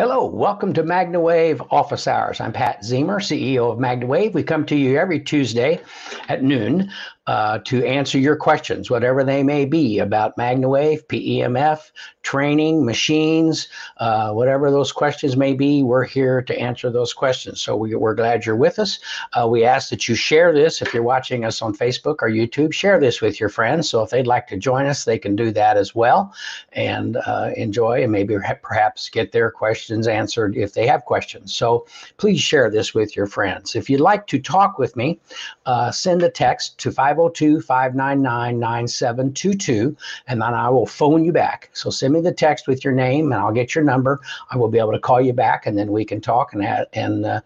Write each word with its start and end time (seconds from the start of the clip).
Hello, 0.00 0.26
welcome 0.26 0.72
to 0.74 0.84
MagnaWave 0.84 1.66
Office 1.72 2.06
Hours. 2.06 2.40
I'm 2.40 2.52
Pat 2.52 2.82
Ziemer, 2.84 3.18
CEO 3.18 3.72
of 3.72 3.78
MagnaWave. 3.80 4.32
We 4.32 4.44
come 4.44 4.64
to 4.66 4.76
you 4.76 4.96
every 4.96 5.18
Tuesday 5.18 5.80
at 6.28 6.40
noon 6.40 6.92
uh, 7.28 7.58
to 7.58 7.84
answer 7.84 8.18
your 8.18 8.34
questions, 8.34 8.90
whatever 8.90 9.22
they 9.22 9.42
may 9.42 9.66
be 9.66 9.98
about 9.98 10.34
MagnaWave, 10.38 11.04
PEMF, 11.08 11.90
training, 12.22 12.86
machines, 12.86 13.68
uh, 13.98 14.32
whatever 14.32 14.70
those 14.70 14.92
questions 14.92 15.36
may 15.36 15.52
be. 15.52 15.82
We're 15.82 16.04
here 16.04 16.40
to 16.40 16.58
answer 16.58 16.90
those 16.90 17.12
questions. 17.12 17.60
So 17.60 17.76
we, 17.76 17.94
are 17.94 18.14
glad 18.14 18.46
you're 18.46 18.56
with 18.56 18.78
us. 18.78 18.98
Uh, 19.34 19.46
we 19.46 19.62
ask 19.62 19.90
that 19.90 20.08
you 20.08 20.14
share 20.14 20.54
this 20.54 20.80
if 20.80 20.94
you're 20.94 21.02
watching 21.02 21.44
us 21.44 21.60
on 21.60 21.76
Facebook 21.76 22.16
or 22.22 22.30
YouTube. 22.30 22.72
Share 22.72 22.98
this 22.98 23.20
with 23.20 23.38
your 23.38 23.50
friends. 23.50 23.90
So 23.90 24.02
if 24.02 24.08
they'd 24.08 24.26
like 24.26 24.46
to 24.46 24.56
join 24.56 24.86
us, 24.86 25.04
they 25.04 25.18
can 25.18 25.36
do 25.36 25.50
that 25.50 25.76
as 25.76 25.94
well 25.94 26.32
and 26.72 27.18
uh, 27.26 27.50
enjoy 27.56 28.02
and 28.02 28.10
maybe 28.10 28.36
perhaps 28.62 29.10
get 29.10 29.32
their 29.32 29.50
questions 29.50 30.08
answered 30.08 30.56
if 30.56 30.72
they 30.72 30.86
have 30.86 31.04
questions. 31.04 31.52
So 31.52 31.86
please 32.16 32.40
share 32.40 32.70
this 32.70 32.94
with 32.94 33.14
your 33.14 33.26
friends. 33.26 33.76
If 33.76 33.90
you'd 33.90 34.00
like 34.00 34.26
to 34.28 34.38
talk 34.38 34.78
with 34.78 34.96
me, 34.96 35.20
uh, 35.66 35.90
send 35.90 36.22
a 36.22 36.30
text 36.30 36.78
to 36.78 36.90
5 36.90 37.17
502 37.18 37.60
599 37.60 38.60
9722, 38.60 39.96
and 40.28 40.40
then 40.40 40.54
I 40.54 40.68
will 40.68 40.86
phone 40.86 41.24
you 41.24 41.32
back. 41.32 41.70
So 41.72 41.90
send 41.90 42.14
me 42.14 42.20
the 42.20 42.32
text 42.32 42.68
with 42.68 42.84
your 42.84 42.94
name, 42.94 43.32
and 43.32 43.40
I'll 43.40 43.52
get 43.52 43.74
your 43.74 43.82
number. 43.82 44.20
I 44.50 44.56
will 44.56 44.68
be 44.68 44.78
able 44.78 44.92
to 44.92 45.00
call 45.00 45.20
you 45.20 45.32
back, 45.32 45.66
and 45.66 45.76
then 45.76 45.90
we 45.90 46.04
can 46.04 46.20
talk 46.20 46.52
and, 46.52 46.86
and 46.92 47.26
uh, 47.26 47.40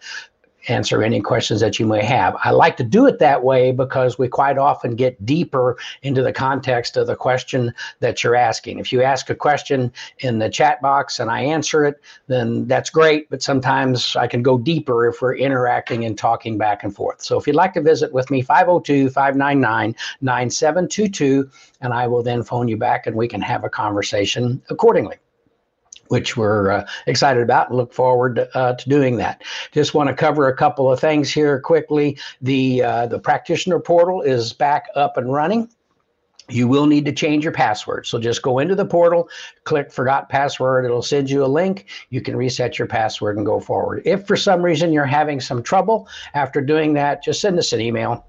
answer 0.69 1.03
any 1.03 1.21
questions 1.21 1.61
that 1.61 1.79
you 1.79 1.87
may 1.87 2.05
have. 2.05 2.37
I 2.43 2.51
like 2.51 2.77
to 2.77 2.85
do 2.85 3.07
it 3.07 3.19
that 3.19 3.43
way 3.43 3.73
because 3.73 4.19
we 4.19 4.29
quite 4.29 4.59
often 4.59 4.95
get 4.95 5.25
deeper 5.25 5.77
into 6.03 6.23
the 6.23 6.33
context 6.33 6.97
of 6.97 7.07
the 7.07 7.17
question 7.17 7.73
that 8.01 8.23
you're 8.23 8.37
asking. 8.37 8.79
If 8.79 8.93
you 8.93 9.03
ask 9.03 9.31
a 9.31 9.35
question 9.35 9.93
in 10.19 10.39
the 10.39 10.49
chat 10.49 10.81
box 10.81 11.19
and 11.19 11.31
I 11.31 11.43
answer 11.43 11.85
it, 11.85 12.01
then 12.27 12.67
that's 12.67 12.91
great, 12.91 13.29
but 13.31 13.43
sometimes 13.43 14.17
I 14.17 14.27
can 14.27 14.43
go 14.43 14.59
deeper 14.59 15.09
if 15.09 15.21
we're 15.21 15.37
interacting 15.37 16.05
and 16.05 16.17
talking 16.17 16.59
back 16.59 16.85
and 16.85 16.95
forth. 16.95 17.23
So 17.23 17.39
if 17.39 17.47
you'd 17.47 17.57
like 17.57 17.75
to 17.75 17.83
visit 17.83 18.13
with 18.13 18.31
me, 18.31 18.43
502 18.43 19.11
599 19.11 19.95
9722, 20.21 21.51
and 21.81 21.93
I 21.93 22.07
will 22.07 22.23
then 22.23 22.43
phone 22.43 22.69
you 22.69 22.77
back 22.77 23.07
and 23.07 23.17
we 23.17 23.29
can 23.29 23.41
have 23.41 23.65
a 23.65 23.69
conversation 23.69 24.63
accordingly 24.71 25.17
which 26.13 26.37
we're 26.37 26.71
uh, 26.71 26.87
excited 27.07 27.43
about 27.43 27.71
and 27.71 27.79
look 27.79 27.95
forward 27.95 28.47
uh, 28.53 28.75
to 28.75 28.89
doing 28.89 29.17
that. 29.17 29.43
Just 29.73 29.95
want 29.95 30.11
to 30.11 30.15
cover 30.15 30.47
a 30.47 30.55
couple 30.55 30.93
of 30.93 31.01
things 31.01 31.33
here 31.33 31.59
quickly. 31.59 32.19
The 32.43 32.83
uh, 32.83 33.07
the 33.07 33.19
practitioner 33.19 33.81
portal 33.81 34.21
is 34.21 34.53
back 34.53 34.89
up 34.95 35.17
and 35.17 35.33
running. 35.33 35.71
You 36.51 36.69
will 36.69 36.85
need 36.85 37.07
to 37.07 37.13
change 37.13 37.45
your 37.45 37.53
password. 37.55 38.07
So 38.07 38.19
just 38.19 38.43
go 38.43 38.59
into 38.59 38.75
the 38.75 38.85
portal, 38.85 39.31
click 39.65 39.91
forgot 39.91 40.29
password. 40.29 40.85
It'll 40.85 41.01
send 41.01 41.31
you 41.31 41.43
a 41.43 41.47
link. 41.47 41.87
You 42.11 42.21
can 42.21 42.37
reset 42.37 42.79
your 42.79 42.89
password 42.89 43.39
and 43.39 43.47
go 43.47 43.59
forward. 43.59 44.03
If 44.05 44.27
for 44.27 44.37
some 44.37 44.61
reason 44.61 44.93
you're 44.93 45.07
having 45.07 45.41
some 45.41 45.63
trouble 45.63 46.09
after 46.35 46.61
doing 46.61 46.93
that, 46.93 47.25
just 47.25 47.41
send 47.41 47.59
us 47.59 47.73
an 47.73 47.81
email 47.81 48.27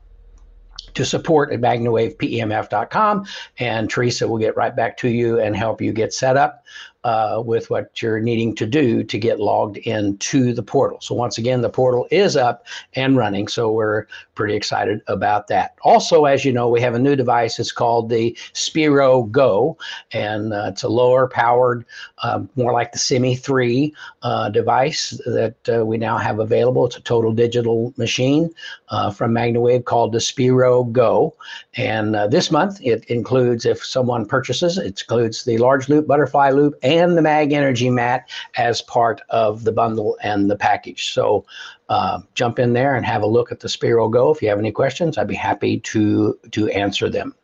to 0.93 1.05
support 1.05 1.51
at 1.51 1.59
magnawavepemf.com 1.59 3.25
and 3.57 3.89
Teresa 3.89 4.27
will 4.27 4.37
get 4.37 4.55
right 4.55 4.75
back 4.75 4.97
to 4.97 5.09
you 5.09 5.39
and 5.39 5.55
help 5.55 5.81
you 5.81 5.91
get 5.91 6.13
set 6.13 6.37
up 6.37 6.63
uh, 7.03 7.41
with 7.45 7.69
what 7.69 8.01
you're 8.01 8.19
needing 8.19 8.55
to 8.55 8.65
do 8.65 9.03
to 9.03 9.17
get 9.17 9.39
logged 9.39 9.77
into 9.77 10.53
the 10.53 10.63
portal. 10.63 10.99
So 11.01 11.13
once 11.15 11.37
again, 11.37 11.61
the 11.61 11.69
portal 11.69 12.07
is 12.11 12.37
up 12.37 12.65
and 12.93 13.17
running. 13.17 13.47
So 13.47 13.71
we're 13.71 14.07
pretty 14.35 14.55
excited 14.55 15.01
about 15.07 15.47
that. 15.47 15.75
Also, 15.81 16.25
as 16.25 16.45
you 16.45 16.53
know, 16.53 16.69
we 16.69 16.81
have 16.81 16.95
a 16.95 16.99
new 16.99 17.15
device. 17.15 17.59
It's 17.59 17.71
called 17.71 18.09
the 18.09 18.37
Spiro 18.53 19.23
Go, 19.23 19.77
and 20.11 20.53
uh, 20.53 20.67
it's 20.69 20.83
a 20.83 20.89
lower 20.89 21.27
powered, 21.27 21.85
uh, 22.19 22.43
more 22.55 22.71
like 22.71 22.91
the 22.91 22.99
Simi 22.99 23.35
3 23.35 23.93
uh, 24.21 24.49
device 24.49 25.11
that 25.25 25.55
uh, 25.69 25.85
we 25.85 25.97
now 25.97 26.17
have 26.17 26.39
available. 26.39 26.85
It's 26.85 26.97
a 26.97 27.01
total 27.01 27.33
digital 27.33 27.93
machine 27.97 28.53
uh, 28.89 29.11
from 29.11 29.33
MagnaWave 29.33 29.85
called 29.85 30.13
the 30.13 30.21
Spiro 30.21 30.85
Go. 30.85 31.35
And 31.75 32.15
this 32.31 32.51
month, 32.51 32.79
it 32.81 33.03
includes, 33.05 33.65
if 33.65 33.83
someone 33.83 34.25
purchases, 34.25 34.77
it 34.77 35.01
includes 35.01 35.43
the 35.43 35.57
large 35.57 35.89
loop, 35.89 36.07
butterfly 36.07 36.51
loop, 36.51 36.75
and 36.81 36.92
and 36.93 37.17
the 37.17 37.21
Mag 37.21 37.51
Energy 37.51 37.89
mat 37.89 38.29
as 38.55 38.81
part 38.81 39.21
of 39.29 39.63
the 39.63 39.71
bundle 39.71 40.17
and 40.21 40.49
the 40.49 40.55
package. 40.55 41.11
So 41.11 41.45
uh, 41.89 42.19
jump 42.35 42.59
in 42.59 42.73
there 42.73 42.95
and 42.95 43.05
have 43.05 43.23
a 43.23 43.27
look 43.27 43.51
at 43.51 43.59
the 43.59 43.69
Spiro 43.69 44.07
Go. 44.07 44.31
If 44.31 44.41
you 44.41 44.49
have 44.49 44.59
any 44.59 44.71
questions, 44.71 45.17
I'd 45.17 45.27
be 45.27 45.35
happy 45.35 45.79
to 45.79 46.37
to 46.51 46.69
answer 46.69 47.09
them. 47.09 47.35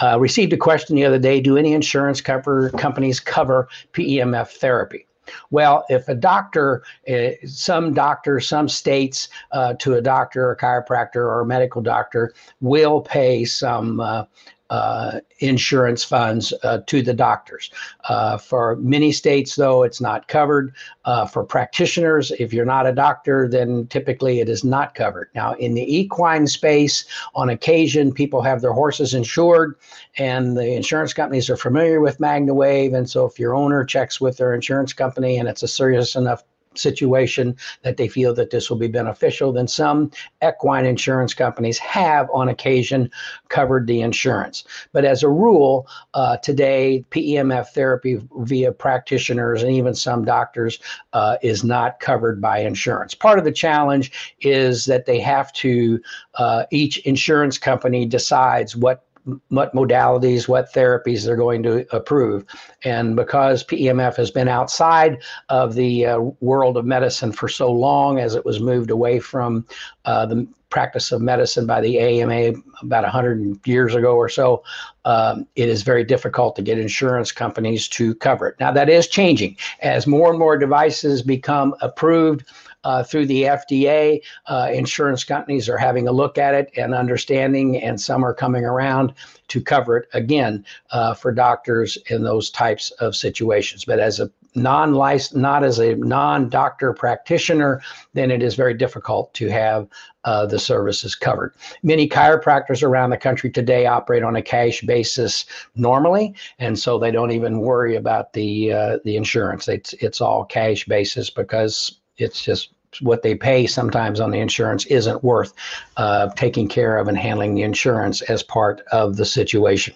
Uh, 0.00 0.18
received 0.20 0.52
a 0.52 0.56
question 0.56 0.96
the 0.96 1.04
other 1.04 1.18
day: 1.18 1.40
Do 1.40 1.56
any 1.56 1.72
insurance 1.72 2.20
cover 2.20 2.70
companies 2.70 3.20
cover 3.20 3.68
PEMF 3.92 4.48
therapy? 4.48 5.06
Well, 5.50 5.84
if 5.88 6.08
a 6.08 6.14
doctor, 6.14 6.84
uh, 7.08 7.30
some 7.44 7.92
doctors, 7.92 8.46
some 8.48 8.68
states 8.68 9.28
uh, 9.50 9.74
to 9.74 9.94
a 9.94 10.00
doctor, 10.00 10.52
a 10.52 10.56
chiropractor, 10.56 11.16
or 11.16 11.40
a 11.40 11.46
medical 11.46 11.82
doctor 11.82 12.32
will 12.60 13.00
pay 13.00 13.44
some 13.44 13.98
uh, 13.98 14.24
uh, 14.70 15.20
insurance 15.38 16.02
funds 16.02 16.52
uh, 16.62 16.78
to 16.86 17.02
the 17.02 17.14
doctors. 17.14 17.70
Uh, 18.08 18.36
for 18.36 18.76
many 18.76 19.12
states, 19.12 19.56
though, 19.56 19.82
it's 19.82 20.00
not 20.00 20.28
covered. 20.28 20.74
Uh, 21.04 21.26
for 21.26 21.44
practitioners, 21.44 22.32
if 22.32 22.52
you're 22.52 22.64
not 22.64 22.86
a 22.86 22.92
doctor, 22.92 23.48
then 23.48 23.86
typically 23.88 24.40
it 24.40 24.48
is 24.48 24.64
not 24.64 24.94
covered. 24.94 25.30
Now, 25.34 25.54
in 25.54 25.74
the 25.74 25.96
equine 25.96 26.46
space, 26.46 27.04
on 27.34 27.48
occasion, 27.48 28.12
people 28.12 28.42
have 28.42 28.60
their 28.60 28.72
horses 28.72 29.14
insured, 29.14 29.76
and 30.18 30.56
the 30.56 30.74
insurance 30.74 31.12
companies 31.12 31.48
are 31.48 31.56
familiar 31.56 32.00
with 32.00 32.18
MagnaWave. 32.18 32.96
And 32.96 33.08
so, 33.08 33.24
if 33.26 33.38
your 33.38 33.54
owner 33.54 33.84
checks 33.84 34.20
with 34.20 34.36
their 34.36 34.54
insurance 34.54 34.92
company 34.92 35.38
and 35.38 35.48
it's 35.48 35.62
a 35.62 35.68
serious 35.68 36.16
enough 36.16 36.42
situation 36.78 37.56
that 37.82 37.96
they 37.96 38.08
feel 38.08 38.34
that 38.34 38.50
this 38.50 38.70
will 38.70 38.76
be 38.76 38.88
beneficial, 38.88 39.52
then 39.52 39.68
some 39.68 40.10
equine 40.46 40.86
insurance 40.86 41.34
companies 41.34 41.78
have 41.78 42.28
on 42.32 42.48
occasion 42.48 43.10
covered 43.48 43.86
the 43.86 44.00
insurance. 44.00 44.64
But 44.92 45.04
as 45.04 45.22
a 45.22 45.28
rule, 45.28 45.88
uh, 46.14 46.36
today, 46.38 47.04
PEMF 47.10 47.68
therapy 47.68 48.20
via 48.38 48.72
practitioners 48.72 49.62
and 49.62 49.72
even 49.72 49.94
some 49.94 50.24
doctors 50.24 50.78
uh, 51.12 51.36
is 51.42 51.64
not 51.64 52.00
covered 52.00 52.40
by 52.40 52.58
insurance. 52.58 53.14
Part 53.14 53.38
of 53.38 53.44
the 53.44 53.52
challenge 53.52 54.34
is 54.40 54.84
that 54.86 55.06
they 55.06 55.20
have 55.20 55.52
to, 55.54 56.00
uh, 56.34 56.64
each 56.70 56.98
insurance 56.98 57.58
company 57.58 58.06
decides 58.06 58.76
what 58.76 59.05
what 59.48 59.74
modalities, 59.74 60.48
what 60.48 60.72
therapies 60.72 61.24
they're 61.24 61.36
going 61.36 61.62
to 61.64 61.86
approve. 61.94 62.44
And 62.84 63.16
because 63.16 63.64
PEMF 63.64 64.16
has 64.16 64.30
been 64.30 64.48
outside 64.48 65.18
of 65.48 65.74
the 65.74 66.06
uh, 66.06 66.18
world 66.40 66.76
of 66.76 66.84
medicine 66.84 67.32
for 67.32 67.48
so 67.48 67.70
long, 67.70 68.18
as 68.18 68.34
it 68.34 68.44
was 68.44 68.60
moved 68.60 68.90
away 68.90 69.18
from 69.18 69.66
uh, 70.04 70.26
the 70.26 70.46
practice 70.70 71.12
of 71.12 71.20
medicine 71.20 71.66
by 71.66 71.80
the 71.80 71.98
AMA 71.98 72.52
about 72.82 73.04
100 73.04 73.66
years 73.66 73.94
ago 73.94 74.16
or 74.16 74.28
so, 74.28 74.62
um, 75.04 75.46
it 75.56 75.68
is 75.68 75.82
very 75.82 76.04
difficult 76.04 76.56
to 76.56 76.62
get 76.62 76.78
insurance 76.78 77.32
companies 77.32 77.88
to 77.88 78.14
cover 78.16 78.48
it. 78.48 78.56
Now, 78.60 78.72
that 78.72 78.88
is 78.88 79.08
changing 79.08 79.56
as 79.80 80.06
more 80.06 80.30
and 80.30 80.38
more 80.38 80.58
devices 80.58 81.22
become 81.22 81.74
approved 81.80 82.44
uh, 82.86 83.02
through 83.02 83.26
the 83.26 83.42
FDA. 83.42 84.22
Uh, 84.46 84.70
insurance 84.72 85.24
companies 85.24 85.68
are 85.68 85.76
having 85.76 86.06
a 86.06 86.12
look 86.12 86.38
at 86.38 86.54
it 86.54 86.70
and 86.76 86.94
understanding, 86.94 87.82
and 87.82 88.00
some 88.00 88.24
are 88.24 88.32
coming 88.32 88.64
around 88.64 89.12
to 89.48 89.60
cover 89.60 89.96
it 89.96 90.08
again 90.12 90.64
uh, 90.92 91.12
for 91.12 91.32
doctors 91.32 91.98
in 92.10 92.22
those 92.22 92.48
types 92.48 92.92
of 92.92 93.16
situations. 93.16 93.84
But 93.84 93.98
as 93.98 94.20
a 94.20 94.30
non 94.54 94.92
not 94.92 95.64
as 95.64 95.80
a 95.80 95.96
non-doctor 95.96 96.92
practitioner, 96.92 97.82
then 98.14 98.30
it 98.30 98.40
is 98.40 98.54
very 98.54 98.74
difficult 98.74 99.34
to 99.34 99.48
have 99.48 99.88
uh, 100.22 100.46
the 100.46 100.58
services 100.58 101.16
covered. 101.16 101.54
Many 101.82 102.08
chiropractors 102.08 102.84
around 102.84 103.10
the 103.10 103.16
country 103.16 103.50
today 103.50 103.86
operate 103.86 104.22
on 104.22 104.36
a 104.36 104.42
cash 104.42 104.80
basis 104.82 105.44
normally, 105.74 106.36
and 106.60 106.78
so 106.78 107.00
they 107.00 107.10
don't 107.10 107.32
even 107.32 107.58
worry 107.58 107.96
about 107.96 108.32
the 108.32 108.72
uh, 108.72 108.98
the 109.04 109.16
insurance. 109.16 109.66
It's 109.66 109.92
it's 109.94 110.20
all 110.20 110.44
cash 110.44 110.84
basis 110.84 111.30
because 111.30 111.98
it's 112.18 112.42
just 112.42 112.70
what 113.00 113.22
they 113.22 113.34
pay 113.34 113.66
sometimes 113.66 114.20
on 114.20 114.30
the 114.30 114.38
insurance 114.38 114.86
isn't 114.86 115.22
worth 115.22 115.52
uh, 115.96 116.28
taking 116.36 116.68
care 116.68 116.98
of 116.98 117.08
and 117.08 117.18
handling 117.18 117.54
the 117.54 117.62
insurance 117.62 118.22
as 118.22 118.42
part 118.42 118.82
of 118.92 119.16
the 119.16 119.24
situation. 119.24 119.94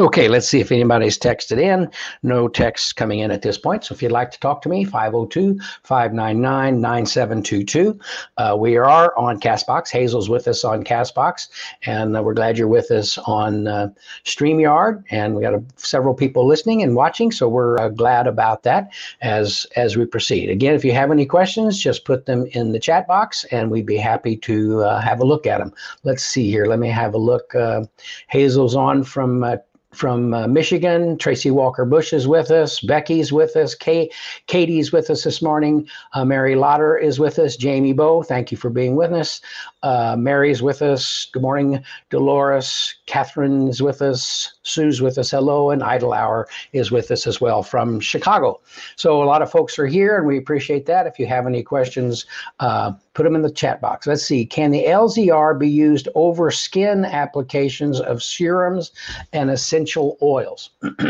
Okay, 0.00 0.28
let's 0.28 0.48
see 0.48 0.60
if 0.60 0.72
anybody's 0.72 1.18
texted 1.18 1.60
in. 1.60 1.90
No 2.22 2.48
texts 2.48 2.92
coming 2.92 3.18
in 3.18 3.30
at 3.30 3.42
this 3.42 3.58
point. 3.58 3.84
So 3.84 3.94
if 3.94 4.02
you'd 4.02 4.12
like 4.12 4.30
to 4.30 4.40
talk 4.40 4.62
to 4.62 4.68
me, 4.68 4.84
502 4.84 5.58
599 5.82 6.80
9722. 6.80 7.98
Uh, 8.38 8.56
we 8.58 8.76
are 8.76 9.16
on 9.18 9.38
Castbox. 9.38 9.90
Hazel's 9.90 10.30
with 10.30 10.48
us 10.48 10.64
on 10.64 10.82
Castbox, 10.82 11.48
and 11.84 12.16
uh, 12.16 12.22
we're 12.22 12.34
glad 12.34 12.56
you're 12.56 12.68
with 12.68 12.90
us 12.90 13.18
on 13.18 13.66
uh, 13.66 13.90
StreamYard. 14.24 15.04
And 15.10 15.34
we 15.34 15.42
got 15.42 15.54
a, 15.54 15.62
several 15.76 16.14
people 16.14 16.46
listening 16.46 16.82
and 16.82 16.94
watching, 16.94 17.30
so 17.30 17.48
we're 17.48 17.78
uh, 17.78 17.88
glad 17.90 18.26
about 18.26 18.62
that 18.62 18.88
as, 19.20 19.66
as 19.76 19.96
we 19.96 20.06
proceed. 20.06 20.48
Again, 20.48 20.74
if 20.74 20.84
you 20.84 20.92
have 20.92 21.10
any 21.10 21.26
questions, 21.26 21.78
just 21.78 22.06
put 22.06 22.24
them 22.24 22.46
in 22.52 22.72
the 22.72 22.80
chat 22.80 23.06
box, 23.06 23.44
and 23.50 23.70
we'd 23.70 23.86
be 23.86 23.98
happy 23.98 24.36
to 24.38 24.82
uh, 24.84 25.00
have 25.00 25.20
a 25.20 25.24
look 25.24 25.46
at 25.46 25.58
them. 25.58 25.72
Let's 26.04 26.24
see 26.24 26.50
here. 26.50 26.64
Let 26.64 26.78
me 26.78 26.88
have 26.88 27.14
a 27.14 27.18
look. 27.18 27.54
Hazel's 28.28 28.74
on 28.74 29.04
from 29.04 29.44
from 29.96 30.34
uh, 30.34 30.46
Michigan. 30.46 31.16
Tracy 31.18 31.50
Walker 31.50 31.84
Bush 31.84 32.12
is 32.12 32.28
with 32.28 32.50
us. 32.50 32.80
Becky's 32.80 33.32
with 33.32 33.56
us. 33.56 33.74
Kay, 33.74 34.10
Katie's 34.46 34.92
with 34.92 35.10
us 35.10 35.24
this 35.24 35.40
morning. 35.40 35.88
Uh, 36.12 36.24
Mary 36.24 36.54
Lauder 36.54 36.96
is 36.96 37.18
with 37.18 37.38
us. 37.38 37.56
Jamie 37.56 37.92
Bow, 37.92 38.22
thank 38.22 38.52
you 38.52 38.58
for 38.58 38.70
being 38.70 38.94
with 38.94 39.12
us. 39.12 39.40
Uh, 39.82 40.16
Mary's 40.18 40.62
with 40.62 40.82
us. 40.82 41.28
Good 41.32 41.42
morning, 41.42 41.82
Dolores. 42.10 42.94
Catherine 43.06 43.68
is 43.68 43.82
with 43.82 44.02
us. 44.02 44.52
Sue's 44.62 45.00
with 45.00 45.16
us. 45.16 45.30
Hello. 45.30 45.70
And 45.70 45.82
Idle 45.82 46.12
Hour 46.12 46.48
is 46.72 46.90
with 46.90 47.10
us 47.10 47.26
as 47.26 47.40
well 47.40 47.62
from 47.62 48.00
Chicago. 48.00 48.60
So 48.96 49.22
a 49.22 49.24
lot 49.24 49.42
of 49.42 49.50
folks 49.50 49.78
are 49.78 49.86
here, 49.86 50.18
and 50.18 50.26
we 50.26 50.36
appreciate 50.38 50.86
that. 50.86 51.06
If 51.06 51.18
you 51.18 51.26
have 51.26 51.46
any 51.46 51.62
questions, 51.62 52.26
uh, 52.60 52.92
put 53.16 53.24
them 53.24 53.34
in 53.34 53.40
the 53.40 53.50
chat 53.50 53.80
box. 53.80 54.06
Let's 54.06 54.24
see. 54.24 54.44
Can 54.44 54.72
the 54.72 54.84
LZR 54.84 55.58
be 55.58 55.70
used 55.70 56.06
over 56.14 56.50
skin 56.50 57.06
applications 57.06 57.98
of 57.98 58.22
serums 58.22 58.92
and 59.32 59.50
essential 59.50 60.18
oils? 60.22 60.70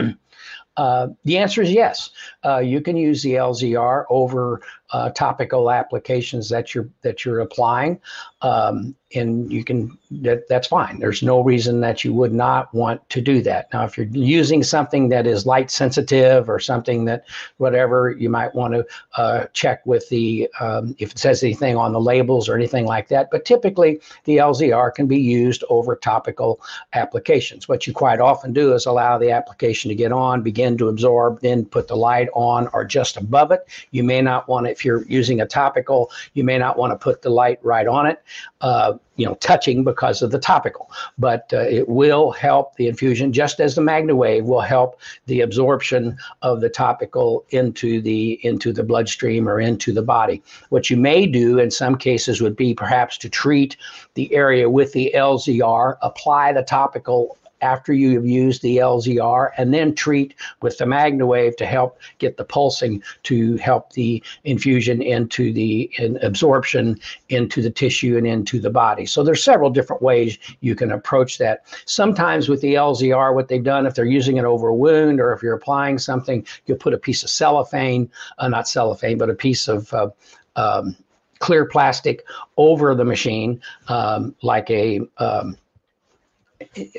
Uh, 0.79 1.09
the 1.25 1.39
answer 1.39 1.63
is 1.63 1.73
yes. 1.73 2.11
Uh, 2.45 2.59
you 2.59 2.83
can 2.83 2.99
use 2.99 3.23
the 3.23 3.33
LZR 3.33 4.05
over 4.11 4.61
uh, 4.93 5.11
topical 5.11 5.71
applications 5.71 6.49
that 6.49 6.75
you're 6.75 6.89
that 7.03 7.25
you're 7.25 7.41
applying, 7.41 8.01
um, 8.43 8.95
and 9.15 9.53
you 9.53 9.65
can 9.65 9.97
that, 10.11 10.49
that's 10.49 10.69
fine. 10.69 10.99
There's 10.99 11.23
no 11.23 11.41
reason 11.41 11.81
that 11.81 12.05
you 12.05 12.13
would 12.13 12.33
not 12.33 12.73
want 12.73 13.09
to 13.11 13.21
do 13.21 13.43
that. 13.43 13.73
Now, 13.73 13.85
if 13.85 13.97
you're 13.97 14.07
using 14.07 14.63
something 14.63 15.09
that 15.09 15.27
is 15.27 15.47
light 15.47 15.71
sensitive 15.71 16.49
or 16.49 16.61
something 16.61 17.05
that 17.07 17.25
whatever, 17.57 18.11
you 18.11 18.29
might 18.29 18.55
want 18.55 18.75
to 18.75 18.87
uh, 19.17 19.47
check 19.53 19.85
with 19.87 20.09
the 20.09 20.49
um, 20.61 20.95
if 20.99 21.13
it 21.13 21.19
says 21.19 21.43
anything 21.43 21.77
on 21.77 21.93
the 21.93 22.01
labels 22.01 22.49
or 22.49 22.55
anything 22.55 22.87
like 22.87 23.09
that. 23.09 23.29
But 23.31 23.45
typically, 23.45 24.01
the 24.25 24.37
LZR 24.37 24.95
can 24.95 25.07
be 25.07 25.19
used 25.19 25.65
over 25.69 25.97
topical 25.97 26.61
applications. 26.93 27.69
What 27.69 27.87
you 27.87 27.93
quite 27.93 28.21
often 28.21 28.53
do 28.53 28.73
is 28.75 28.87
allow 28.87 29.19
the 29.19 29.31
application 29.31 29.89
to 29.89 29.95
get 29.95 30.13
on, 30.13 30.43
begin 30.43 30.79
to 30.79 30.89
absorb, 30.89 31.41
then 31.41 31.65
put 31.65 31.89
the 31.89 31.97
light 31.97 32.29
on 32.35 32.69
or 32.73 32.85
just 32.85 33.17
above 33.17 33.51
it. 33.51 33.67
You 33.91 34.05
may 34.05 34.23
not 34.23 34.49
want 34.49 34.67
to 34.67 34.76
if 34.77 34.85
you're 34.85 35.05
using 35.07 35.41
a 35.41 35.47
topical, 35.47 36.11
you 36.35 36.45
may 36.45 36.59
not 36.59 36.77
want 36.77 36.93
to 36.93 36.97
put 36.97 37.23
the 37.23 37.31
light 37.31 37.59
right 37.63 37.87
on 37.87 38.07
it, 38.07 38.23
uh, 38.61 38.93
you 39.17 39.25
know, 39.25 39.35
touching 39.37 39.83
because 39.85 40.21
of 40.21 40.31
the 40.31 40.39
topical. 40.39 40.91
But 41.19 41.51
uh, 41.53 41.61
it 41.61 41.89
will 41.89 42.31
help 42.31 42.77
the 42.77 42.87
infusion, 42.87 43.33
just 43.33 43.59
as 43.59 43.75
the 43.75 43.81
MagnaWave 43.81 44.45
will 44.45 44.61
help 44.61 45.01
the 45.25 45.41
absorption 45.41 46.19
of 46.43 46.61
the 46.61 46.69
topical 46.69 47.45
into 47.51 48.03
the 48.03 48.39
into 48.45 48.73
the 48.73 48.83
bloodstream 48.83 49.49
or 49.49 49.59
into 49.59 49.93
the 49.93 50.03
body. 50.03 50.43
What 50.69 50.91
you 50.91 50.99
may 50.99 51.27
do 51.27 51.59
in 51.59 51.71
some 51.71 51.97
cases 51.97 52.43
would 52.43 52.57
be 52.57 52.75
perhaps 52.75 53.17
to 53.19 53.31
treat 53.31 53.77
the 54.15 54.33
area 54.35 54.69
with 54.69 54.93
the 54.93 55.13
LZR, 55.17 55.97
apply 56.03 56.53
the 56.53 56.63
topical 56.63 57.39
after 57.61 57.93
you 57.93 58.15
have 58.15 58.27
used 58.27 58.63
the 58.63 58.79
LZR 58.79 59.51
and 59.57 59.73
then 59.73 59.95
treat 59.95 60.35
with 60.63 60.79
the 60.79 60.85
MagnaWave 60.85 61.57
to 61.57 61.67
help 61.67 61.99
get 62.19 62.37
the 62.37 62.45
pulsing 62.45 63.03
to 63.25 63.57
help 63.57 63.93
the 63.93 64.23
infusion 64.45 65.03
into 65.03 65.53
the 65.53 65.91
in 65.99 66.17
absorption 66.23 66.99
into 67.29 67.63
the 67.63 67.71
tissue 67.71 68.17
and 68.17 68.27
into 68.27 68.61
the 68.61 68.71
body. 68.71 69.07
So 69.07 69.23
there's 69.23 69.45
several 69.45 69.71
different 69.71 70.03
ways 70.03 70.39
you 70.61 70.75
can 70.75 70.93
approach 70.93 71.39
that. 71.39 71.65
Sometimes 71.87 72.49
with 72.49 72.61
the 72.61 72.75
LZR, 72.75 73.35
what 73.35 73.49
they've 73.49 73.63
done, 73.63 73.87
if 73.87 73.95
they're 73.95 74.05
using 74.05 74.37
it 74.37 74.45
over 74.45 74.69
a 74.69 74.75
wound 74.75 75.21
or 75.21 75.33
if 75.33 75.43
you're 75.43 75.55
applying 75.55 75.99
something, 75.99 76.47
you'll 76.67 76.79
put 76.79 76.95
a 76.95 76.99
piece 76.99 77.23
of 77.23 77.31
cellophane, 77.31 78.11
uh, 78.39 78.49
not 78.49 78.69
cellophane, 78.69 79.19
but 79.19 79.31
a 79.31 79.35
piece 79.35 79.69
of 79.69 79.93
uh, 79.93 80.09
um, 80.57 80.97
clear 81.39 81.67
plastic 81.67 82.25
over 82.57 82.95
the 82.95 83.05
machine, 83.05 83.61
um, 83.89 84.35
like 84.43 84.71
a 84.71 85.01
um, 85.19 85.57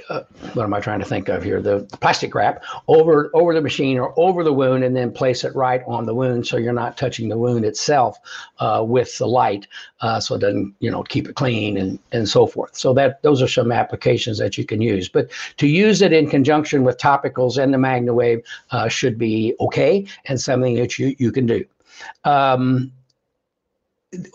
uh, 0.10 0.22
what 0.54 0.64
am 0.64 0.74
I 0.74 0.80
trying 0.80 1.00
to 1.00 1.06
think 1.06 1.30
of 1.30 1.44
here? 1.44 1.62
The 1.62 1.82
plastic 2.00 2.34
wrap 2.36 2.64
over 2.88 3.30
over 3.34 3.54
the 3.54 3.62
machine 3.62 3.98
or 3.98 4.14
over 4.18 4.44
the 4.44 4.54
wound, 4.54 4.84
and 4.84 4.96
then 4.96 5.12
place 5.12 5.44
it 5.44 5.56
right 5.56 5.82
on 5.88 6.06
the 6.06 6.14
wound, 6.14 6.48
so 6.48 6.58
you're 6.58 6.74
not 6.74 6.98
touching 6.98 7.30
the 7.30 7.38
wound 7.38 7.66
itself 7.66 8.18
uh, 8.60 8.84
with 8.88 9.18
the 9.18 9.28
light, 9.28 9.68
uh, 10.02 10.20
so 10.20 10.36
it 10.36 10.40
doesn't 10.40 10.74
you 10.80 10.92
know 10.92 11.04
keep 11.04 11.28
it 11.28 11.36
clean 11.36 11.78
and 11.78 12.00
and 12.12 12.28
so 12.28 12.48
forth. 12.48 12.76
So 12.76 12.94
that 12.94 13.22
those 13.24 13.42
are 13.42 13.48
some 13.48 13.72
applications 13.72 14.38
that 14.40 14.58
you 14.58 14.66
can 14.66 14.82
use. 14.82 15.10
But 15.10 15.32
to 15.58 15.68
use 15.68 16.02
it 16.02 16.14
in 16.14 16.30
conjunction 16.30 16.84
with 16.84 16.98
topicals 16.98 17.62
and 17.62 17.74
the 17.74 17.78
MagnaWave 17.78 18.44
uh, 18.72 18.88
should 18.88 19.18
be 19.18 19.56
okay 19.60 20.06
and 20.26 20.40
something 20.40 20.76
that 20.76 21.00
you 21.00 21.16
you 21.18 21.32
can 21.32 21.46
do. 21.46 21.66
Um, 22.24 22.92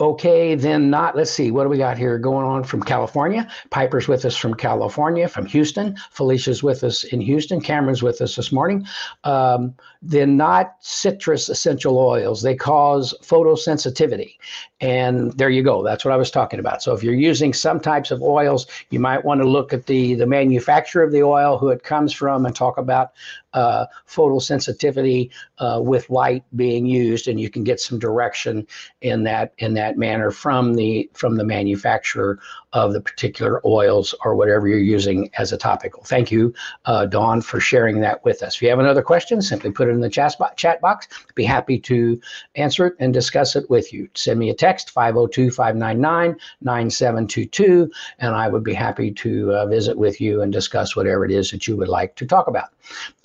okay, 0.00 0.54
then 0.54 0.90
not. 0.90 1.16
Let's 1.16 1.30
see, 1.30 1.50
what 1.50 1.62
do 1.62 1.70
we 1.70 1.78
got 1.78 1.96
here 1.96 2.18
going 2.18 2.46
on 2.46 2.62
from 2.62 2.82
California? 2.82 3.48
Piper's 3.70 4.06
with 4.06 4.24
us 4.24 4.36
from 4.36 4.54
California, 4.54 5.28
from 5.28 5.46
Houston. 5.46 5.96
Felicia's 6.10 6.62
with 6.62 6.84
us 6.84 7.04
in 7.04 7.20
Houston. 7.22 7.60
Cameron's 7.60 8.02
with 8.02 8.20
us 8.20 8.36
this 8.36 8.52
morning. 8.52 8.86
Um, 9.24 9.74
then 10.02 10.36
not 10.36 10.76
citrus 10.80 11.48
essential 11.48 11.98
oils. 11.98 12.42
They 12.42 12.54
cause 12.54 13.14
photosensitivity. 13.22 14.36
And 14.80 15.32
there 15.38 15.48
you 15.48 15.62
go. 15.62 15.82
That's 15.82 16.04
what 16.04 16.12
I 16.12 16.16
was 16.18 16.30
talking 16.30 16.60
about. 16.60 16.82
So 16.82 16.92
if 16.92 17.02
you're 17.02 17.14
using 17.14 17.54
some 17.54 17.80
types 17.80 18.10
of 18.10 18.20
oils, 18.20 18.66
you 18.90 19.00
might 19.00 19.24
want 19.24 19.40
to 19.40 19.48
look 19.48 19.72
at 19.72 19.86
the, 19.86 20.14
the 20.16 20.26
manufacturer 20.26 21.02
of 21.02 21.12
the 21.12 21.22
oil, 21.22 21.56
who 21.56 21.68
it 21.68 21.82
comes 21.82 22.12
from, 22.12 22.44
and 22.44 22.54
talk 22.54 22.76
about 22.76 23.12
uh, 23.54 23.86
photosensitivity 24.08 25.30
uh, 25.58 25.80
with 25.82 26.08
light 26.10 26.44
being 26.56 26.86
used, 26.86 27.28
and 27.28 27.40
you 27.40 27.50
can 27.50 27.64
get 27.64 27.80
some 27.80 27.98
direction 27.98 28.66
in 29.00 29.22
that 29.24 29.52
in 29.58 29.74
that 29.74 29.96
manner 29.98 30.30
from 30.30 30.74
the 30.74 31.08
from 31.14 31.36
the 31.36 31.44
manufacturer 31.44 32.38
of 32.72 32.92
the 32.92 33.00
particular 33.00 33.60
oils 33.66 34.14
or 34.24 34.34
whatever 34.34 34.66
you're 34.66 34.78
using 34.78 35.30
as 35.36 35.52
a 35.52 35.58
topical. 35.58 36.02
Thank 36.04 36.30
you, 36.30 36.54
uh, 36.86 37.06
Dawn, 37.06 37.42
for 37.42 37.60
sharing 37.60 38.00
that 38.00 38.24
with 38.24 38.42
us. 38.42 38.56
If 38.56 38.62
you 38.62 38.70
have 38.70 38.78
another 38.78 39.02
question, 39.02 39.42
simply 39.42 39.70
put 39.70 39.88
it 39.88 39.92
in 39.92 40.00
the 40.00 40.08
chat, 40.08 40.34
chat 40.56 40.80
box. 40.80 41.08
I'd 41.28 41.34
be 41.34 41.44
happy 41.44 41.78
to 41.80 42.20
answer 42.54 42.86
it 42.86 42.94
and 42.98 43.12
discuss 43.12 43.56
it 43.56 43.68
with 43.68 43.92
you. 43.92 44.08
Send 44.14 44.38
me 44.38 44.50
a 44.50 44.54
text 44.54 44.90
502 44.90 45.50
599 45.50 46.36
9722, 46.62 47.90
and 48.18 48.34
I 48.34 48.48
would 48.48 48.64
be 48.64 48.74
happy 48.74 49.12
to 49.12 49.52
uh, 49.52 49.66
visit 49.66 49.98
with 49.98 50.20
you 50.20 50.42
and 50.42 50.52
discuss 50.52 50.96
whatever 50.96 51.24
it 51.24 51.30
is 51.30 51.50
that 51.50 51.68
you 51.68 51.76
would 51.76 51.88
like 51.88 52.14
to 52.16 52.26
talk 52.26 52.46
about. 52.48 52.70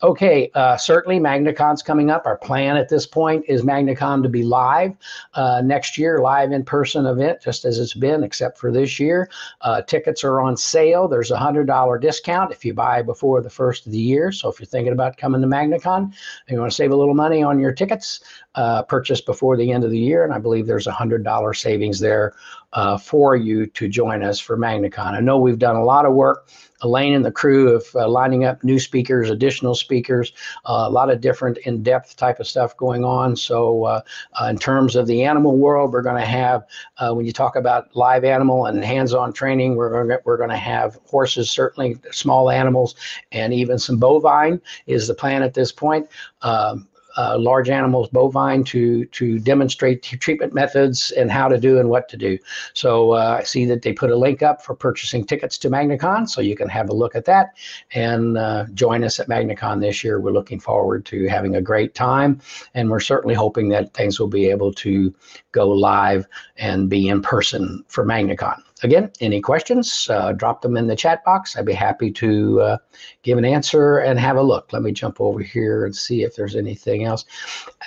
Okay, 0.03 0.51
uh, 0.53 0.77
certainly 0.77 1.19
MagnaCon's 1.19 1.81
coming 1.81 2.11
up. 2.11 2.25
Our 2.25 2.37
plan 2.37 2.77
at 2.77 2.87
this 2.87 3.07
point 3.07 3.43
is 3.47 3.63
MagnaCon 3.63 4.21
to 4.23 4.29
be 4.29 4.43
live 4.43 4.95
uh, 5.33 5.61
next 5.61 5.97
year, 5.97 6.19
live 6.19 6.51
in 6.51 6.63
person 6.63 7.05
event, 7.07 7.41
just 7.41 7.65
as 7.65 7.79
it's 7.79 7.95
been, 7.95 8.23
except 8.23 8.59
for 8.59 8.71
this 8.71 8.99
year. 8.99 9.29
Uh, 9.61 9.81
tickets 9.81 10.23
are 10.23 10.39
on 10.39 10.55
sale. 10.55 11.07
There's 11.07 11.31
a 11.31 11.37
hundred 11.37 11.65
dollar 11.65 11.97
discount 11.97 12.51
if 12.51 12.63
you 12.63 12.73
buy 12.73 13.01
before 13.01 13.41
the 13.41 13.49
first 13.49 13.87
of 13.87 13.91
the 13.91 13.97
year. 13.97 14.31
So 14.31 14.49
if 14.49 14.59
you're 14.59 14.67
thinking 14.67 14.93
about 14.93 15.17
coming 15.17 15.41
to 15.41 15.47
MagnaCon 15.47 16.03
and 16.03 16.13
you 16.47 16.59
want 16.59 16.71
to 16.71 16.75
save 16.75 16.91
a 16.91 16.95
little 16.95 17.15
money 17.15 17.41
on 17.41 17.59
your 17.59 17.71
tickets, 17.71 18.19
uh, 18.53 18.83
purchase 18.83 19.21
before 19.21 19.57
the 19.57 19.71
end 19.71 19.83
of 19.83 19.91
the 19.91 19.99
year, 19.99 20.23
and 20.23 20.33
I 20.33 20.37
believe 20.37 20.67
there's 20.67 20.87
a 20.87 20.91
hundred 20.91 21.23
dollar 21.23 21.53
savings 21.53 21.99
there 21.99 22.33
uh, 22.73 22.97
for 22.97 23.35
you 23.35 23.65
to 23.65 23.87
join 23.87 24.23
us 24.23 24.39
for 24.39 24.57
MagnaCon. 24.57 25.13
I 25.13 25.21
know 25.21 25.39
we've 25.39 25.59
done 25.59 25.75
a 25.75 25.83
lot 25.83 26.05
of 26.05 26.13
work 26.13 26.49
Elaine 26.81 27.13
and 27.13 27.25
the 27.25 27.31
crew 27.31 27.69
of 27.69 27.85
uh, 27.95 28.07
lining 28.07 28.43
up 28.43 28.63
new 28.63 28.79
speakers, 28.79 29.29
additional 29.29 29.75
speakers, 29.75 30.33
uh, 30.65 30.85
a 30.87 30.89
lot 30.89 31.09
of 31.09 31.21
different 31.21 31.57
in-depth 31.59 32.15
type 32.17 32.39
of 32.39 32.47
stuff 32.47 32.75
going 32.77 33.03
on. 33.03 33.35
So 33.35 33.85
uh, 33.85 34.01
uh 34.39 34.45
in 34.45 34.57
terms 34.57 34.95
of 34.95 35.07
the 35.07 35.23
animal 35.23 35.57
world, 35.57 35.93
we're 35.93 36.01
going 36.01 36.21
to 36.21 36.25
have 36.25 36.65
uh, 36.97 37.13
when 37.13 37.25
you 37.25 37.31
talk 37.31 37.55
about 37.55 37.95
live 37.95 38.23
animal 38.23 38.65
and 38.65 38.83
hands-on 38.83 39.33
training, 39.33 39.75
we're 39.75 39.89
going 39.89 40.07
to, 40.09 40.21
we're 40.25 40.37
going 40.37 40.49
to 40.49 40.57
have 40.57 40.99
horses, 41.05 41.49
certainly 41.49 41.97
small 42.11 42.49
animals, 42.49 42.95
and 43.31 43.53
even 43.53 43.79
some 43.79 43.97
bovine 43.97 44.61
is 44.85 45.07
the 45.07 45.13
plan 45.13 45.43
at 45.43 45.53
this 45.53 45.71
point. 45.71 46.07
Um, 46.41 46.87
uh, 47.17 47.37
large 47.37 47.69
animals, 47.69 48.07
bovine, 48.09 48.63
to 48.63 49.05
to 49.05 49.39
demonstrate 49.39 50.03
treatment 50.03 50.53
methods 50.53 51.11
and 51.11 51.31
how 51.31 51.47
to 51.47 51.57
do 51.59 51.79
and 51.79 51.89
what 51.89 52.07
to 52.09 52.17
do. 52.17 52.37
So 52.73 53.13
uh, 53.13 53.37
I 53.39 53.43
see 53.43 53.65
that 53.65 53.81
they 53.81 53.93
put 53.93 54.11
a 54.11 54.15
link 54.15 54.41
up 54.41 54.61
for 54.61 54.75
purchasing 54.75 55.25
tickets 55.25 55.57
to 55.59 55.69
MagnaCon, 55.69 56.29
so 56.29 56.41
you 56.41 56.55
can 56.55 56.69
have 56.69 56.89
a 56.89 56.93
look 56.93 57.15
at 57.15 57.25
that 57.25 57.49
and 57.91 58.37
uh, 58.37 58.65
join 58.73 59.03
us 59.03 59.19
at 59.19 59.27
MagnaCon 59.27 59.81
this 59.81 60.03
year. 60.03 60.19
We're 60.19 60.31
looking 60.31 60.59
forward 60.59 61.05
to 61.07 61.27
having 61.27 61.55
a 61.55 61.61
great 61.61 61.95
time, 61.95 62.39
and 62.73 62.89
we're 62.89 62.99
certainly 62.99 63.35
hoping 63.35 63.69
that 63.69 63.93
things 63.93 64.19
will 64.19 64.27
be 64.27 64.49
able 64.49 64.73
to 64.73 65.13
go 65.51 65.67
live 65.69 66.27
and 66.57 66.89
be 66.89 67.07
in 67.09 67.21
person 67.21 67.83
for 67.87 68.05
MagnaCon. 68.05 68.61
Again, 68.83 69.11
any 69.21 69.41
questions, 69.41 70.07
uh, 70.09 70.33
drop 70.33 70.61
them 70.61 70.77
in 70.77 70.87
the 70.87 70.95
chat 70.95 71.23
box. 71.23 71.57
I'd 71.57 71.65
be 71.65 71.73
happy 71.73 72.11
to 72.11 72.61
uh, 72.61 72.77
give 73.23 73.37
an 73.37 73.45
answer 73.45 73.97
and 73.97 74.19
have 74.19 74.37
a 74.37 74.41
look. 74.41 74.71
Let 74.71 74.83
me 74.83 74.91
jump 74.91 75.19
over 75.19 75.39
here 75.39 75.85
and 75.85 75.95
see 75.95 76.23
if 76.23 76.35
there's 76.35 76.55
anything 76.55 77.03
else. 77.03 77.25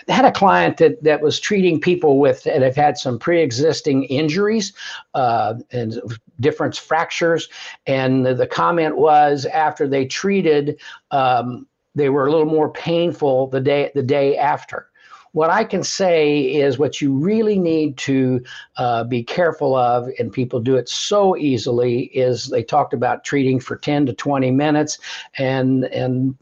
I 0.09 0.12
had 0.12 0.25
a 0.25 0.32
client 0.32 0.78
that, 0.78 1.02
that 1.04 1.20
was 1.20 1.38
treating 1.38 1.80
people 1.80 2.18
with 2.18 2.42
that 2.44 2.62
have 2.62 2.76
had 2.76 2.99
some 2.99 3.18
pre-existing 3.18 4.04
injuries 4.04 4.73
uh, 5.14 5.54
and 5.70 6.00
different 6.40 6.76
fractures. 6.76 7.49
And 7.87 8.26
the, 8.26 8.35
the, 8.35 8.47
comment 8.47 8.97
was 8.97 9.47
after 9.47 9.87
they 9.87 10.06
treated, 10.06 10.80
um, 11.12 11.66
they 11.94 12.09
were 12.09 12.26
a 12.26 12.32
little 12.32 12.47
more 12.47 12.73
painful 12.73 13.47
the 13.49 13.61
day 13.61 13.90
the 13.94 14.02
day 14.02 14.37
after. 14.37 14.89
What 15.32 15.50
I 15.50 15.64
can 15.64 15.82
say 15.82 16.40
is 16.40 16.78
what 16.78 17.00
you 17.00 17.12
really 17.12 17.58
need 17.58 17.96
to 17.99 18.42
uh, 18.76 19.04
be 19.04 19.22
careful 19.22 19.76
of, 19.76 20.08
and 20.18 20.32
people 20.32 20.60
do 20.60 20.76
it 20.76 20.88
so 20.88 21.37
easily, 21.37 22.04
is 22.06 22.49
they 22.49 22.62
talked 22.62 22.94
about 22.94 23.25
treating 23.25 23.60
for 23.60 23.76
10 23.76 24.06
to 24.06 24.12
20 24.12 24.50
minutes, 24.50 24.99
and 25.38 25.84
and 25.84 26.37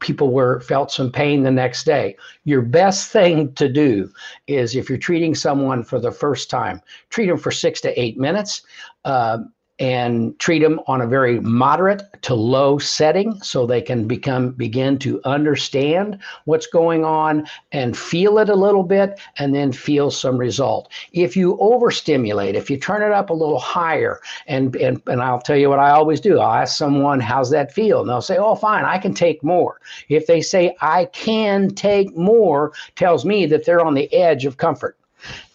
people 0.00 0.32
were 0.32 0.60
felt 0.60 0.90
some 0.90 1.12
pain 1.12 1.42
the 1.42 1.50
next 1.50 1.84
day. 1.84 2.16
Your 2.44 2.62
best 2.62 3.12
thing 3.12 3.52
to 3.54 3.68
do 3.68 4.10
is 4.46 4.74
if 4.74 4.88
you're 4.88 4.98
treating 4.98 5.34
someone 5.34 5.84
for 5.84 6.00
the 6.00 6.10
first 6.10 6.50
time, 6.50 6.80
treat 7.10 7.26
them 7.26 7.36
for 7.36 7.50
six 7.50 7.80
to 7.82 8.00
eight 8.00 8.18
minutes. 8.18 8.62
Uh, 9.04 9.38
and 9.80 10.38
treat 10.38 10.58
them 10.58 10.78
on 10.86 11.00
a 11.00 11.06
very 11.06 11.40
moderate 11.40 12.02
to 12.22 12.34
low 12.34 12.78
setting 12.78 13.40
so 13.40 13.66
they 13.66 13.80
can 13.80 14.06
become 14.06 14.50
begin 14.50 14.98
to 14.98 15.20
understand 15.24 16.18
what's 16.44 16.66
going 16.66 17.02
on 17.02 17.46
and 17.72 17.96
feel 17.96 18.38
it 18.38 18.50
a 18.50 18.54
little 18.54 18.82
bit 18.82 19.18
and 19.38 19.54
then 19.54 19.72
feel 19.72 20.10
some 20.10 20.36
result. 20.36 20.92
If 21.12 21.34
you 21.34 21.58
overstimulate 21.58 22.54
if 22.54 22.68
you 22.68 22.76
turn 22.76 23.02
it 23.02 23.12
up 23.12 23.30
a 23.30 23.34
little 23.34 23.58
higher 23.58 24.20
and 24.46 24.76
and, 24.76 25.00
and 25.06 25.22
i'll 25.22 25.40
tell 25.40 25.56
you 25.56 25.70
what 25.70 25.78
i 25.78 25.90
always 25.90 26.20
do. 26.20 26.38
I'll 26.38 26.62
ask 26.62 26.76
someone 26.76 27.18
how's 27.18 27.50
that 27.50 27.72
feel? 27.72 28.00
And 28.00 28.10
they'll 28.10 28.20
say 28.20 28.36
oh 28.36 28.54
fine 28.54 28.84
i 28.84 28.98
can 28.98 29.14
take 29.14 29.42
more. 29.42 29.80
If 30.10 30.26
they 30.26 30.42
say 30.42 30.76
i 30.82 31.06
can 31.06 31.70
take 31.70 32.14
more 32.14 32.72
tells 32.96 33.24
me 33.24 33.46
that 33.46 33.64
they're 33.64 33.84
on 33.84 33.94
the 33.94 34.12
edge 34.12 34.44
of 34.44 34.58
comfort 34.58 34.98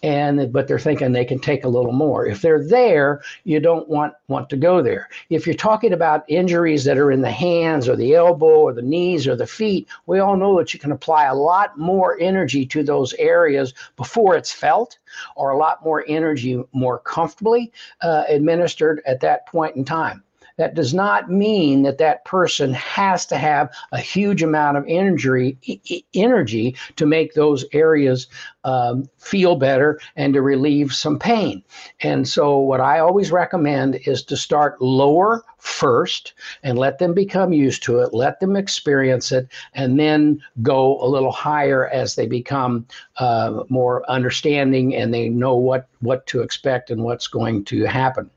and 0.02 0.52
but 0.52 0.68
they're 0.68 0.78
thinking 0.78 1.12
they 1.12 1.24
can 1.24 1.38
take 1.38 1.64
a 1.64 1.68
little 1.68 1.92
more. 1.92 2.26
If 2.26 2.42
they're 2.42 2.66
there 2.66 3.22
you 3.44 3.60
don't 3.60 3.88
want 3.88 4.14
want 4.28 4.48
to 4.50 4.56
go 4.56 4.82
there. 4.82 5.08
If 5.30 5.46
you're 5.46 5.54
talking 5.54 5.92
about 5.92 6.24
injuries 6.28 6.84
that 6.84 6.98
are 6.98 7.12
in 7.12 7.22
the 7.22 7.30
hands 7.30 7.88
or 7.88 7.96
the 7.96 8.14
elbow 8.14 8.60
or 8.60 8.72
the 8.72 8.82
knees 8.82 9.26
or 9.26 9.36
the 9.36 9.46
feet 9.46 9.88
we 10.06 10.18
all 10.18 10.36
know 10.36 10.58
that 10.58 10.74
you 10.74 10.80
can 10.80 10.92
apply 10.92 11.24
a 11.24 11.34
lot 11.34 11.78
more 11.78 12.16
energy 12.20 12.66
to 12.66 12.82
those 12.82 13.14
areas 13.14 13.74
before 13.96 14.36
it's 14.36 14.52
felt 14.52 14.98
or 15.34 15.50
a 15.50 15.56
lot 15.56 15.84
more 15.84 16.04
energy 16.08 16.62
more 16.72 16.98
comfortably 16.98 17.72
uh, 18.02 18.24
administered 18.28 19.02
at 19.06 19.20
that 19.20 19.46
point 19.46 19.76
in 19.76 19.84
time 19.84 20.22
that 20.56 20.74
does 20.74 20.94
not 20.94 21.30
mean 21.30 21.82
that 21.82 21.98
that 21.98 22.24
person 22.24 22.72
has 22.72 23.26
to 23.26 23.36
have 23.36 23.70
a 23.92 23.98
huge 23.98 24.42
amount 24.42 24.76
of 24.76 24.84
energy 24.88 25.58
energy 26.14 26.76
to 26.96 27.06
make 27.06 27.34
those 27.34 27.64
areas 27.72 28.26
um, 28.64 29.08
feel 29.18 29.56
better 29.56 30.00
and 30.16 30.34
to 30.34 30.42
relieve 30.42 30.92
some 30.92 31.18
pain. 31.18 31.62
And 32.00 32.26
so, 32.28 32.58
what 32.58 32.80
I 32.80 32.98
always 32.98 33.30
recommend 33.30 33.96
is 34.06 34.22
to 34.24 34.36
start 34.36 34.80
lower 34.82 35.44
first 35.58 36.34
and 36.62 36.78
let 36.78 36.98
them 36.98 37.14
become 37.14 37.52
used 37.52 37.82
to 37.84 38.00
it, 38.00 38.14
let 38.14 38.40
them 38.40 38.56
experience 38.56 39.32
it, 39.32 39.48
and 39.74 39.98
then 39.98 40.40
go 40.62 41.00
a 41.02 41.06
little 41.08 41.32
higher 41.32 41.88
as 41.88 42.14
they 42.14 42.26
become 42.26 42.86
uh, 43.18 43.64
more 43.68 44.08
understanding 44.10 44.94
and 44.94 45.12
they 45.12 45.28
know 45.28 45.54
what 45.54 45.88
what 46.00 46.26
to 46.26 46.42
expect 46.42 46.90
and 46.90 47.02
what's 47.02 47.26
going 47.26 47.64
to 47.64 47.84
happen 47.84 48.30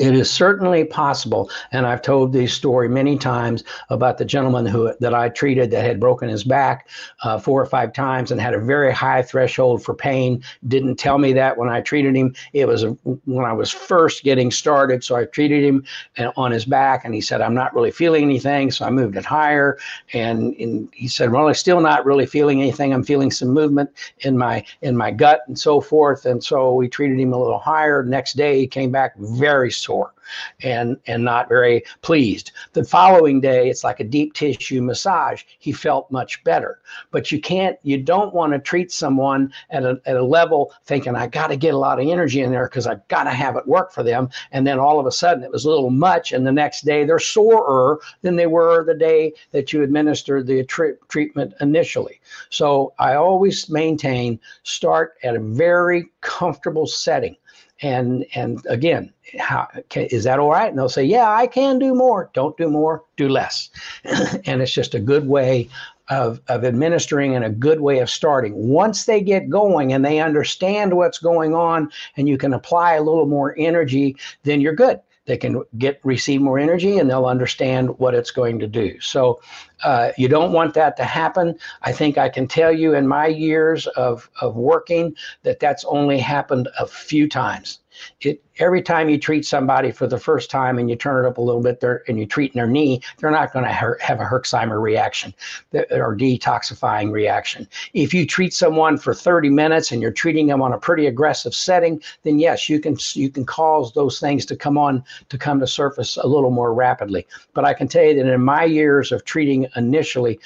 it 0.00 0.14
is 0.14 0.30
certainly 0.30 0.84
possible, 0.84 1.50
and 1.72 1.86
I've 1.86 2.00
told 2.00 2.32
this 2.32 2.54
story 2.54 2.88
many 2.88 3.18
times 3.18 3.62
about 3.90 4.16
the 4.16 4.24
gentleman 4.24 4.64
who 4.64 4.94
that 4.98 5.12
I 5.12 5.28
treated 5.28 5.70
that 5.72 5.84
had 5.84 6.00
broken 6.00 6.30
his 6.30 6.42
back 6.42 6.88
uh, 7.22 7.38
four 7.38 7.60
or 7.60 7.66
five 7.66 7.92
times 7.92 8.30
and 8.30 8.40
had 8.40 8.54
a 8.54 8.58
very 8.58 8.92
high 8.94 9.20
threshold 9.20 9.84
for 9.84 9.94
pain. 9.94 10.42
Didn't 10.68 10.96
tell 10.96 11.18
me 11.18 11.34
that 11.34 11.58
when 11.58 11.68
I 11.68 11.82
treated 11.82 12.16
him. 12.16 12.34
It 12.54 12.66
was 12.66 12.86
when 13.26 13.44
I 13.44 13.52
was 13.52 13.70
first 13.70 14.24
getting 14.24 14.50
started, 14.50 15.04
so 15.04 15.16
I 15.16 15.26
treated 15.26 15.62
him 15.62 15.84
uh, 16.16 16.30
on 16.34 16.50
his 16.50 16.64
back, 16.64 17.04
and 17.04 17.14
he 17.14 17.20
said, 17.20 17.42
"I'm 17.42 17.54
not 17.54 17.74
really 17.74 17.90
feeling 17.90 18.22
anything," 18.22 18.70
so 18.70 18.86
I 18.86 18.90
moved 18.90 19.18
it 19.18 19.26
higher, 19.26 19.76
and, 20.14 20.54
and 20.54 20.88
he 20.94 21.08
said, 21.08 21.30
"Well, 21.30 21.46
I'm 21.46 21.54
still 21.54 21.82
not 21.82 22.06
really 22.06 22.24
feeling 22.24 22.62
anything. 22.62 22.94
I'm 22.94 23.04
feeling 23.04 23.30
some 23.30 23.50
movement 23.50 23.90
in 24.20 24.38
my 24.38 24.64
in 24.80 24.96
my 24.96 25.10
gut 25.10 25.42
and 25.46 25.58
so 25.58 25.78
forth." 25.78 26.24
And 26.24 26.42
so 26.42 26.72
we 26.72 26.88
treated 26.88 27.20
him 27.20 27.34
a 27.34 27.38
little 27.38 27.58
higher. 27.58 28.02
Next 28.02 28.34
day, 28.34 28.58
he 28.58 28.66
came 28.66 28.90
back 28.90 29.14
very 29.18 29.70
sore 29.70 29.89
sore 29.90 30.14
and 30.62 30.96
and 31.06 31.24
not 31.24 31.48
very 31.48 31.82
pleased. 32.02 32.52
The 32.74 32.84
following 32.84 33.40
day, 33.40 33.68
it's 33.68 33.82
like 33.82 33.98
a 33.98 34.04
deep 34.04 34.34
tissue 34.34 34.80
massage. 34.80 35.42
He 35.58 35.72
felt 35.72 36.10
much 36.12 36.44
better. 36.44 36.78
But 37.10 37.32
you 37.32 37.40
can't, 37.40 37.76
you 37.82 37.98
don't 37.98 38.32
want 38.32 38.52
to 38.52 38.60
treat 38.60 38.92
someone 38.92 39.52
at 39.70 39.82
a, 39.82 40.00
at 40.06 40.16
a 40.16 40.24
level 40.24 40.72
thinking, 40.84 41.16
I 41.16 41.26
got 41.26 41.48
to 41.48 41.56
get 41.56 41.74
a 41.74 41.78
lot 41.78 41.98
of 41.98 42.06
energy 42.06 42.42
in 42.42 42.52
there 42.52 42.68
because 42.68 42.86
I've 42.86 43.06
got 43.08 43.24
to 43.24 43.30
have 43.30 43.56
it 43.56 43.66
work 43.66 43.92
for 43.92 44.04
them. 44.04 44.28
And 44.52 44.64
then 44.64 44.78
all 44.78 45.00
of 45.00 45.06
a 45.06 45.12
sudden 45.12 45.42
it 45.42 45.50
was 45.50 45.64
a 45.64 45.70
little 45.70 45.90
much. 45.90 46.30
And 46.32 46.46
the 46.46 46.52
next 46.52 46.84
day 46.84 47.04
they're 47.04 47.18
sorer 47.18 48.00
than 48.22 48.36
they 48.36 48.46
were 48.46 48.84
the 48.84 48.94
day 48.94 49.32
that 49.50 49.72
you 49.72 49.82
administered 49.82 50.46
the 50.46 50.62
tri- 50.64 50.98
treatment 51.08 51.54
initially. 51.60 52.20
So 52.50 52.92
I 52.98 53.14
always 53.14 53.68
maintain 53.68 54.38
start 54.62 55.14
at 55.24 55.34
a 55.34 55.40
very 55.40 56.06
comfortable 56.20 56.86
setting 56.86 57.36
and 57.82 58.26
and 58.34 58.64
again 58.68 59.12
how 59.38 59.68
is 59.94 60.24
that 60.24 60.38
all 60.38 60.50
right? 60.50 60.68
And 60.68 60.78
they'll 60.78 60.88
say 60.88 61.04
yeah 61.04 61.30
i 61.30 61.46
can 61.46 61.78
do 61.78 61.94
more. 61.94 62.30
Don't 62.34 62.56
do 62.56 62.68
more 62.68 63.04
do 63.16 63.28
less. 63.28 63.70
And 64.46 64.62
it's 64.62 64.72
just 64.72 64.94
a 64.94 65.00
good 65.00 65.26
way 65.28 65.68
of, 66.08 66.40
of 66.48 66.64
administering 66.64 67.36
and 67.36 67.44
a 67.44 67.50
good 67.50 67.80
way 67.80 68.00
of 68.00 68.10
starting. 68.10 68.52
Once 68.54 69.04
they 69.04 69.20
get 69.20 69.48
going 69.48 69.92
and 69.92 70.04
they 70.04 70.18
understand 70.18 70.96
what's 70.96 71.18
going 71.18 71.54
on 71.54 71.90
and 72.16 72.28
you 72.28 72.36
can 72.36 72.52
apply 72.52 72.94
a 72.94 73.02
little 73.02 73.26
more 73.26 73.54
energy 73.56 74.16
then 74.42 74.60
you're 74.60 74.74
good 74.74 75.00
they 75.26 75.36
can 75.36 75.62
get 75.78 76.00
receive 76.02 76.40
more 76.40 76.58
energy 76.58 76.98
and 76.98 77.08
they'll 77.08 77.26
understand 77.26 77.98
what 77.98 78.14
it's 78.14 78.30
going 78.30 78.58
to 78.58 78.66
do. 78.66 78.98
So 79.00 79.40
uh, 79.84 80.12
you 80.16 80.28
don't 80.28 80.52
want 80.52 80.74
that 80.74 80.96
to 80.96 81.04
happen. 81.04 81.58
I 81.82 81.92
think 81.92 82.18
i 82.18 82.28
can 82.28 82.46
tell 82.46 82.72
you 82.72 82.94
in 82.94 83.06
my 83.06 83.26
years 83.26 83.86
of, 83.88 84.30
of 84.40 84.56
working 84.56 85.14
that 85.42 85.60
that's 85.60 85.84
only 85.84 86.18
happened 86.18 86.68
a 86.78 86.86
few 86.86 87.28
times 87.28 87.79
it, 88.20 88.42
every 88.58 88.82
time 88.82 89.08
you 89.08 89.18
treat 89.18 89.44
somebody 89.44 89.90
for 89.90 90.06
the 90.06 90.18
first 90.18 90.50
time 90.50 90.78
and 90.78 90.88
you 90.88 90.96
turn 90.96 91.24
it 91.24 91.28
up 91.28 91.38
a 91.38 91.40
little 91.40 91.62
bit 91.62 91.80
there 91.80 92.02
and 92.08 92.18
you're 92.18 92.26
treating 92.26 92.58
their 92.58 92.66
knee, 92.66 93.00
they're 93.18 93.30
not 93.30 93.52
going 93.52 93.64
to 93.64 93.72
have 93.72 94.20
a 94.20 94.24
Herxheimer 94.24 94.80
reaction 94.80 95.34
or 95.72 96.16
detoxifying 96.16 97.10
reaction. 97.10 97.66
If 97.94 98.12
you 98.12 98.26
treat 98.26 98.52
someone 98.52 98.98
for 98.98 99.14
30 99.14 99.50
minutes 99.50 99.92
and 99.92 100.02
you're 100.02 100.10
treating 100.10 100.46
them 100.46 100.62
on 100.62 100.72
a 100.72 100.78
pretty 100.78 101.06
aggressive 101.06 101.54
setting, 101.54 102.02
then 102.22 102.38
yes, 102.38 102.68
you 102.68 102.80
can 102.80 102.96
you 103.14 103.30
can 103.30 103.44
cause 103.46 103.92
those 103.92 104.20
things 104.20 104.44
to 104.46 104.56
come 104.56 104.76
on 104.76 105.04
to 105.28 105.38
come 105.38 105.60
to 105.60 105.66
surface 105.66 106.16
a 106.16 106.26
little 106.26 106.50
more 106.50 106.74
rapidly. 106.74 107.26
But 107.54 107.64
I 107.64 107.74
can 107.74 107.88
tell 107.88 108.04
you 108.04 108.14
that 108.14 108.32
in 108.32 108.42
my 108.42 108.64
years 108.64 109.12
of 109.12 109.24
treating 109.24 109.66
initially, 109.76 110.38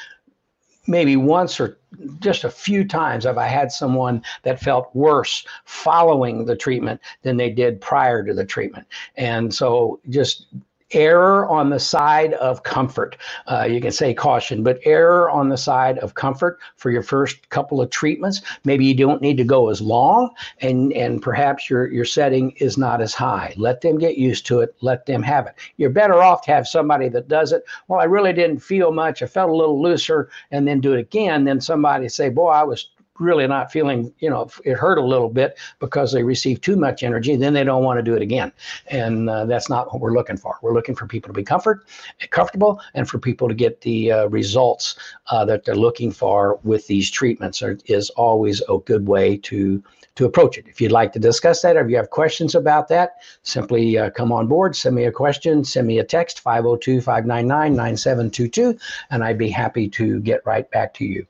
maybe 0.86 1.16
once 1.16 1.60
or 1.60 1.78
just 2.20 2.44
a 2.44 2.50
few 2.50 2.86
times 2.86 3.24
have 3.24 3.38
I 3.38 3.46
had 3.46 3.70
someone 3.70 4.22
that 4.42 4.60
felt 4.60 4.90
worse 4.94 5.46
following 5.64 6.44
the 6.44 6.56
treatment 6.56 7.00
than 7.22 7.36
they 7.36 7.50
did 7.50 7.80
prior 7.80 8.24
to 8.24 8.34
the 8.34 8.44
treatment. 8.44 8.86
And 9.16 9.54
so 9.54 10.00
just 10.08 10.46
error 10.94 11.46
on 11.48 11.70
the 11.70 11.80
side 11.80 12.34
of 12.34 12.62
comfort. 12.62 13.16
Uh, 13.46 13.66
you 13.68 13.80
can 13.80 13.92
say 13.92 14.14
caution, 14.14 14.62
but 14.62 14.78
error 14.84 15.30
on 15.30 15.48
the 15.48 15.56
side 15.56 15.98
of 15.98 16.14
comfort 16.14 16.58
for 16.76 16.90
your 16.90 17.02
first 17.02 17.48
couple 17.50 17.80
of 17.80 17.90
treatments. 17.90 18.42
Maybe 18.64 18.84
you 18.84 18.94
don't 18.94 19.22
need 19.22 19.36
to 19.36 19.44
go 19.44 19.68
as 19.68 19.80
long, 19.80 20.30
and 20.60 20.92
and 20.92 21.20
perhaps 21.20 21.68
your 21.68 21.90
your 21.92 22.04
setting 22.04 22.52
is 22.52 22.78
not 22.78 23.00
as 23.00 23.14
high. 23.14 23.54
Let 23.56 23.80
them 23.80 23.98
get 23.98 24.16
used 24.16 24.46
to 24.46 24.60
it. 24.60 24.74
Let 24.80 25.06
them 25.06 25.22
have 25.22 25.46
it. 25.46 25.54
You're 25.76 25.90
better 25.90 26.22
off 26.22 26.42
to 26.42 26.52
have 26.52 26.66
somebody 26.66 27.08
that 27.10 27.28
does 27.28 27.52
it. 27.52 27.64
Well, 27.88 28.00
I 28.00 28.04
really 28.04 28.32
didn't 28.32 28.60
feel 28.60 28.92
much. 28.92 29.22
I 29.22 29.26
felt 29.26 29.50
a 29.50 29.54
little 29.54 29.82
looser, 29.82 30.30
and 30.50 30.66
then 30.66 30.80
do 30.80 30.92
it 30.92 31.00
again. 31.00 31.44
Then 31.44 31.60
somebody 31.60 32.08
say, 32.08 32.28
"Boy, 32.28 32.48
I 32.48 32.62
was 32.62 32.90
really 33.18 33.46
not 33.46 33.70
feeling, 33.70 34.12
you 34.18 34.28
know, 34.28 34.48
it 34.64 34.74
hurt 34.74 34.98
a 34.98 35.04
little 35.04 35.28
bit 35.28 35.56
because 35.78 36.12
they 36.12 36.22
received 36.22 36.62
too 36.62 36.76
much 36.76 37.02
energy, 37.02 37.36
then 37.36 37.54
they 37.54 37.64
don't 37.64 37.84
want 37.84 37.98
to 37.98 38.02
do 38.02 38.14
it 38.14 38.22
again. 38.22 38.52
And 38.88 39.30
uh, 39.30 39.46
that's 39.46 39.68
not 39.68 39.92
what 39.92 40.00
we're 40.00 40.12
looking 40.12 40.36
for. 40.36 40.58
We're 40.62 40.74
looking 40.74 40.94
for 40.94 41.06
people 41.06 41.28
to 41.28 41.34
be 41.34 41.44
comfort, 41.44 41.86
comfortable 42.30 42.80
and 42.94 43.08
for 43.08 43.18
people 43.18 43.48
to 43.48 43.54
get 43.54 43.80
the 43.82 44.12
uh, 44.12 44.26
results 44.26 44.96
uh, 45.28 45.44
that 45.44 45.64
they're 45.64 45.76
looking 45.76 46.10
for 46.10 46.58
with 46.64 46.86
these 46.86 47.10
treatments 47.10 47.62
are, 47.62 47.78
is 47.86 48.10
always 48.10 48.62
a 48.68 48.78
good 48.78 49.06
way 49.06 49.36
to 49.38 49.82
to 50.16 50.24
approach 50.24 50.58
it. 50.58 50.66
If 50.68 50.80
you'd 50.80 50.92
like 50.92 51.12
to 51.14 51.18
discuss 51.18 51.62
that 51.62 51.76
or 51.76 51.84
if 51.84 51.90
you 51.90 51.96
have 51.96 52.10
questions 52.10 52.54
about 52.54 52.88
that, 52.88 53.16
simply 53.42 53.98
uh, 53.98 54.10
come 54.10 54.30
on 54.30 54.46
board, 54.46 54.76
send 54.76 54.94
me 54.94 55.04
a 55.04 55.12
question, 55.12 55.64
send 55.64 55.86
me 55.86 55.98
a 55.98 56.04
text 56.04 56.40
502 56.40 57.00
599 57.00 57.74
9722, 57.74 58.78
and 59.10 59.24
I'd 59.24 59.38
be 59.38 59.50
happy 59.50 59.88
to 59.88 60.20
get 60.20 60.46
right 60.46 60.70
back 60.70 60.94
to 60.94 61.04
you. 61.04 61.26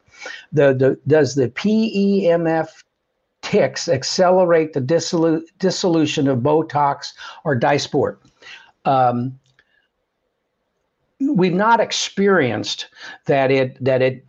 The, 0.53 0.75
the, 0.75 0.99
does 1.07 1.35
the 1.35 1.49
PEMF 1.49 2.69
ticks 3.43 3.89
accelerate 3.89 4.73
the 4.73 4.81
dissolu- 4.81 5.45
dissolution 5.59 6.29
of 6.29 6.39
Botox 6.39 7.13
or 7.45 7.59
Dysport? 7.59 8.19
Um, 8.85 9.39
we've 11.21 11.55
not 11.55 11.81
experienced 11.81 12.89
that 13.27 13.51
it 13.51 13.83
that 13.83 14.03
it 14.03 14.25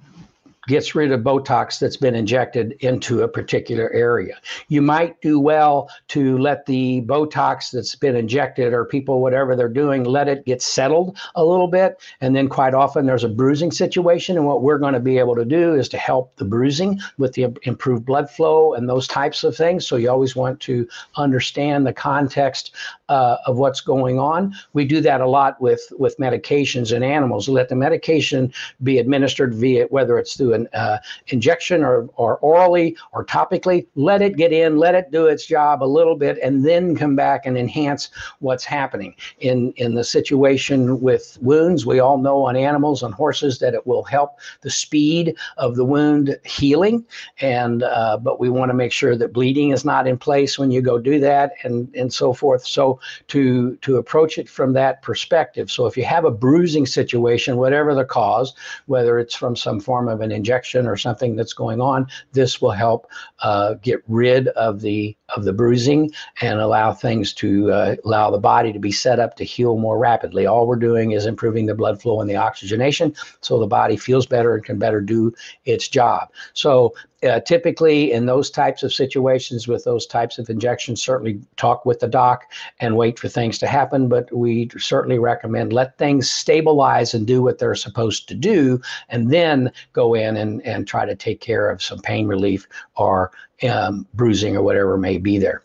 gets 0.68 0.96
rid 0.96 1.12
of 1.12 1.22
Botox 1.22 1.80
that's 1.80 1.98
been 1.98 2.16
injected 2.16 2.74
into 2.80 3.22
a 3.24 3.28
particular 3.28 3.92
area. 3.92 4.38
You 4.68 4.82
might 4.82 5.20
do 5.22 5.40
well 5.40 5.90
to 6.10 6.38
let 6.38 6.66
the 6.66 7.02
Botox 7.02 7.72
that's 7.72 7.96
been 7.96 8.16
injected 8.16 8.74
or 8.74 8.86
people, 8.86 9.22
whatever 9.22 9.56
they're 9.56 9.70
doing, 9.70 10.04
let 10.04 10.28
it 10.28 10.46
get 10.46 10.62
settled 10.62 11.18
a 11.36 11.44
little 11.44 11.68
bit. 11.68 12.02
And 12.22 12.36
then 12.36 12.48
quite 12.48 12.74
often 12.74 13.06
there's 13.06 13.24
a 13.24 13.30
bruising 13.30 13.72
situation. 13.72 14.38
And 14.38 14.46
what 14.46 14.62
we're 14.62 14.78
going 14.78 14.94
to 14.94 15.00
be 15.00 15.18
able 15.18 15.36
to 15.36 15.46
do 15.46 15.76
is 15.76 15.90
to 15.90 15.98
help 15.98 16.36
the 16.38 16.46
bruising 16.46 17.00
with 17.18 17.34
the 17.34 17.48
improved 17.64 18.06
blood 18.06 18.30
flow 18.30 18.74
and 18.74 18.90
those 18.90 19.08
types 19.08 19.44
of 19.44 19.56
things. 19.56 19.86
So 19.86 19.96
you 19.96 20.10
always 20.10 20.36
want 20.36 20.60
to 20.62 20.88
understand 21.16 21.86
the 21.86 21.94
context 21.94 22.74
uh, 23.10 23.38
of 23.46 23.58
what's 23.58 23.82
going 23.82 24.20
on. 24.20 24.54
We 24.74 24.86
do 24.86 25.02
that 25.02 25.22
a 25.22 25.28
lot 25.28 25.60
with, 25.62 25.82
with 25.98 26.18
medications 26.18 26.96
in 26.96 27.04
animals. 27.04 27.48
Let 27.48 27.70
the 27.70 27.76
medication 27.76 28.54
be 28.84 29.00
administered 29.00 29.54
via 29.54 29.86
whether 29.86 30.18
it's 30.18 30.36
through 30.36 30.54
an 30.54 30.68
uh, 30.74 30.98
injection 31.28 31.84
or, 31.84 32.10
or 32.16 32.38
orally 32.38 32.98
or 33.12 33.26
topically. 33.26 33.88
Let 33.96 34.22
it 34.22 34.38
get 34.38 34.52
in, 34.52 34.78
let 34.78 34.96
it 34.96 35.12
do 35.12 35.28
its 35.28 35.46
job 35.46 35.84
a 35.84 35.86
little 35.86 36.16
bit, 36.16 36.38
and 36.42 36.66
then 36.66 36.96
come 36.96 37.16
back 37.16 37.46
and 37.46 37.58
enhance 37.58 38.10
what's 38.40 38.66
happening. 38.66 39.16
In, 39.40 39.72
in 39.74 39.96
the 39.96 40.04
situation 40.04 41.02
with 41.02 41.38
wounds, 41.42 41.86
we 41.86 42.00
all 42.00 42.18
know 42.18 42.44
on 42.44 42.56
animals, 42.56 43.04
and 43.04 43.14
horses, 43.14 43.60
that 43.60 43.74
it 43.74 43.86
will 43.86 44.04
help 44.04 44.40
the 44.62 44.70
speed 44.70 45.36
of 45.58 45.76
the 45.76 45.86
wound 45.86 46.38
healing. 46.44 47.06
And 47.42 47.84
uh, 47.84 48.18
but 48.18 48.40
we 48.40 48.50
want 48.50 48.70
to 48.70 48.74
make 48.74 48.92
sure 48.92 49.16
that 49.16 49.34
bleeding 49.34 49.72
is 49.72 49.86
not 49.86 50.08
in 50.08 50.18
place 50.18 50.58
when 50.58 50.72
you 50.72 50.82
go 50.82 51.00
do 51.00 51.20
that, 51.20 51.54
and 51.64 51.94
and 51.96 52.14
so 52.14 52.34
forth. 52.34 52.66
So 52.66 52.95
to 53.28 53.76
to 53.78 53.98
approach 53.98 54.38
it 54.38 54.50
from 54.50 54.74
that 54.74 55.02
perspective. 55.02 55.72
So 55.72 55.86
if 55.86 55.98
you 55.98 56.06
have 56.06 56.26
a 56.26 56.32
bruising 56.32 56.86
situation, 56.86 57.58
whatever 57.58 57.94
the 57.94 58.06
cause, 58.06 58.54
whether 58.86 59.20
it's 59.20 59.36
from 59.36 59.56
some 59.56 59.80
form 59.80 60.08
of 60.08 60.22
an 60.22 60.32
injection 60.32 60.88
or 60.88 60.98
something 60.98 61.36
that's 61.36 61.54
going 61.54 61.82
on, 61.82 62.08
this 62.32 62.62
will 62.62 62.72
help 62.72 63.08
uh, 63.40 63.76
get 63.76 64.04
rid 64.08 64.48
of 64.50 64.82
the 64.82 65.16
of 65.36 65.44
the 65.44 65.54
bruising 65.54 66.12
and 66.42 66.60
allow 66.60 66.94
things 66.94 67.34
to 67.34 67.72
uh, 67.72 67.96
allow 68.06 68.30
the 68.30 68.38
body 68.38 68.72
to 68.72 68.80
be 68.80 68.92
set 68.92 69.20
up 69.20 69.36
to 69.36 69.44
heal 69.44 69.78
more 69.78 69.98
rapidly. 69.98 70.46
All 70.46 70.68
we're 70.68 70.76
doing 70.76 71.12
is 71.12 71.26
improving 71.26 71.66
the 71.66 71.76
blood 71.76 72.02
flow 72.02 72.22
and 72.22 72.30
the 72.30 72.36
oxygenation, 72.36 73.16
so 73.42 73.60
the 73.60 73.68
body 73.68 73.98
feels 73.98 74.26
better 74.26 74.56
and 74.56 74.64
can 74.64 74.78
better 74.78 75.02
do 75.02 75.34
its 75.66 75.88
job. 75.88 76.30
So 76.54 76.94
uh, 77.26 77.40
typically 77.40 78.12
in 78.12 78.26
those 78.26 78.50
types 78.50 78.84
of 78.84 78.94
situations 78.94 79.68
with 79.68 79.84
those 79.84 80.06
types 80.06 80.38
of 80.38 80.50
injections 80.50 81.02
certainly 81.02 81.40
talk 81.56 81.86
with 81.86 82.00
the 82.00 82.08
doc 82.08 82.44
and 82.80 82.96
wait 82.96 83.18
for 83.18 83.28
things 83.28 83.58
to 83.58 83.68
happen 83.68 84.08
but 84.08 84.32
we 84.36 84.70
certainly 84.78 85.18
recommend 85.18 85.74
let 85.74 85.98
things 85.98 86.30
stabilize 86.30 87.14
and 87.14 87.26
do 87.26 87.42
what 87.42 87.58
they're 87.58 87.74
supposed 87.74 88.28
to 88.28 88.36
do 88.36 88.80
and 89.10 89.32
then 89.32 89.72
go 89.94 90.14
in 90.14 90.36
and, 90.38 90.62
and 90.64 90.88
try 90.88 91.06
to 91.06 91.16
take 91.16 91.42
care 91.42 91.70
of 91.70 91.82
some 91.82 92.00
pain 92.00 92.28
relief 92.28 92.68
or 92.96 93.32
um, 93.64 94.08
bruising 94.14 94.56
or 94.56 94.62
whatever 94.62 94.98
may 94.98 95.18
be 95.18 95.38
there 95.38 95.62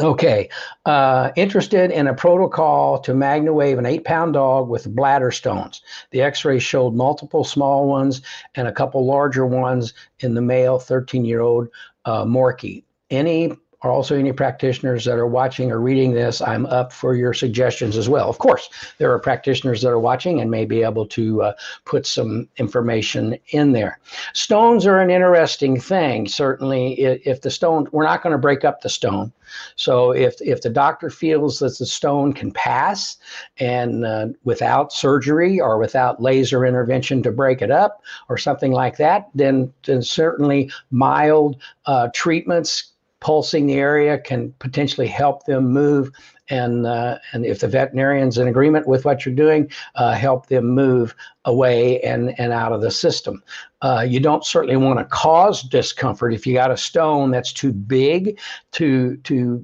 Okay, 0.00 0.48
uh, 0.86 1.30
interested 1.34 1.90
in 1.90 2.06
a 2.06 2.14
protocol 2.14 3.00
to 3.00 3.12
MagnaWave 3.12 3.78
an 3.78 3.86
eight 3.86 4.04
pound 4.04 4.34
dog 4.34 4.68
with 4.68 4.94
bladder 4.94 5.32
stones. 5.32 5.82
The 6.12 6.22
x 6.22 6.44
ray 6.44 6.60
showed 6.60 6.94
multiple 6.94 7.42
small 7.42 7.88
ones 7.88 8.22
and 8.54 8.68
a 8.68 8.72
couple 8.72 9.04
larger 9.04 9.44
ones 9.44 9.94
in 10.20 10.34
the 10.34 10.40
male 10.40 10.78
13 10.78 11.24
year 11.24 11.40
old 11.40 11.68
uh, 12.04 12.24
Morkie. 12.24 12.84
Any 13.10 13.56
are 13.82 13.90
also 13.90 14.16
any 14.16 14.32
practitioners 14.32 15.04
that 15.04 15.18
are 15.18 15.26
watching 15.26 15.70
or 15.70 15.80
reading 15.80 16.12
this, 16.12 16.40
I'm 16.40 16.66
up 16.66 16.92
for 16.92 17.14
your 17.14 17.32
suggestions 17.32 17.96
as 17.96 18.08
well. 18.08 18.28
Of 18.28 18.38
course, 18.38 18.68
there 18.98 19.12
are 19.12 19.18
practitioners 19.18 19.82
that 19.82 19.90
are 19.90 20.00
watching 20.00 20.40
and 20.40 20.50
may 20.50 20.64
be 20.64 20.82
able 20.82 21.06
to 21.06 21.42
uh, 21.42 21.52
put 21.84 22.06
some 22.06 22.48
information 22.56 23.38
in 23.50 23.72
there. 23.72 24.00
Stones 24.34 24.86
are 24.86 25.00
an 25.00 25.10
interesting 25.10 25.78
thing. 25.78 26.26
Certainly, 26.26 27.00
if 27.00 27.40
the 27.42 27.50
stone, 27.50 27.86
we're 27.92 28.04
not 28.04 28.22
going 28.22 28.32
to 28.32 28.38
break 28.38 28.64
up 28.64 28.80
the 28.80 28.88
stone. 28.88 29.32
So 29.76 30.10
if 30.10 30.40
if 30.40 30.60
the 30.60 30.70
doctor 30.70 31.08
feels 31.08 31.58
that 31.60 31.78
the 31.78 31.86
stone 31.86 32.32
can 32.32 32.52
pass 32.52 33.16
and 33.58 34.04
uh, 34.04 34.28
without 34.44 34.92
surgery 34.92 35.60
or 35.60 35.78
without 35.78 36.20
laser 36.20 36.66
intervention 36.66 37.22
to 37.22 37.32
break 37.32 37.62
it 37.62 37.70
up 37.70 38.02
or 38.28 38.36
something 38.36 38.72
like 38.72 38.96
that, 38.98 39.28
then 39.34 39.72
then 39.84 40.02
certainly 40.02 40.70
mild 40.90 41.60
uh, 41.86 42.08
treatments 42.12 42.92
pulsing 43.20 43.66
the 43.66 43.74
area 43.74 44.18
can 44.18 44.52
potentially 44.58 45.06
help 45.06 45.44
them 45.46 45.68
move 45.72 46.10
and 46.50 46.86
uh, 46.86 47.18
and 47.32 47.44
if 47.44 47.60
the 47.60 47.68
veterinarian's 47.68 48.38
in 48.38 48.48
agreement 48.48 48.86
with 48.86 49.04
what 49.04 49.24
you're 49.24 49.34
doing, 49.34 49.70
uh, 49.96 50.14
help 50.14 50.46
them 50.46 50.66
move 50.66 51.14
away 51.44 52.00
and 52.00 52.38
and 52.40 52.52
out 52.52 52.72
of 52.72 52.80
the 52.80 52.90
system. 52.90 53.42
Uh, 53.82 54.04
you 54.06 54.20
don't 54.20 54.44
certainly 54.44 54.76
want 54.76 54.98
to 54.98 55.04
cause 55.04 55.62
discomfort 55.62 56.32
if 56.32 56.46
you 56.46 56.54
got 56.54 56.70
a 56.70 56.76
stone 56.76 57.30
that's 57.30 57.52
too 57.52 57.72
big 57.72 58.38
to 58.72 59.16
to 59.18 59.62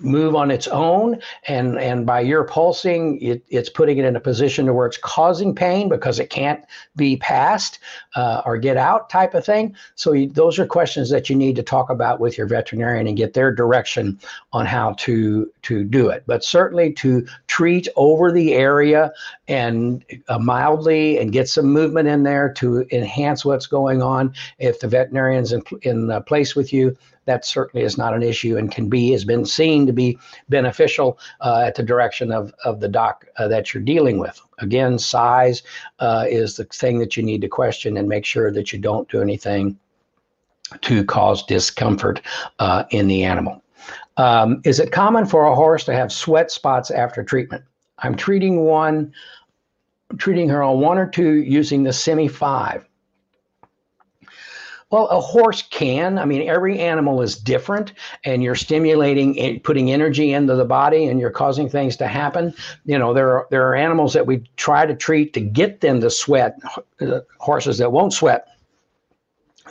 move 0.00 0.34
on 0.34 0.50
its 0.50 0.68
own. 0.68 1.20
And 1.46 1.78
and 1.78 2.06
by 2.06 2.20
your 2.20 2.44
pulsing 2.44 3.20
it, 3.20 3.42
it's 3.48 3.68
putting 3.68 3.98
it 3.98 4.04
in 4.04 4.16
a 4.16 4.20
position 4.20 4.66
to 4.66 4.72
where 4.72 4.86
it's 4.86 4.98
causing 4.98 5.54
pain 5.54 5.88
because 5.88 6.18
it 6.18 6.30
can't 6.30 6.64
be 6.96 7.16
passed 7.16 7.78
uh, 8.14 8.42
or 8.44 8.58
get 8.58 8.76
out 8.76 9.10
type 9.10 9.34
of 9.34 9.44
thing. 9.44 9.74
So 9.94 10.12
you, 10.12 10.28
those 10.28 10.58
are 10.58 10.66
questions 10.66 11.10
that 11.10 11.28
you 11.28 11.36
need 11.36 11.56
to 11.56 11.62
talk 11.62 11.90
about 11.90 12.20
with 12.20 12.38
your 12.38 12.46
veterinarian 12.46 13.06
and 13.06 13.16
get 13.16 13.34
their 13.34 13.52
direction 13.52 14.18
on 14.52 14.66
how 14.66 14.94
to 14.98 15.50
to 15.62 15.84
do 15.84 16.08
it. 16.08 16.24
But 16.26 16.44
certainly 16.44 16.92
to 16.94 17.26
treat 17.46 17.88
over 17.96 18.32
the 18.32 18.54
area 18.54 19.12
and 19.48 20.04
uh, 20.28 20.38
mildly 20.38 21.18
and 21.18 21.32
get 21.32 21.48
some 21.48 21.66
movement 21.66 22.08
in 22.08 22.22
there 22.22 22.52
to 22.54 22.86
enhance 22.92 23.44
what's 23.44 23.66
going 23.66 24.02
on. 24.02 24.34
If 24.58 24.80
the 24.80 24.88
veterinarian's 24.88 25.52
in, 25.52 25.62
in 25.82 26.10
uh, 26.10 26.20
place 26.20 26.54
with 26.54 26.72
you 26.72 26.96
that 27.28 27.44
certainly 27.44 27.84
is 27.84 27.98
not 27.98 28.14
an 28.14 28.22
issue 28.22 28.56
and 28.56 28.72
can 28.72 28.88
be 28.88 29.12
has 29.12 29.24
been 29.24 29.44
seen 29.44 29.86
to 29.86 29.92
be 29.92 30.18
beneficial 30.48 31.18
uh, 31.42 31.62
at 31.66 31.74
the 31.74 31.82
direction 31.82 32.32
of, 32.32 32.54
of 32.64 32.80
the 32.80 32.88
doc 32.88 33.26
uh, 33.36 33.46
that 33.46 33.72
you're 33.72 33.82
dealing 33.82 34.18
with. 34.18 34.40
Again, 34.58 34.98
size 34.98 35.62
uh, 35.98 36.24
is 36.26 36.56
the 36.56 36.64
thing 36.64 36.98
that 37.00 37.16
you 37.16 37.22
need 37.22 37.42
to 37.42 37.48
question 37.48 37.98
and 37.98 38.08
make 38.08 38.24
sure 38.24 38.50
that 38.50 38.72
you 38.72 38.78
don't 38.78 39.08
do 39.10 39.20
anything 39.20 39.78
to 40.80 41.04
cause 41.04 41.44
discomfort 41.44 42.22
uh, 42.58 42.84
in 42.90 43.08
the 43.08 43.24
animal. 43.24 43.62
Um, 44.16 44.62
is 44.64 44.80
it 44.80 44.90
common 44.90 45.26
for 45.26 45.44
a 45.44 45.54
horse 45.54 45.84
to 45.84 45.94
have 45.94 46.10
sweat 46.10 46.50
spots 46.50 46.90
after 46.90 47.22
treatment? 47.22 47.62
I'm 47.98 48.16
treating 48.16 48.60
one, 48.60 49.12
treating 50.16 50.48
her 50.48 50.62
on 50.62 50.80
one 50.80 50.96
or 50.96 51.06
two 51.06 51.34
using 51.42 51.82
the 51.82 51.92
semi 51.92 52.26
5. 52.26 52.87
Well, 54.90 55.06
a 55.08 55.20
horse 55.20 55.62
can. 55.62 56.18
I 56.18 56.24
mean, 56.24 56.48
every 56.48 56.78
animal 56.78 57.20
is 57.20 57.36
different, 57.36 57.92
and 58.24 58.42
you're 58.42 58.54
stimulating, 58.54 59.38
and 59.38 59.62
putting 59.62 59.90
energy 59.90 60.32
into 60.32 60.54
the 60.54 60.64
body, 60.64 61.04
and 61.04 61.20
you're 61.20 61.30
causing 61.30 61.68
things 61.68 61.94
to 61.98 62.06
happen. 62.06 62.54
You 62.86 62.98
know, 62.98 63.12
there 63.12 63.30
are 63.30 63.46
there 63.50 63.68
are 63.68 63.74
animals 63.74 64.14
that 64.14 64.26
we 64.26 64.48
try 64.56 64.86
to 64.86 64.94
treat 64.94 65.34
to 65.34 65.40
get 65.40 65.82
them 65.82 66.00
to 66.00 66.10
sweat. 66.10 66.58
Uh, 67.00 67.20
horses 67.38 67.78
that 67.78 67.92
won't 67.92 68.14
sweat 68.14 68.48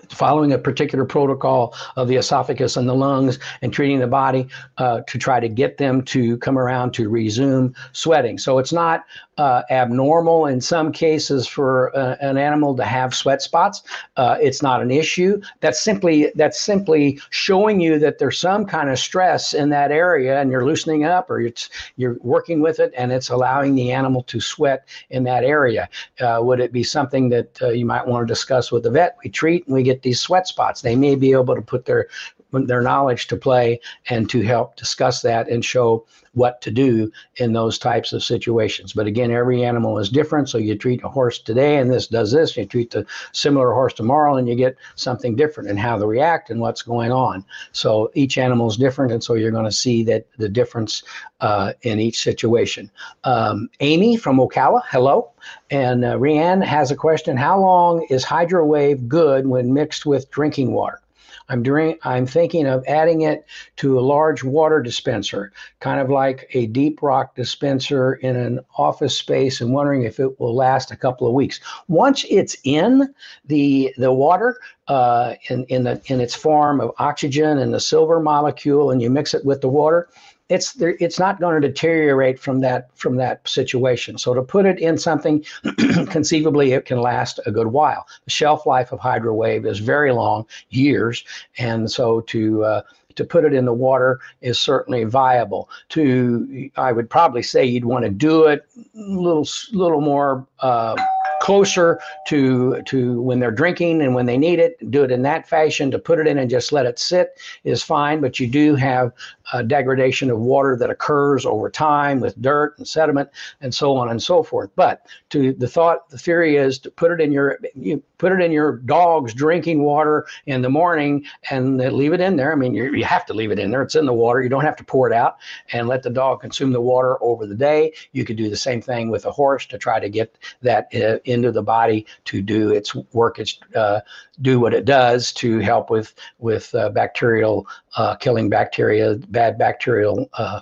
following 0.10 0.54
a 0.54 0.58
particular 0.58 1.06
protocol 1.06 1.74
of 1.96 2.08
the 2.08 2.16
esophagus 2.16 2.78
and 2.78 2.88
the 2.88 2.96
lungs 2.96 3.40
and 3.62 3.74
treating 3.74 4.00
the 4.00 4.08
body 4.08 4.48
uh, 4.78 5.02
to 5.08 5.18
try 5.18 5.40
to 5.40 5.50
get 5.50 5.78
them 5.78 6.02
to 6.04 6.38
come 6.38 6.58
around 6.58 6.94
to 6.94 7.10
resume 7.10 7.74
sweating. 7.92 8.38
So 8.38 8.60
it's 8.60 8.74
not 8.74 9.06
uh, 9.38 9.62
abnormal 9.70 10.48
in 10.48 10.60
some 10.60 10.92
cases 10.92 11.48
for 11.48 11.96
uh, 11.96 12.16
an 12.22 12.38
animal 12.38 12.76
to 12.76 12.84
have 12.84 13.14
sweat 13.14 13.42
spots. 13.42 13.84
Uh, 14.16 14.38
it's 14.42 14.62
not 14.62 14.82
an 14.82 14.92
issue. 14.92 15.40
That's 15.60 15.80
simply 15.80 16.32
that's 16.36 16.60
simply 16.60 17.20
showing 17.30 17.80
you 17.80 18.00
that 18.00 18.18
there's 18.18 18.40
some 18.40 18.66
kind 18.66 18.90
of 18.90 18.98
stress 18.98 19.54
in 19.54 19.70
that 19.70 19.92
area, 19.92 20.42
and 20.42 20.52
you're 20.52 20.66
loosening 20.66 21.04
up, 21.04 21.30
or 21.30 21.40
it's 21.42 21.70
you're 21.98 22.18
working 22.22 22.62
with 22.62 22.80
it, 22.80 22.94
and 22.98 23.12
it's 23.12 23.30
allowing 23.30 23.76
the 23.76 23.92
animal 23.92 24.24
to 24.24 24.40
sweat 24.40 24.88
in 25.10 25.24
that 25.26 25.44
area. 25.44 25.90
Uh, 26.20 26.40
would 26.42 26.60
it 26.60 26.72
be 26.72 26.84
something 26.84 27.30
that 27.30 27.62
uh, 27.62 27.70
you 27.70 27.86
might 27.86 28.06
want 28.06 28.28
to 28.28 28.32
discuss 28.32 28.72
with 28.72 28.84
the 28.84 28.92
vet? 28.92 29.18
We 29.24 29.30
treat 29.30 29.66
and 29.68 29.76
we 29.76 29.84
get 29.88 30.02
these 30.04 30.20
sweat 30.20 30.48
spots. 30.48 30.82
They 30.82 30.96
may 30.96 31.16
be 31.16 31.32
able 31.32 31.56
to 31.56 31.62
put 31.62 31.86
their 31.86 32.08
their 32.52 32.82
knowledge 32.82 33.28
to 33.28 33.36
play 33.36 33.80
and 34.10 34.30
to 34.30 34.42
help 34.42 34.76
discuss 34.76 35.22
that 35.22 35.50
and 35.50 35.64
show 35.64 36.06
what 36.38 36.62
to 36.62 36.72
do 36.72 37.12
in 37.38 37.54
those 37.54 37.80
types 37.80 38.14
of 38.14 38.24
situations. 38.24 38.94
But 38.94 39.08
again, 39.08 39.32
every 39.32 39.64
animal 39.64 39.98
is 39.98 40.10
different. 40.10 40.48
So 40.48 40.60
you 40.60 40.76
treat 40.76 41.04
a 41.04 41.10
horse 41.10 41.40
today 41.40 41.78
and 41.78 41.92
this 41.92 42.08
does 42.08 42.32
this. 42.32 42.56
You 42.56 42.66
treat 42.66 42.92
the 42.92 43.06
similar 43.32 43.74
horse 43.74 43.94
tomorrow 43.94 44.36
and 44.36 44.48
you 44.48 44.56
get 44.56 44.78
something 44.96 45.36
different 45.36 45.70
in 45.70 45.78
how 45.78 45.98
they 45.98 46.06
react 46.06 46.52
and 46.52 46.62
what's 46.62 46.84
going 46.84 47.12
on. 47.12 47.44
So 47.72 48.12
each 48.14 48.38
animal 48.38 48.70
is 48.70 48.78
different. 48.78 49.12
And 49.12 49.24
so 49.24 49.34
you're 49.34 49.52
going 49.52 49.66
to 49.66 49.72
see 49.72 50.04
that 50.04 50.28
the 50.38 50.48
difference 50.48 51.04
uh, 51.40 51.74
in 51.82 52.00
each 52.00 52.22
situation. 52.22 52.92
Um, 53.24 53.70
Amy 53.80 54.16
from 54.16 54.38
Ocala, 54.38 54.82
hello. 54.90 55.32
And 55.72 56.06
uh, 56.06 56.18
Rianne 56.18 56.64
has 56.64 56.92
a 56.92 56.96
question 56.96 57.36
How 57.36 57.60
long 57.60 58.06
is 58.10 58.24
HydroWave 58.24 59.08
good 59.08 59.48
when 59.48 59.74
mixed 59.74 60.06
with 60.06 60.30
drinking 60.30 60.72
water? 60.74 61.02
I'm 61.50 61.64
doing 61.64 61.98
I'm 62.04 62.26
thinking 62.26 62.68
of 62.68 62.84
adding 62.88 63.22
it 63.22 63.46
to 63.78 63.98
a 63.98 64.02
large 64.02 64.44
water 64.44 64.82
dispenser, 64.82 65.52
kind 65.80 66.00
of 66.00 66.10
like 66.10 66.50
a 66.54 66.68
deep 66.68 67.02
rock 67.02 67.36
dispenser 67.36 68.16
in 68.16 68.36
an 68.36 68.60
office 68.78 69.18
space 69.18 69.62
and 69.62 69.74
wondering 69.74 70.04
if 70.04 70.20
it 70.20 70.40
will 70.40 70.56
last 70.56 70.92
a 70.92 70.98
couple 70.98 71.28
of 71.28 71.34
weeks. 71.34 71.60
Once 71.88 72.26
it's 72.30 72.58
in 72.64 73.14
the 73.46 73.94
the 73.98 74.12
water, 74.12 74.60
uh, 74.88 75.36
in 75.50 75.64
in 75.66 75.84
the 75.84 76.02
in 76.08 76.20
its 76.20 76.36
form 76.36 76.82
of 76.82 76.92
oxygen 76.98 77.58
and 77.58 77.74
the 77.74 77.80
silver 77.80 78.20
molecule, 78.20 78.92
and 78.92 79.02
you 79.02 79.10
mix 79.10 79.34
it 79.34 79.46
with 79.46 79.62
the 79.62 79.70
water, 79.70 80.10
it's 80.50 80.74
there, 80.74 80.96
it's 81.00 81.20
not 81.20 81.40
going 81.40 81.62
to 81.62 81.68
deteriorate 81.68 82.40
from 82.40 82.62
that 82.62 82.90
from 82.96 83.18
that 83.18 83.48
situation. 83.48 84.18
So 84.18 84.34
to 84.34 84.42
put 84.42 84.66
it 84.66 84.80
in 84.80 84.98
something, 84.98 85.46
conceivably 86.10 86.72
it 86.74 86.86
can 86.86 87.02
last 87.02 87.40
a 87.46 87.52
good 87.52 87.68
while. 87.68 88.08
The 88.26 88.32
shelf 88.32 88.66
life 88.66 88.92
of 88.92 89.00
HydroWave 89.00 89.66
is 89.66 89.80
very 89.80 90.12
long, 90.12 90.46
years, 90.70 91.24
and 91.58 91.92
so 91.92 92.22
to 92.22 92.64
uh, 92.64 92.82
to 93.16 93.26
put 93.26 93.44
it 93.44 93.54
in 93.54 93.66
the 93.66 93.74
water 93.74 94.20
is 94.42 94.58
certainly 94.58 95.04
viable. 95.04 95.70
To 95.90 96.70
I 96.78 96.92
would 96.92 97.10
probably 97.10 97.44
say 97.44 97.66
you'd 97.66 97.86
want 97.86 98.06
to 98.06 98.12
do 98.12 98.46
it 98.46 98.66
a 98.76 99.00
little 99.00 99.48
little 99.74 100.02
more. 100.02 100.48
Uh, 100.60 100.96
closer 101.42 102.00
to 102.28 102.82
to 102.84 103.22
when 103.22 103.40
they're 103.40 103.52
drinking 103.52 104.02
and 104.02 104.16
when 104.16 104.26
they 104.26 104.38
need 104.38 104.60
it. 104.60 104.92
Do 104.92 105.04
it 105.04 105.12
in 105.12 105.22
that 105.24 105.48
fashion. 105.48 105.92
To 105.92 106.00
put 106.00 106.20
it 106.20 106.28
in 106.28 106.38
and 106.38 106.50
just 106.50 106.72
let 106.72 106.86
it 106.86 107.00
sit 107.00 107.40
is 107.64 107.84
fine 107.84 108.22
but 108.22 108.40
you 108.40 108.48
do 108.48 108.76
have 108.76 109.12
a 109.54 109.64
degradation 109.64 110.30
of 110.30 110.40
water 110.40 110.76
that 110.76 110.90
occurs 110.90 111.46
over 111.46 111.70
time 111.70 112.20
with 112.20 112.42
dirt 112.42 112.78
and 112.78 112.88
sediment 112.88 113.30
and 113.62 113.74
so 113.74 113.96
on 113.96 114.10
and 114.10 114.22
so 114.22 114.44
forth. 114.44 114.70
But 114.76 115.06
to 115.30 115.54
the 115.54 115.68
thought 115.68 116.10
the 116.10 116.18
theory 116.18 116.58
is 116.58 116.80
to 116.80 116.92
put 116.92 117.12
it 117.12 117.22
in 117.22 117.32
your 117.32 117.60
you 117.76 118.04
put 118.18 118.32
it 118.32 118.42
in 118.42 118.52
your 118.52 118.78
dog's 118.78 119.34
drinking 119.34 119.84
water 119.84 120.26
in 120.48 120.62
the 120.62 120.70
morning 120.70 121.26
and 121.50 121.78
leave 121.78 122.14
it 122.14 122.22
in 122.22 122.36
there. 122.36 122.52
I 122.52 122.56
mean 122.56 122.74
you, 122.74 122.94
you 122.94 123.06
have 123.06 123.26
to 123.28 123.34
leave 123.34 123.52
it 123.52 123.60
in 123.60 123.72
there. 123.72 123.82
It's 123.82 123.96
in 123.96 124.06
the 124.06 124.14
water. 124.14 124.42
You 124.42 124.50
don't 124.50 124.66
have 124.66 124.76
to 124.78 124.84
pour 124.84 125.08
it 125.10 125.14
out 125.14 125.38
and 125.72 125.88
let 125.88 126.04
the 126.04 126.10
dog 126.10 126.42
consume 126.42 126.72
the 126.72 126.82
water 126.82 127.22
over 127.24 127.46
the 127.46 127.56
day. 127.56 127.94
You 128.12 128.26
could 128.26 128.38
do 128.38 128.50
the 128.50 128.58
same 128.58 128.82
thing 128.82 129.10
with 129.10 129.26
a 129.26 129.32
horse 129.32 129.66
to 129.68 129.78
try 129.78 130.00
to 130.00 130.10
get 130.10 130.38
that 130.62 130.94
uh, 130.96 131.20
into 131.28 131.52
the 131.52 131.62
body 131.62 132.06
to 132.26 132.42
do 132.42 132.72
its 132.72 132.96
work, 133.14 133.40
its 133.40 133.60
uh, 133.76 134.02
do 134.42 134.60
what 134.60 134.74
it 134.74 134.86
does 134.86 135.32
to 135.34 135.60
help 135.60 135.90
with 135.90 136.14
with 136.40 136.74
uh, 136.76 136.90
bacterial 136.90 137.68
uh, 137.96 138.16
killing 138.16 138.50
bacteria, 138.50 139.16
bad 139.30 139.58
bacterial, 139.58 140.30
uh, 140.34 140.62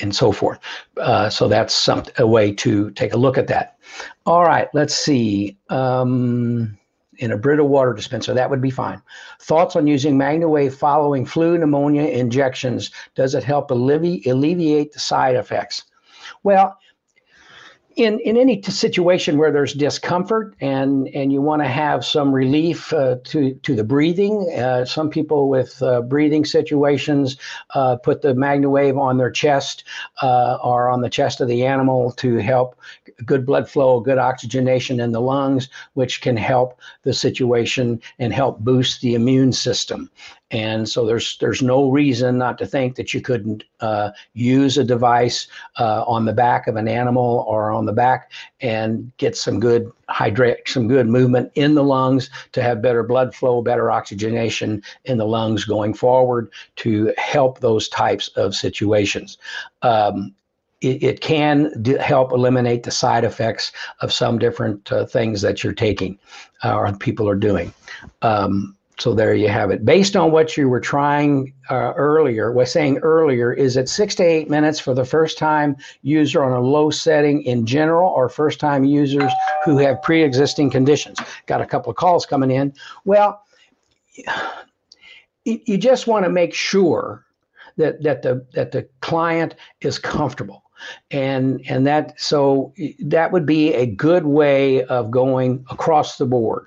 and 0.00 0.14
so 0.14 0.32
forth. 0.32 0.58
Uh, 0.96 1.28
so 1.28 1.48
that's 1.48 1.74
some 1.74 2.02
a 2.18 2.26
way 2.26 2.52
to 2.52 2.90
take 2.92 3.14
a 3.14 3.16
look 3.16 3.38
at 3.38 3.46
that. 3.46 3.78
All 4.24 4.44
right, 4.44 4.68
let's 4.74 4.94
see. 4.94 5.56
Um, 5.68 6.78
in 7.18 7.32
a 7.32 7.38
Brita 7.38 7.64
water 7.64 7.94
dispenser, 7.94 8.34
that 8.34 8.50
would 8.50 8.60
be 8.60 8.70
fine. 8.70 9.00
Thoughts 9.40 9.76
on 9.76 9.86
using 9.86 10.18
MagnaWave 10.18 10.74
following 10.74 11.24
flu 11.24 11.56
pneumonia 11.56 12.02
injections? 12.02 12.90
Does 13.14 13.34
it 13.34 13.42
help 13.42 13.70
alleviate, 13.70 14.26
alleviate 14.26 14.92
the 14.92 15.00
side 15.00 15.34
effects? 15.34 15.84
Well, 16.42 16.76
in 17.96 18.20
in 18.20 18.36
any 18.36 18.62
situation 18.62 19.38
where 19.38 19.50
there's 19.50 19.72
discomfort 19.72 20.54
and 20.60 21.08
and 21.08 21.32
you 21.32 21.40
want 21.40 21.62
to 21.62 21.68
have 21.68 22.04
some 22.04 22.30
relief 22.30 22.92
uh, 22.92 23.16
to 23.24 23.54
to 23.54 23.74
the 23.74 23.84
breathing, 23.84 24.52
uh, 24.54 24.84
some 24.84 25.08
people 25.08 25.48
with 25.48 25.82
uh, 25.82 26.02
breathing 26.02 26.44
situations 26.44 27.38
uh, 27.74 27.96
put 27.96 28.20
the 28.20 28.34
MagnaWave 28.34 29.00
on 29.00 29.16
their 29.16 29.30
chest 29.30 29.84
uh, 30.22 30.58
or 30.62 30.90
on 30.90 31.00
the 31.00 31.08
chest 31.08 31.40
of 31.40 31.48
the 31.48 31.64
animal 31.64 32.12
to 32.12 32.36
help 32.36 32.78
good 33.24 33.46
blood 33.46 33.68
flow, 33.68 34.00
good 34.00 34.18
oxygenation 34.18 35.00
in 35.00 35.12
the 35.12 35.20
lungs, 35.20 35.68
which 35.94 36.20
can 36.20 36.36
help 36.36 36.78
the 37.02 37.12
situation 37.12 38.00
and 38.18 38.32
help 38.32 38.60
boost 38.60 39.00
the 39.00 39.14
immune 39.14 39.52
system. 39.52 40.10
And 40.52 40.88
so 40.88 41.04
there's 41.04 41.38
there's 41.38 41.60
no 41.60 41.90
reason 41.90 42.38
not 42.38 42.56
to 42.58 42.66
think 42.66 42.94
that 42.96 43.12
you 43.12 43.20
couldn't 43.20 43.64
uh, 43.80 44.10
use 44.34 44.78
a 44.78 44.84
device 44.84 45.48
uh, 45.78 46.04
on 46.06 46.24
the 46.24 46.32
back 46.32 46.68
of 46.68 46.76
an 46.76 46.86
animal 46.86 47.44
or 47.48 47.72
on 47.72 47.84
the 47.84 47.92
back 47.92 48.30
and 48.60 49.10
get 49.16 49.36
some 49.36 49.58
good 49.58 49.90
hydrate, 50.08 50.68
some 50.68 50.86
good 50.86 51.08
movement 51.08 51.50
in 51.56 51.74
the 51.74 51.82
lungs 51.82 52.30
to 52.52 52.62
have 52.62 52.80
better 52.80 53.02
blood 53.02 53.34
flow, 53.34 53.60
better 53.60 53.90
oxygenation 53.90 54.82
in 55.04 55.18
the 55.18 55.26
lungs 55.26 55.64
going 55.64 55.94
forward 55.94 56.48
to 56.76 57.12
help 57.16 57.58
those 57.58 57.88
types 57.88 58.28
of 58.36 58.54
situations. 58.54 59.38
Um, 59.82 60.32
it, 60.86 61.02
it, 61.02 61.20
can 61.20 61.84
help 62.00 62.32
eliminate 62.32 62.84
the 62.84 62.90
side 62.90 63.24
effects 63.24 63.72
of 64.00 64.12
some 64.12 64.38
different 64.38 64.90
uh, 64.92 65.04
things 65.06 65.40
that 65.42 65.64
you're 65.64 65.72
taking 65.72 66.18
uh, 66.64 66.76
or 66.76 66.92
people 66.96 67.28
are 67.28 67.36
doing. 67.36 67.72
Um, 68.22 68.76
so 68.98 69.12
there 69.12 69.34
you 69.34 69.48
have 69.48 69.70
it. 69.70 69.84
Based 69.84 70.16
on 70.16 70.32
what 70.32 70.56
you 70.56 70.70
were 70.70 70.80
trying 70.80 71.52
uh, 71.68 71.92
earlier, 71.96 72.50
was 72.50 72.72
saying 72.72 72.98
earlier, 72.98 73.52
is 73.52 73.76
it 73.76 73.90
six 73.90 74.14
to 74.14 74.22
eight 74.22 74.48
minutes 74.48 74.80
for 74.80 74.94
the 74.94 75.04
first 75.04 75.36
time 75.36 75.76
user 76.00 76.42
on 76.42 76.52
a 76.52 76.60
low 76.60 76.90
setting 76.90 77.42
in 77.42 77.66
general, 77.66 78.10
or 78.10 78.30
first 78.30 78.58
time 78.58 78.84
users 78.84 79.30
who 79.64 79.76
have 79.76 80.00
pre-existing 80.00 80.70
conditions? 80.70 81.18
Got 81.44 81.60
a 81.60 81.66
couple 81.66 81.90
of 81.90 81.96
calls 81.96 82.24
coming 82.24 82.50
in. 82.50 82.72
Well, 83.04 83.42
you 85.44 85.76
just 85.76 86.06
want 86.06 86.24
to 86.24 86.30
make 86.30 86.54
sure 86.54 87.26
that 87.76 88.02
that 88.02 88.22
the 88.22 88.46
that 88.54 88.72
the 88.72 88.88
client 89.00 89.56
is 89.82 89.98
comfortable 89.98 90.62
and 91.10 91.60
and 91.68 91.86
that 91.86 92.18
so 92.20 92.72
that 93.00 93.32
would 93.32 93.46
be 93.46 93.72
a 93.74 93.86
good 93.86 94.26
way 94.26 94.84
of 94.84 95.10
going 95.10 95.64
across 95.70 96.16
the 96.18 96.26
board. 96.26 96.66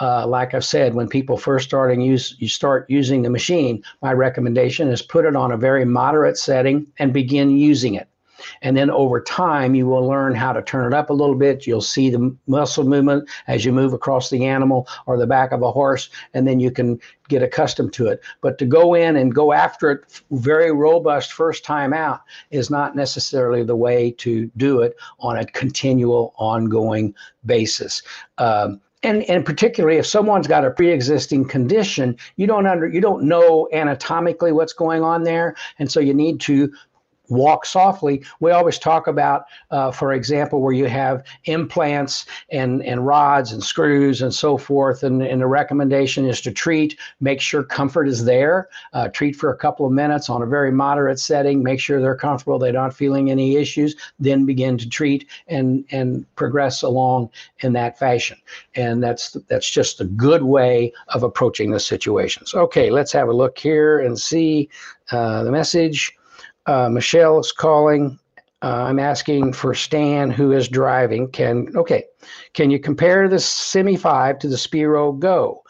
Uh, 0.00 0.26
like 0.26 0.52
i've 0.52 0.64
said 0.64 0.94
when 0.94 1.08
people 1.08 1.36
first 1.36 1.68
starting 1.68 2.00
use 2.00 2.34
you 2.40 2.48
start 2.48 2.86
using 2.88 3.22
the 3.22 3.30
machine 3.30 3.80
my 4.02 4.12
recommendation 4.12 4.88
is 4.88 5.00
put 5.00 5.24
it 5.24 5.36
on 5.36 5.52
a 5.52 5.56
very 5.56 5.84
moderate 5.84 6.36
setting 6.36 6.84
and 6.98 7.12
begin 7.12 7.50
using 7.50 7.94
it 7.94 8.08
and 8.62 8.76
then 8.76 8.90
over 8.90 9.20
time, 9.20 9.74
you 9.74 9.86
will 9.86 10.06
learn 10.06 10.34
how 10.34 10.52
to 10.52 10.62
turn 10.62 10.92
it 10.92 10.96
up 10.96 11.10
a 11.10 11.14
little 11.14 11.34
bit. 11.34 11.66
You'll 11.66 11.80
see 11.80 12.10
the 12.10 12.34
muscle 12.46 12.84
movement 12.84 13.28
as 13.46 13.64
you 13.64 13.72
move 13.72 13.92
across 13.92 14.30
the 14.30 14.46
animal 14.46 14.88
or 15.06 15.16
the 15.16 15.26
back 15.26 15.52
of 15.52 15.62
a 15.62 15.72
horse, 15.72 16.10
and 16.34 16.46
then 16.46 16.60
you 16.60 16.70
can 16.70 17.00
get 17.28 17.42
accustomed 17.42 17.92
to 17.94 18.08
it. 18.08 18.20
But 18.40 18.58
to 18.58 18.66
go 18.66 18.94
in 18.94 19.16
and 19.16 19.34
go 19.34 19.52
after 19.52 19.90
it 19.90 20.22
very 20.30 20.72
robust 20.72 21.32
first 21.32 21.64
time 21.64 21.92
out 21.92 22.20
is 22.50 22.70
not 22.70 22.96
necessarily 22.96 23.62
the 23.62 23.76
way 23.76 24.10
to 24.18 24.50
do 24.56 24.80
it 24.80 24.96
on 25.20 25.36
a 25.36 25.46
continual, 25.46 26.34
ongoing 26.36 27.14
basis. 27.44 28.02
Um, 28.38 28.80
and, 29.02 29.22
and 29.24 29.44
particularly 29.44 29.96
if 29.96 30.06
someone's 30.06 30.46
got 30.46 30.64
a 30.64 30.70
pre-existing 30.70 31.46
condition 31.46 32.16
you 32.36 32.46
don't 32.46 32.66
under 32.66 32.86
you 32.86 33.00
don't 33.00 33.22
know 33.22 33.68
anatomically 33.72 34.52
what's 34.52 34.72
going 34.72 35.02
on 35.02 35.22
there 35.22 35.56
and 35.78 35.90
so 35.90 36.00
you 36.00 36.12
need 36.12 36.40
to 36.40 36.70
walk 37.30 37.64
softly. 37.64 38.24
We 38.40 38.50
always 38.50 38.78
talk 38.78 39.06
about, 39.06 39.44
uh, 39.70 39.90
for 39.90 40.12
example, 40.12 40.60
where 40.60 40.72
you 40.72 40.86
have 40.86 41.24
implants 41.44 42.26
and, 42.50 42.82
and 42.82 43.06
rods 43.06 43.52
and 43.52 43.62
screws 43.62 44.22
and 44.22 44.34
so 44.34 44.58
forth. 44.58 45.02
And, 45.02 45.22
and 45.22 45.40
the 45.40 45.46
recommendation 45.46 46.26
is 46.26 46.40
to 46.42 46.52
treat, 46.52 46.98
make 47.20 47.40
sure 47.40 47.62
comfort 47.62 48.08
is 48.08 48.24
there, 48.24 48.68
uh, 48.92 49.08
treat 49.08 49.36
for 49.36 49.52
a 49.52 49.56
couple 49.56 49.86
of 49.86 49.92
minutes 49.92 50.28
on 50.28 50.42
a 50.42 50.46
very 50.46 50.72
moderate 50.72 51.20
setting, 51.20 51.62
make 51.62 51.80
sure 51.80 52.00
they're 52.00 52.16
comfortable, 52.16 52.58
they're 52.58 52.72
not 52.72 52.94
feeling 52.94 53.30
any 53.30 53.56
issues, 53.56 53.96
then 54.18 54.44
begin 54.44 54.76
to 54.78 54.88
treat 54.88 55.28
and, 55.48 55.84
and 55.90 56.26
progress 56.36 56.82
along 56.82 57.30
in 57.60 57.72
that 57.72 57.98
fashion. 57.98 58.36
And 58.74 59.02
that's, 59.02 59.32
that's 59.48 59.70
just 59.70 60.00
a 60.00 60.04
good 60.04 60.42
way 60.42 60.92
of 61.08 61.22
approaching 61.22 61.70
the 61.70 61.80
situations. 61.80 62.54
Okay, 62.54 62.90
let's 62.90 63.12
have 63.12 63.28
a 63.28 63.32
look 63.32 63.58
here 63.58 64.00
and 64.00 64.18
see 64.18 64.68
uh, 65.10 65.42
the 65.44 65.50
message. 65.50 66.16
Uh, 66.70 66.88
Michelle 66.88 67.40
is 67.40 67.50
calling. 67.50 68.16
Uh, 68.62 68.84
I'm 68.86 69.00
asking 69.00 69.54
for 69.54 69.74
Stan, 69.74 70.30
who 70.30 70.52
is 70.52 70.68
driving. 70.68 71.28
Can 71.32 71.66
okay? 71.74 72.04
Can 72.52 72.70
you 72.70 72.78
compare 72.78 73.28
the 73.28 73.40
Semi 73.40 73.96
Five 73.96 74.38
to 74.38 74.48
the 74.48 74.56
Spiro 74.56 75.10
Go? 75.10 75.64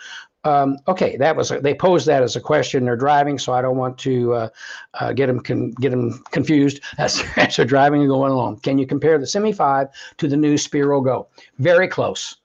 Um, 0.44 0.76
okay, 0.88 1.16
that 1.16 1.36
was 1.36 1.50
a, 1.52 1.60
they 1.60 1.72
posed 1.72 2.06
that 2.06 2.22
as 2.22 2.36
a 2.36 2.40
question. 2.40 2.84
They're 2.84 2.96
driving, 2.96 3.38
so 3.38 3.54
I 3.54 3.62
don't 3.62 3.78
want 3.78 3.96
to 4.00 4.34
uh, 4.34 4.48
uh, 4.92 5.14
get 5.14 5.28
them 5.28 5.40
con- 5.40 5.70
get 5.80 5.88
them 5.88 6.22
confused 6.32 6.80
as, 6.98 7.24
they're 7.56 7.64
driving 7.64 8.02
and 8.02 8.10
going 8.10 8.32
along. 8.32 8.60
Can 8.60 8.76
you 8.76 8.86
compare 8.86 9.16
the 9.18 9.26
Semi 9.26 9.52
Five 9.52 9.88
to 10.18 10.28
the 10.28 10.36
new 10.36 10.58
Spiro 10.58 11.00
Go? 11.00 11.28
Very 11.60 11.88
close. 11.88 12.36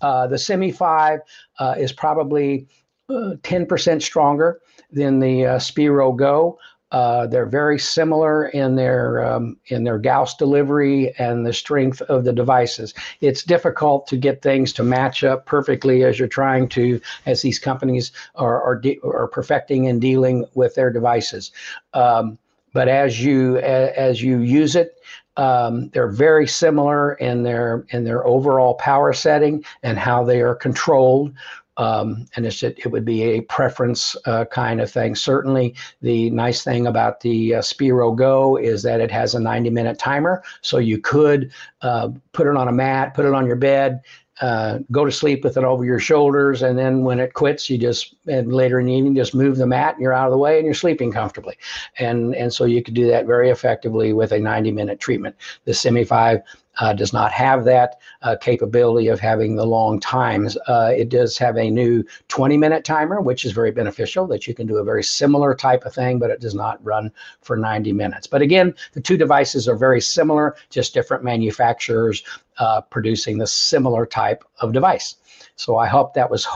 Uh, 0.00 0.26
the 0.26 0.38
Semi 0.38 0.72
Five 0.72 1.20
uh, 1.58 1.74
is 1.76 1.92
probably 1.92 2.68
10% 3.10 3.96
uh, 3.96 4.00
stronger 4.00 4.60
than 4.92 5.18
the 5.20 5.44
uh, 5.44 5.58
Spiro 5.58 6.12
Go. 6.12 6.58
Uh, 6.90 7.26
they're 7.26 7.46
very 7.46 7.78
similar 7.78 8.48
in 8.48 8.76
their 8.76 9.22
um, 9.24 9.56
in 9.66 9.84
their 9.84 9.98
Gauss 9.98 10.34
delivery 10.36 11.12
and 11.18 11.44
the 11.44 11.52
strength 11.52 12.00
of 12.02 12.24
the 12.24 12.32
devices. 12.32 12.94
It's 13.20 13.42
difficult 13.42 14.06
to 14.06 14.16
get 14.16 14.40
things 14.40 14.72
to 14.74 14.82
match 14.82 15.22
up 15.22 15.44
perfectly 15.44 16.04
as 16.04 16.18
you're 16.18 16.28
trying 16.28 16.68
to, 16.70 17.00
as 17.26 17.42
these 17.42 17.58
companies 17.58 18.12
are 18.36 18.62
are, 18.62 18.76
de- 18.76 19.00
are 19.04 19.28
perfecting 19.28 19.86
and 19.86 20.00
dealing 20.00 20.46
with 20.54 20.74
their 20.74 20.90
devices. 20.90 21.52
Um, 21.92 22.38
but 22.72 22.88
as 22.88 23.22
you 23.22 23.58
as 23.58 24.22
you 24.22 24.38
use 24.38 24.74
it, 24.74 24.98
um, 25.36 25.88
they're 25.90 26.08
very 26.08 26.46
similar 26.46 27.14
in 27.14 27.42
their 27.42 27.84
in 27.90 28.04
their 28.04 28.26
overall 28.26 28.74
power 28.74 29.12
setting 29.12 29.64
and 29.82 29.98
how 29.98 30.24
they 30.24 30.40
are 30.40 30.54
controlled 30.54 31.34
um, 31.78 32.26
and 32.36 32.44
it's, 32.44 32.62
it, 32.62 32.78
it 32.84 32.88
would 32.88 33.04
be 33.04 33.22
a 33.22 33.40
preference 33.42 34.16
uh, 34.26 34.44
kind 34.46 34.80
of 34.80 34.90
thing. 34.90 35.14
Certainly, 35.14 35.74
the 36.02 36.28
nice 36.30 36.62
thing 36.62 36.86
about 36.86 37.20
the 37.20 37.54
uh, 37.54 37.62
Spiro 37.62 38.12
Go 38.12 38.56
is 38.56 38.82
that 38.82 39.00
it 39.00 39.10
has 39.10 39.34
a 39.34 39.40
90 39.40 39.70
minute 39.70 39.98
timer, 39.98 40.42
so 40.60 40.78
you 40.78 40.98
could 40.98 41.50
uh, 41.82 42.10
put 42.32 42.46
it 42.46 42.56
on 42.56 42.68
a 42.68 42.72
mat, 42.72 43.14
put 43.14 43.24
it 43.24 43.32
on 43.32 43.46
your 43.46 43.56
bed, 43.56 44.02
uh, 44.40 44.78
go 44.92 45.04
to 45.04 45.10
sleep 45.10 45.42
with 45.42 45.56
it 45.56 45.64
over 45.64 45.84
your 45.84 45.98
shoulders, 45.98 46.62
and 46.62 46.78
then 46.78 47.02
when 47.02 47.18
it 47.18 47.34
quits, 47.34 47.68
you 47.68 47.76
just 47.76 48.14
and 48.26 48.52
later 48.52 48.78
in 48.78 48.86
the 48.86 48.92
evening 48.92 49.14
just 49.14 49.34
move 49.34 49.56
the 49.56 49.66
mat 49.66 49.94
and 49.94 50.02
you're 50.02 50.12
out 50.12 50.26
of 50.26 50.30
the 50.30 50.38
way 50.38 50.58
and 50.58 50.64
you're 50.64 50.74
sleeping 50.74 51.10
comfortably. 51.10 51.56
And 51.98 52.34
and 52.36 52.52
so 52.52 52.64
you 52.64 52.82
could 52.82 52.94
do 52.94 53.08
that 53.08 53.26
very 53.26 53.50
effectively 53.50 54.12
with 54.12 54.32
a 54.32 54.38
90 54.38 54.70
minute 54.70 55.00
treatment. 55.00 55.34
The 55.64 55.74
Simi 55.74 56.04
5 56.04 56.40
uh, 56.78 56.92
does 56.92 57.12
not 57.12 57.32
have 57.32 57.64
that 57.64 57.98
uh, 58.22 58.36
capability 58.40 59.08
of 59.08 59.20
having 59.20 59.56
the 59.56 59.66
long 59.66 60.00
times. 60.00 60.56
Uh, 60.66 60.92
it 60.96 61.08
does 61.08 61.36
have 61.38 61.56
a 61.56 61.70
new 61.70 62.04
20 62.28 62.56
minute 62.56 62.84
timer, 62.84 63.20
which 63.20 63.44
is 63.44 63.52
very 63.52 63.70
beneficial 63.70 64.26
that 64.26 64.46
you 64.46 64.54
can 64.54 64.66
do 64.66 64.76
a 64.78 64.84
very 64.84 65.02
similar 65.02 65.54
type 65.54 65.84
of 65.84 65.94
thing, 65.94 66.18
but 66.18 66.30
it 66.30 66.40
does 66.40 66.54
not 66.54 66.82
run 66.84 67.10
for 67.40 67.56
90 67.56 67.92
minutes. 67.92 68.26
But 68.26 68.42
again, 68.42 68.74
the 68.92 69.00
two 69.00 69.16
devices 69.16 69.68
are 69.68 69.76
very 69.76 70.00
similar, 70.00 70.56
just 70.70 70.94
different 70.94 71.24
manufacturers 71.24 72.22
uh, 72.58 72.80
producing 72.82 73.38
the 73.38 73.46
similar 73.46 74.06
type 74.06 74.44
of 74.60 74.72
device. 74.72 75.16
So 75.56 75.76
I 75.76 75.86
hope 75.86 76.14
that 76.14 76.30
was 76.30 76.46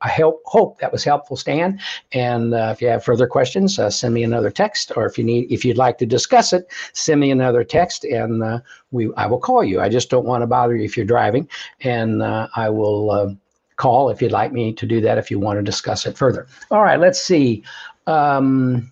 I 0.00 0.08
hope 0.08 0.42
hope 0.46 0.78
that 0.80 0.90
was 0.90 1.04
helpful, 1.04 1.36
Stan. 1.36 1.78
And 2.12 2.54
uh, 2.54 2.70
if 2.74 2.80
you 2.80 2.88
have 2.88 3.04
further 3.04 3.26
questions, 3.26 3.78
uh, 3.78 3.90
send 3.90 4.14
me 4.14 4.22
another 4.22 4.50
text, 4.50 4.92
or 4.96 5.06
if 5.06 5.18
you 5.18 5.24
need 5.24 5.52
if 5.52 5.64
you'd 5.64 5.76
like 5.76 5.98
to 5.98 6.06
discuss 6.06 6.52
it, 6.52 6.70
send 6.92 7.20
me 7.20 7.30
another 7.30 7.62
text, 7.62 8.04
and 8.04 8.42
uh, 8.42 8.60
we 8.90 9.12
I 9.16 9.26
will 9.26 9.38
call 9.38 9.62
you. 9.62 9.80
I 9.80 9.88
just 9.88 10.08
don't 10.08 10.24
want 10.24 10.42
to 10.42 10.46
bother 10.46 10.76
you 10.76 10.84
if 10.84 10.96
you're 10.96 11.06
driving, 11.06 11.48
and 11.82 12.22
uh, 12.22 12.48
I 12.56 12.70
will 12.70 13.10
uh, 13.10 13.34
call 13.76 14.10
if 14.10 14.22
you'd 14.22 14.32
like 14.32 14.52
me 14.52 14.72
to 14.72 14.86
do 14.86 15.00
that 15.02 15.18
if 15.18 15.30
you 15.30 15.38
want 15.38 15.58
to 15.58 15.62
discuss 15.62 16.06
it 16.06 16.16
further. 16.16 16.46
All 16.70 16.82
right, 16.82 16.98
let's 16.98 17.20
see. 17.20 17.62
Um, 18.06 18.90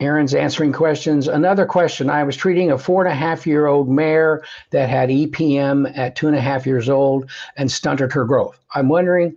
Aaron's 0.00 0.34
answering 0.34 0.72
questions. 0.72 1.26
Another 1.26 1.64
question. 1.64 2.10
I 2.10 2.22
was 2.22 2.36
treating 2.36 2.70
a 2.70 2.78
four 2.78 3.04
and 3.04 3.12
a 3.12 3.16
half 3.16 3.46
year 3.46 3.66
old 3.66 3.88
mare 3.88 4.44
that 4.70 4.88
had 4.88 5.08
EPM 5.08 5.96
at 5.96 6.16
two 6.16 6.26
and 6.26 6.36
a 6.36 6.40
half 6.40 6.66
years 6.66 6.88
old 6.88 7.30
and 7.56 7.70
stunted 7.70 8.12
her 8.12 8.24
growth. 8.24 8.58
I'm 8.74 8.88
wondering 8.88 9.36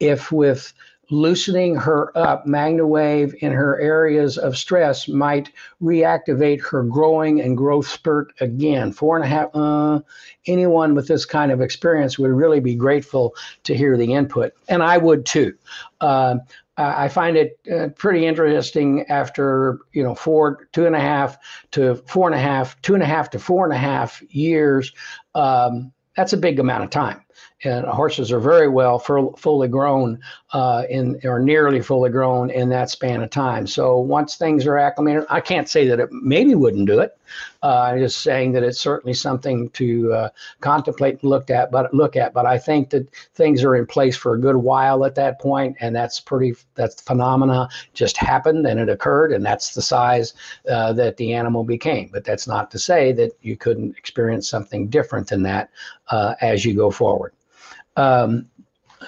if 0.00 0.32
with 0.32 0.72
loosening 1.10 1.74
her 1.74 2.16
up, 2.16 2.46
MagnaWave 2.46 3.34
in 3.34 3.52
her 3.52 3.80
areas 3.80 4.36
of 4.36 4.56
stress 4.56 5.08
might 5.08 5.50
reactivate 5.82 6.60
her 6.62 6.82
growing 6.82 7.40
and 7.40 7.56
growth 7.56 7.88
spurt 7.88 8.32
again. 8.40 8.92
Four 8.92 9.16
and 9.16 9.24
a 9.24 9.28
half, 9.28 9.50
uh, 9.54 10.00
anyone 10.46 10.94
with 10.94 11.08
this 11.08 11.24
kind 11.24 11.50
of 11.50 11.60
experience 11.60 12.18
would 12.18 12.30
really 12.30 12.60
be 12.60 12.74
grateful 12.74 13.34
to 13.64 13.74
hear 13.74 13.96
the 13.96 14.12
input. 14.12 14.52
And 14.68 14.82
I 14.82 14.98
would 14.98 15.24
too. 15.24 15.54
Uh, 16.00 16.36
I 16.78 17.08
find 17.08 17.36
it 17.36 17.58
uh, 17.72 17.88
pretty 17.96 18.26
interesting 18.26 19.04
after 19.08 19.78
you 19.92 20.02
know 20.02 20.14
four, 20.14 20.68
two 20.72 20.86
and 20.86 20.96
a 20.96 21.00
half 21.00 21.38
to 21.72 21.96
four 22.06 22.28
and 22.28 22.34
a 22.34 22.40
half, 22.40 22.80
two 22.82 22.94
and 22.94 23.02
a 23.02 23.06
half 23.06 23.30
to 23.30 23.38
four 23.38 23.64
and 23.64 23.74
a 23.74 23.78
half 23.78 24.22
years. 24.30 24.92
Um, 25.34 25.92
that's 26.16 26.32
a 26.32 26.36
big 26.36 26.58
amount 26.58 26.84
of 26.84 26.90
time 26.90 27.24
and 27.64 27.86
horses 27.86 28.30
are 28.30 28.40
very 28.40 28.68
well 28.68 28.98
fully 28.98 29.68
grown 29.68 30.20
uh, 30.52 30.84
in 30.88 31.20
or 31.24 31.40
nearly 31.40 31.80
fully 31.80 32.10
grown 32.10 32.50
in 32.50 32.68
that 32.68 32.90
span 32.90 33.22
of 33.22 33.30
time. 33.30 33.66
So 33.66 33.98
once 33.98 34.36
things 34.36 34.66
are 34.66 34.78
acclimated, 34.78 35.24
I 35.28 35.40
can't 35.40 35.68
say 35.68 35.88
that 35.88 36.00
it 36.00 36.10
maybe 36.12 36.54
wouldn't 36.54 36.86
do 36.86 37.00
it. 37.00 37.17
Uh, 37.62 37.80
I'm 37.80 37.98
just 37.98 38.22
saying 38.22 38.52
that 38.52 38.62
it's 38.62 38.80
certainly 38.80 39.14
something 39.14 39.70
to 39.70 40.12
uh, 40.12 40.28
contemplate 40.60 41.20
and 41.22 41.30
look 41.30 41.50
at. 41.50 41.70
But 41.70 41.92
look 41.92 42.16
at. 42.16 42.32
But 42.32 42.46
I 42.46 42.58
think 42.58 42.90
that 42.90 43.08
things 43.34 43.64
are 43.64 43.76
in 43.76 43.86
place 43.86 44.16
for 44.16 44.34
a 44.34 44.40
good 44.40 44.56
while 44.56 45.04
at 45.04 45.14
that 45.16 45.40
point, 45.40 45.76
and 45.80 45.94
that's 45.94 46.20
pretty. 46.20 46.54
That 46.74 47.00
phenomena 47.00 47.68
just 47.94 48.16
happened 48.16 48.66
and 48.66 48.78
it 48.78 48.88
occurred, 48.88 49.32
and 49.32 49.44
that's 49.44 49.74
the 49.74 49.82
size 49.82 50.34
uh, 50.68 50.92
that 50.94 51.16
the 51.16 51.34
animal 51.34 51.64
became. 51.64 52.08
But 52.12 52.24
that's 52.24 52.46
not 52.46 52.70
to 52.72 52.78
say 52.78 53.12
that 53.12 53.32
you 53.42 53.56
couldn't 53.56 53.96
experience 53.96 54.48
something 54.48 54.88
different 54.88 55.28
than 55.28 55.42
that 55.42 55.70
as 56.40 56.64
you 56.64 56.74
go 56.74 56.90
forward. 56.90 57.32
Um, 57.96 58.46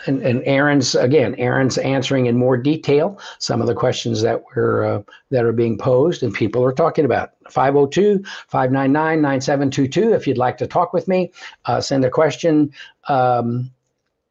and, 0.06 0.22
and, 0.22 0.42
Aaron's 0.44 0.94
again, 0.94 1.34
Aaron's 1.36 1.76
answering 1.78 2.26
in 2.26 2.36
more 2.36 2.56
detail 2.56 3.18
some 3.38 3.60
of 3.60 3.66
the 3.66 3.74
questions 3.74 4.22
that 4.22 4.42
were 4.54 4.84
uh, 4.84 5.02
that 5.30 5.44
are 5.44 5.52
being 5.52 5.76
posed 5.76 6.22
and 6.22 6.32
people 6.32 6.64
are 6.64 6.72
talking 6.72 7.04
about. 7.04 7.32
502-599-9722. 7.50 10.14
If 10.14 10.26
you'd 10.26 10.38
like 10.38 10.56
to 10.58 10.66
talk 10.66 10.92
with 10.92 11.08
me, 11.08 11.32
uh, 11.64 11.80
send 11.80 12.04
a 12.04 12.10
question. 12.10 12.72
Um, 13.08 13.70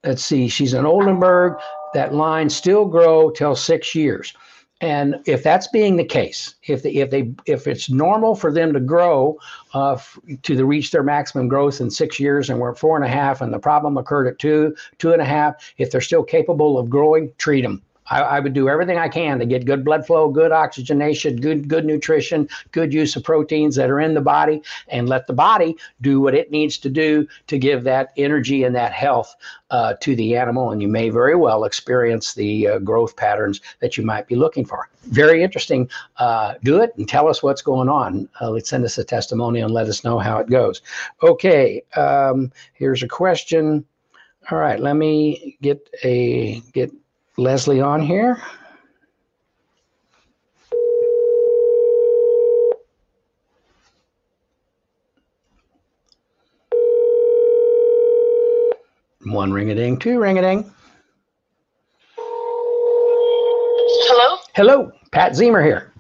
let's 0.04 0.24
see, 0.24 0.48
she's 0.48 0.74
in 0.74 0.86
Oldenburg. 0.86 1.58
That 1.94 2.14
line 2.14 2.50
still 2.50 2.86
grow 2.86 3.30
till 3.30 3.56
six 3.56 3.96
years. 3.96 4.34
And 4.82 5.18
if 5.26 5.44
that's 5.44 5.68
being 5.68 5.98
the 5.98 6.06
case, 6.06 6.56
if 6.68 6.84
they, 6.84 6.92
if 6.92 7.10
they 7.10 7.34
if 7.46 7.68
it's 7.68 7.90
normal 7.90 8.34
for 8.34 8.52
them 8.52 8.72
to 8.72 8.80
grow 8.80 9.38
uh, 9.74 9.98
to 10.44 10.56
the 10.56 10.66
reach 10.66 10.92
their 10.92 11.04
maximum 11.04 11.50
growth 11.50 11.82
in 11.82 11.90
six 11.92 12.18
years, 12.20 12.50
and 12.50 12.60
we're 12.60 12.72
at 12.72 12.80
four 12.80 12.96
and 12.96 13.04
a 13.04 13.10
half, 13.10 13.42
and 13.42 13.54
the 13.54 13.60
problem 13.60 13.98
occurred 13.98 14.28
at 14.28 14.40
two, 14.40 14.74
two 14.98 15.12
and 15.12 15.22
a 15.22 15.26
half, 15.26 15.74
if 15.78 15.92
they're 15.92 16.00
still 16.00 16.24
capable 16.24 16.78
of 16.78 16.90
growing, 16.90 17.34
treat 17.38 17.62
them. 17.62 17.82
I, 18.10 18.22
I, 18.22 18.40
would 18.40 18.54
do 18.54 18.70
everything 18.70 18.98
I 18.98 19.08
can 19.08 19.40
to 19.40 19.46
get 19.46 19.66
good 19.66 19.86
blood 19.86 20.06
flow, 20.06 20.30
good 20.30 20.52
oxygenation, 20.52 21.38
good 21.38 21.68
good 21.68 21.86
nutrition, 21.86 22.48
good 22.72 22.94
use 22.94 23.16
of 23.16 23.24
proteins 23.24 23.76
that 23.76 23.90
are 23.90 24.00
in 24.00 24.14
the 24.14 24.22
body, 24.22 24.62
and 24.88 25.08
let 25.08 25.28
the 25.28 25.34
body 25.34 25.78
do 26.02 26.22
what 26.22 26.36
it 26.36 26.52
needs 26.52 26.78
to 26.80 26.90
do 26.90 27.28
to 27.48 27.58
give 27.58 27.84
that 27.84 28.12
energy 28.18 28.64
and 28.64 28.76
that 28.76 28.92
health 28.92 29.36
uh, 29.72 29.94
to 30.02 30.16
the 30.16 30.36
animal. 30.36 30.72
And 30.72 30.82
you 30.82 30.88
may 30.88 31.10
very 31.10 31.36
well 31.36 31.64
experience 31.64 32.34
the 32.34 32.68
uh, 32.68 32.80
growth 32.80 33.16
patterns 33.16 33.62
that 33.80 33.98
you 33.98 34.04
might 34.04 34.28
be 34.28 34.36
looking 34.36 34.66
for. 34.66 34.90
Very 35.04 35.44
interesting. 35.44 35.90
Uh, 36.18 36.56
do 36.64 36.82
it 36.82 36.94
and 36.98 37.08
tell 37.08 37.28
us 37.28 37.42
what's 37.42 37.62
going 37.62 37.90
on. 37.90 38.28
Uh, 38.42 38.50
let's 38.50 38.70
send 38.70 38.84
us 38.86 38.98
a 38.98 39.04
testimonial 39.04 39.66
and 39.66 39.74
let 39.74 39.88
us 39.88 40.04
know 40.04 40.20
how 40.20 40.40
it 40.40 40.50
goes. 40.50 40.82
Okay, 41.24 41.84
um, 41.96 42.52
here's 42.74 43.04
a 43.04 43.08
question. 43.08 43.86
All 44.52 44.58
right, 44.58 44.80
let 44.80 44.96
me 44.96 45.58
get 45.62 45.88
a 46.04 46.60
get 46.74 46.92
Leslie 47.40 47.80
on 47.80 48.02
here. 48.02 48.42
One 59.24 59.54
ring 59.54 59.72
a 59.72 59.76
ding, 59.76 59.98
two 59.98 60.20
ring 60.20 60.38
a 60.38 60.42
ding. 60.42 60.70
Hello? 64.08 64.38
Hello, 64.56 64.92
Pat 65.12 65.32
Ziemer 65.32 65.64
here. 65.64 65.94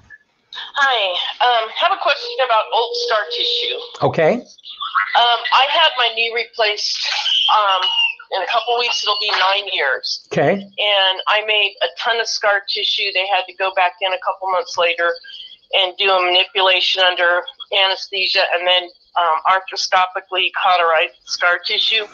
Hi. 0.53 0.99
Um, 1.39 1.69
have 1.77 1.91
a 1.93 2.01
question 2.01 2.35
about 2.43 2.65
old 2.75 2.95
scar 3.07 3.21
tissue. 3.31 3.75
Okay. 4.07 4.33
Um, 4.33 5.39
I 5.55 5.65
had 5.69 5.89
my 5.97 6.09
knee 6.15 6.33
replaced 6.35 7.07
um, 7.55 7.81
in 8.31 8.41
a 8.41 8.47
couple 8.47 8.77
weeks 8.77 9.03
it'll 9.03 9.17
be 9.19 9.31
nine 9.31 9.67
years. 9.73 10.27
Okay. 10.31 10.53
And 10.53 11.15
I 11.27 11.43
made 11.45 11.75
a 11.81 11.87
ton 11.97 12.19
of 12.19 12.27
scar 12.27 12.61
tissue. 12.67 13.11
They 13.13 13.27
had 13.27 13.43
to 13.47 13.53
go 13.55 13.73
back 13.75 13.93
in 14.01 14.13
a 14.13 14.19
couple 14.19 14.49
months 14.51 14.77
later 14.77 15.11
and 15.73 15.95
do 15.97 16.09
a 16.09 16.21
manipulation 16.21 17.03
under 17.03 17.41
anesthesia 17.85 18.41
and 18.53 18.67
then 18.67 18.89
um, 19.15 19.35
arthroscopically 19.47 20.49
cauterize 20.61 21.09
scar 21.25 21.59
tissue. 21.65 22.05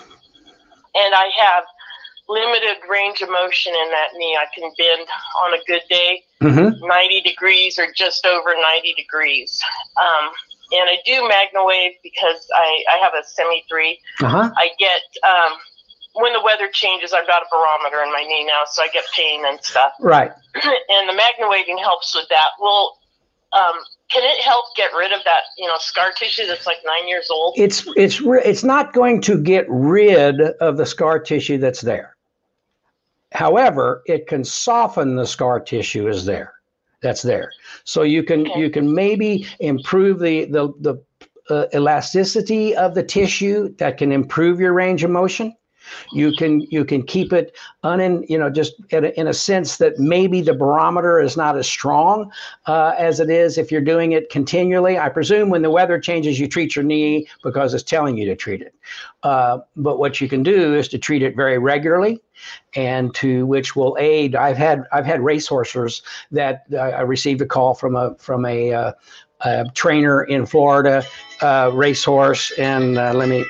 And 0.96 1.14
I 1.14 1.30
have 1.38 1.64
limited 2.28 2.78
range 2.90 3.22
of 3.22 3.30
motion 3.30 3.74
in 3.74 3.92
that 3.92 4.10
knee. 4.16 4.38
I 4.40 4.46
can 4.54 4.72
bend 4.78 5.08
on 5.44 5.54
a 5.54 5.64
good 5.68 5.82
day 5.90 6.24
mm-hmm. 6.42 6.86
90 6.86 7.22
degrees 7.22 7.78
or 7.78 7.88
just 7.96 8.26
over 8.26 8.54
90 8.56 8.94
degrees. 8.94 9.62
Um, 9.98 10.32
and 10.72 10.90
I 10.90 10.98
do 11.06 11.22
MagnaWave 11.30 11.96
because 12.02 12.48
I, 12.56 12.84
I 12.92 12.98
have 12.98 13.14
a 13.14 13.24
Semi 13.24 13.64
3. 13.70 14.00
Uh-huh. 14.22 14.52
I 14.58 14.70
get 14.80 15.02
um, 15.24 15.58
when 16.16 16.34
the 16.34 16.42
weather 16.42 16.70
changes, 16.72 17.14
I've 17.14 17.28
got 17.28 17.44
a 17.44 17.46
barometer 17.52 18.04
in 18.04 18.12
my 18.12 18.24
knee 18.24 18.46
now, 18.46 18.62
so 18.70 18.82
I 18.82 18.88
get 18.88 19.04
pain 19.16 19.44
and 19.46 19.62
stuff. 19.62 19.92
Right. 20.00 20.32
and 20.56 21.10
the 21.10 21.14
MagnaWaving 21.14 21.80
helps 21.80 22.16
with 22.16 22.28
that. 22.30 22.50
Well, 22.60 22.98
um, 23.54 23.76
can 24.12 24.24
it 24.24 24.42
help 24.42 24.66
get 24.76 24.92
rid 24.94 25.12
of 25.12 25.20
that, 25.26 25.44
you 25.58 25.68
know, 25.68 25.76
scar 25.78 26.12
tissue 26.12 26.46
that's 26.48 26.66
like 26.66 26.78
nine 26.86 27.08
years 27.08 27.28
old? 27.30 27.56
It's 27.58 27.86
it's 27.96 28.22
it's 28.24 28.64
not 28.64 28.94
going 28.94 29.22
to 29.22 29.42
get 29.42 29.66
rid 29.68 30.40
of 30.42 30.78
the 30.78 30.86
scar 30.86 31.20
tissue 31.20 31.58
that's 31.58 31.82
there. 31.82 32.16
However, 33.32 34.02
it 34.06 34.28
can 34.28 34.44
soften 34.44 35.16
the 35.16 35.26
scar 35.28 35.60
tissue 35.60 36.08
is 36.08 36.26
there. 36.26 36.54
That's 37.02 37.22
there. 37.22 37.52
So 37.84 38.04
you 38.04 38.24
can 38.24 38.48
okay. 38.48 38.60
you 38.60 38.70
can 38.70 38.94
maybe 38.94 39.48
improve 39.60 40.20
the 40.20 40.46
the 40.46 40.74
the 40.80 41.04
uh, 41.50 41.66
elasticity 41.74 42.76
of 42.76 42.96
the 42.96 43.04
tissue 43.04 43.76
that 43.78 43.98
can 43.98 44.12
improve 44.12 44.60
your 44.60 44.74
range 44.74 45.04
of 45.04 45.12
motion 45.12 45.56
You 46.12 46.32
can 46.32 46.62
you 46.62 46.86
can 46.86 47.04
keep 47.04 47.34
it 47.34 47.56
unin 47.84 48.26
you 48.30 48.38
know 48.38 48.50
just 48.50 48.76
in 48.90 49.06
a, 49.06 49.10
in 49.10 49.28
a 49.28 49.34
sense 49.34 49.78
that 49.78 50.00
maybe 50.00 50.42
the 50.42 50.54
barometer 50.54 51.20
is 51.20 51.38
not 51.38 51.58
as 51.58 51.68
strong 51.68 52.32
uh, 52.66 52.94
as 52.98 53.20
it 53.20 53.30
is 53.30 53.58
if 53.58 53.72
you're 53.72 53.82
doing 53.82 54.12
it 54.14 54.30
continually. 54.30 54.98
I 54.98 55.10
presume 55.10 55.50
when 55.50 55.62
the 55.62 55.72
weather 55.72 56.00
changes, 56.00 56.40
you 56.40 56.48
treat 56.48 56.76
your 56.76 56.86
knee 56.86 57.28
because 57.44 57.74
it's 57.74 57.84
telling 57.84 58.18
you 58.18 58.26
to 58.26 58.36
treat 58.36 58.62
it. 58.62 58.74
Uh, 59.24 59.60
but 59.76 59.98
what 59.98 60.22
you 60.22 60.28
can 60.28 60.44
do 60.44 60.76
is 60.76 60.88
to 60.90 60.98
treat 60.98 61.24
it 61.24 61.36
very 61.36 61.58
regularly, 61.58 62.22
and 62.76 63.14
to 63.16 63.46
which 63.46 63.76
will 63.76 63.96
aid. 64.00 64.36
I've 64.36 64.58
had 64.58 64.84
I've 64.92 65.06
had 65.06 65.22
racehorses 65.22 66.02
that 66.32 66.64
uh, 66.74 66.78
I 66.78 67.02
received 67.02 67.42
a 67.42 67.46
call 67.46 67.74
from 67.74 67.96
a 67.96 68.16
from 68.20 68.46
a, 68.46 68.74
uh, 68.74 68.92
a 69.42 69.66
trainer 69.74 70.24
in 70.24 70.46
Florida, 70.46 71.04
uh, 71.42 71.72
racehorse, 71.74 72.52
and 72.52 72.98
uh, 72.98 73.14
let 73.14 73.30
me 73.30 73.46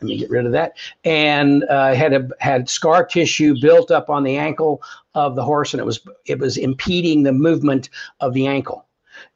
let 0.00 0.08
me 0.08 0.16
get 0.16 0.30
rid 0.30 0.46
of 0.46 0.52
that. 0.52 0.76
And 1.04 1.64
uh, 1.64 1.94
had 1.94 2.12
a 2.12 2.28
had 2.40 2.68
scar 2.68 3.04
tissue 3.04 3.54
built 3.60 3.90
up 3.90 4.08
on 4.08 4.22
the 4.22 4.36
ankle 4.36 4.82
of 5.14 5.36
the 5.36 5.44
horse, 5.44 5.74
and 5.74 5.80
it 5.80 5.84
was 5.84 6.00
it 6.26 6.38
was 6.38 6.56
impeding 6.56 7.22
the 7.22 7.32
movement 7.32 7.90
of 8.20 8.32
the 8.32 8.46
ankle. 8.46 8.86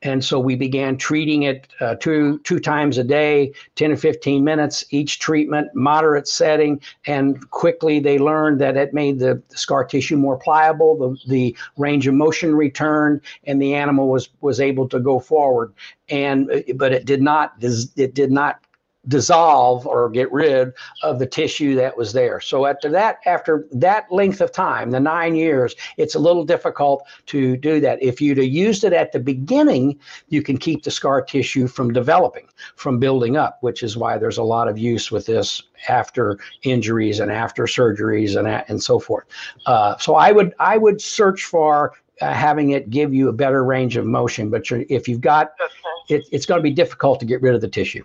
And 0.01 0.25
so 0.25 0.41
we 0.41 0.57
began 0.57 0.97
treating 0.97 1.43
it 1.43 1.69
uh, 1.81 1.97
two 1.97 2.39
two 2.41 2.59
times 2.59 2.97
a 2.97 3.05
day, 3.05 3.53
10 3.75 3.93
or 3.93 3.97
15 3.97 4.43
minutes 4.43 4.85
each 4.91 5.19
treatment, 5.19 5.75
moderate 5.75 6.27
setting, 6.27 6.81
and 7.07 7.51
quickly 7.51 8.01
they 8.01 8.19
learned 8.19 8.61
that 8.61 8.77
it 8.77 8.95
made 8.95 9.19
the, 9.19 9.43
the 9.51 9.59
scar 9.59 9.85
tissue 9.85 10.17
more 10.17 10.39
pliable, 10.39 10.97
the, 10.97 11.31
the 11.31 11.57
range 11.77 12.07
of 12.07 12.15
motion 12.15 12.55
returned, 12.55 13.21
and 13.45 13.61
the 13.61 13.75
animal 13.75 14.09
was 14.09 14.31
was 14.41 14.61
able 14.61 14.89
to 14.89 15.01
go 15.01 15.19
forward. 15.19 15.75
And 16.09 16.51
uh, 16.51 16.61
but 16.77 16.93
it 16.93 17.05
did 17.05 17.21
not 17.21 17.55
it 17.61 18.15
did 18.15 18.31
not 18.33 18.64
dissolve 19.09 19.87
or 19.87 20.09
get 20.11 20.31
rid 20.33 20.73
of 21.03 21.19
the 21.19 21.27
tissue 21.27 21.75
that 21.75 21.97
was 21.97 22.13
there. 22.13 22.41
So 22.41 22.67
after 22.67 22.89
that, 22.91 23.19
after 23.27 23.67
that 23.73 24.11
length 24.11 24.41
of 24.41 24.53
time, 24.53 24.91
the 24.91 25.01
nine 25.01 25.35
years, 25.35 25.75
it's 25.97 26.15
a 26.15 26.19
little 26.19 26.45
difficult 26.45 27.07
to 27.27 27.57
do 27.57 27.81
that. 27.81 28.03
If 28.03 28.21
you'd 28.21 28.39
have 28.39 28.47
used 28.47 28.85
it 28.85 28.93
at 28.93 29.13
the 29.13 29.21
beginning, 29.21 29.99
you 30.29 30.43
can 30.43 30.57
keep 30.57 30.83
the 30.83 30.91
scar 30.91 31.23
tissue 31.23 31.67
from 31.67 31.93
developing, 31.93 32.49
from 32.77 32.99
building 32.99 33.37
up, 33.37 33.59
which 33.61 33.83
is 33.83 33.97
why 33.97 34.19
there's 34.19 34.39
a 34.39 34.43
lot 34.43 34.69
of 34.69 34.79
use 34.79 35.11
with 35.11 35.27
this 35.27 35.63
after 35.89 36.39
injuries 36.63 37.21
and 37.21 37.31
after 37.31 37.65
surgeries 37.65 38.39
and 38.39 38.49
and 38.69 38.83
so 38.83 38.99
forth. 38.99 39.25
Uh, 39.67 39.97
so 39.99 40.15
I 40.15 40.33
would 40.33 40.55
I 40.59 40.79
would 40.79 41.01
search 41.01 41.45
for 41.45 41.93
uh, 42.21 42.33
having 42.33 42.71
it 42.71 42.91
give 42.91 43.13
you 43.13 43.29
a 43.29 43.33
better 43.33 43.65
range 43.65 43.97
of 43.97 44.07
motion. 44.07 44.51
But 44.51 44.65
if 44.71 45.09
you've 45.09 45.21
got 45.21 45.53
okay. 45.61 46.17
it, 46.17 46.29
it's 46.33 46.47
going 46.47 46.59
to 46.59 46.63
be 46.63 46.71
difficult 46.71 47.21
to 47.21 47.27
get 47.27 47.43
rid 47.43 47.55
of 47.55 47.61
the 47.61 47.69
tissue. 47.69 48.05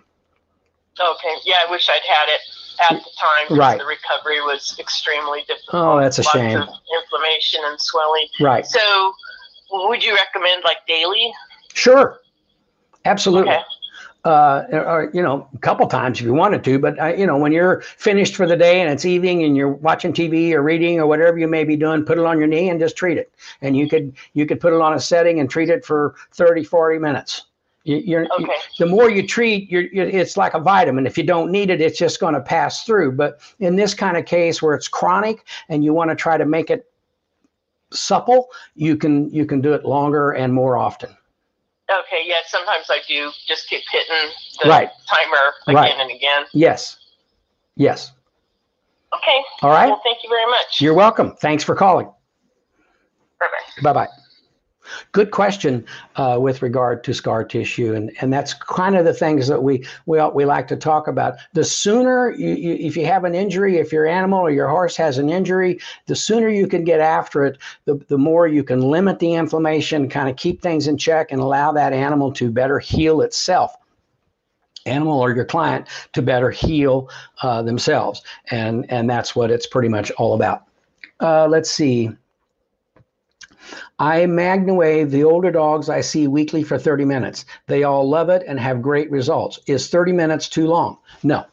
Okay. 0.98 1.34
Yeah, 1.44 1.56
I 1.66 1.70
wish 1.70 1.88
I'd 1.88 2.02
had 2.02 2.28
it 2.28 2.40
at 2.80 3.02
the 3.04 3.10
time. 3.18 3.58
Right. 3.58 3.78
The 3.78 3.84
recovery 3.84 4.40
was 4.40 4.76
extremely 4.78 5.40
difficult. 5.46 5.74
Oh, 5.74 6.00
that's 6.00 6.18
a 6.18 6.22
Lots 6.22 6.32
shame. 6.32 6.58
Inflammation 6.58 7.60
and 7.64 7.80
swelling. 7.80 8.26
Right. 8.40 8.66
So, 8.66 9.12
would 9.70 10.02
you 10.02 10.14
recommend 10.14 10.62
like 10.64 10.78
daily? 10.86 11.32
Sure. 11.74 12.20
Absolutely. 13.04 13.52
Okay. 13.52 13.62
Uh, 14.22 14.66
or 14.72 15.10
you 15.14 15.22
know, 15.22 15.48
a 15.54 15.58
couple 15.58 15.86
times 15.86 16.20
if 16.20 16.26
you 16.26 16.34
wanted 16.34 16.62
to, 16.62 16.78
but 16.78 17.00
uh, 17.00 17.06
you 17.06 17.26
know, 17.26 17.38
when 17.38 17.52
you're 17.52 17.80
finished 17.80 18.36
for 18.36 18.46
the 18.46 18.56
day 18.56 18.82
and 18.82 18.90
it's 18.90 19.06
evening 19.06 19.44
and 19.44 19.56
you're 19.56 19.72
watching 19.72 20.12
TV 20.12 20.52
or 20.52 20.60
reading 20.60 21.00
or 21.00 21.06
whatever 21.06 21.38
you 21.38 21.48
may 21.48 21.64
be 21.64 21.74
doing, 21.74 22.04
put 22.04 22.18
it 22.18 22.24
on 22.26 22.38
your 22.38 22.46
knee 22.46 22.68
and 22.68 22.78
just 22.78 22.96
treat 22.96 23.16
it. 23.16 23.32
And 23.62 23.74
you 23.78 23.88
could 23.88 24.14
you 24.34 24.44
could 24.44 24.60
put 24.60 24.74
it 24.74 24.80
on 24.80 24.92
a 24.92 25.00
setting 25.00 25.40
and 25.40 25.48
treat 25.48 25.70
it 25.70 25.86
for 25.86 26.16
30, 26.32 26.64
40 26.64 26.98
minutes. 26.98 27.46
You, 27.98 28.18
are 28.18 28.26
okay. 28.38 28.52
the 28.78 28.86
more 28.86 29.10
you 29.10 29.26
treat, 29.26 29.70
you're, 29.70 29.86
you're, 29.92 30.06
it's 30.06 30.36
like 30.36 30.54
a 30.54 30.60
vitamin. 30.60 31.06
If 31.06 31.18
you 31.18 31.24
don't 31.24 31.50
need 31.50 31.70
it, 31.70 31.80
it's 31.80 31.98
just 31.98 32.20
going 32.20 32.34
to 32.34 32.40
pass 32.40 32.84
through. 32.84 33.12
But 33.12 33.40
in 33.58 33.76
this 33.76 33.94
kind 33.94 34.16
of 34.16 34.26
case 34.26 34.62
where 34.62 34.74
it's 34.74 34.86
chronic 34.86 35.46
and 35.68 35.84
you 35.84 35.92
want 35.92 36.10
to 36.10 36.16
try 36.16 36.36
to 36.36 36.44
make 36.44 36.70
it 36.70 36.86
supple, 37.92 38.48
you 38.76 38.96
can 38.96 39.30
you 39.30 39.44
can 39.44 39.60
do 39.60 39.72
it 39.72 39.84
longer 39.84 40.30
and 40.32 40.54
more 40.54 40.76
often. 40.76 41.10
Okay. 41.90 42.22
Yeah. 42.24 42.36
Sometimes 42.46 42.86
I 42.88 43.00
do 43.08 43.30
just 43.48 43.68
keep 43.68 43.82
hitting 43.90 44.30
the 44.62 44.68
right. 44.68 44.90
timer 45.08 45.52
again 45.66 45.74
right. 45.74 45.94
and 45.98 46.10
again. 46.12 46.44
Yes. 46.52 46.98
Yes. 47.76 48.12
Okay. 49.16 49.42
All 49.62 49.70
right. 49.70 49.88
Well, 49.88 50.00
thank 50.04 50.18
you 50.22 50.28
very 50.28 50.46
much. 50.46 50.80
You're 50.80 50.94
welcome. 50.94 51.34
Thanks 51.36 51.64
for 51.64 51.74
calling. 51.74 52.06
Bye 53.40 53.46
bye. 53.46 53.82
Bye 53.82 53.92
bye. 53.92 54.08
Good 55.12 55.30
question 55.30 55.84
uh, 56.16 56.38
with 56.40 56.62
regard 56.62 57.04
to 57.04 57.14
scar 57.14 57.44
tissue, 57.44 57.94
and, 57.94 58.12
and 58.20 58.32
that's 58.32 58.54
kind 58.54 58.96
of 58.96 59.04
the 59.04 59.14
things 59.14 59.48
that 59.48 59.62
we 59.62 59.84
we 60.06 60.20
we 60.34 60.44
like 60.44 60.68
to 60.68 60.76
talk 60.76 61.08
about. 61.08 61.34
The 61.52 61.64
sooner 61.64 62.30
you, 62.32 62.54
you, 62.54 62.74
if 62.74 62.96
you 62.96 63.06
have 63.06 63.24
an 63.24 63.34
injury, 63.34 63.78
if 63.78 63.92
your 63.92 64.06
animal 64.06 64.40
or 64.40 64.50
your 64.50 64.68
horse 64.68 64.96
has 64.96 65.18
an 65.18 65.28
injury, 65.28 65.80
the 66.06 66.16
sooner 66.16 66.48
you 66.48 66.66
can 66.66 66.84
get 66.84 67.00
after 67.00 67.44
it, 67.44 67.58
the, 67.84 67.96
the 68.08 68.18
more 68.18 68.46
you 68.46 68.64
can 68.64 68.80
limit 68.80 69.18
the 69.18 69.34
inflammation, 69.34 70.08
kind 70.08 70.28
of 70.28 70.36
keep 70.36 70.62
things 70.62 70.86
in 70.86 70.96
check, 70.96 71.32
and 71.32 71.40
allow 71.40 71.72
that 71.72 71.92
animal 71.92 72.32
to 72.32 72.50
better 72.50 72.78
heal 72.78 73.20
itself. 73.20 73.76
Animal 74.86 75.20
or 75.20 75.34
your 75.34 75.44
client 75.44 75.88
to 76.14 76.22
better 76.22 76.50
heal 76.50 77.10
uh, 77.42 77.62
themselves 77.62 78.22
and 78.50 78.90
and 78.90 79.10
that's 79.10 79.36
what 79.36 79.50
it's 79.50 79.66
pretty 79.66 79.88
much 79.88 80.10
all 80.12 80.34
about. 80.34 80.64
Uh, 81.20 81.46
let's 81.46 81.70
see 81.70 82.10
I 83.98 84.20
MagnaWave 84.20 85.10
the 85.10 85.24
older 85.24 85.50
dogs 85.50 85.88
I 85.88 86.00
see 86.00 86.26
weekly 86.26 86.62
for 86.62 86.78
30 86.78 87.04
minutes. 87.04 87.44
They 87.66 87.82
all 87.82 88.08
love 88.08 88.28
it 88.28 88.42
and 88.46 88.58
have 88.58 88.82
great 88.82 89.10
results. 89.10 89.58
Is 89.66 89.88
30 89.88 90.12
minutes 90.12 90.48
too 90.48 90.66
long? 90.66 90.98
No. 91.22 91.44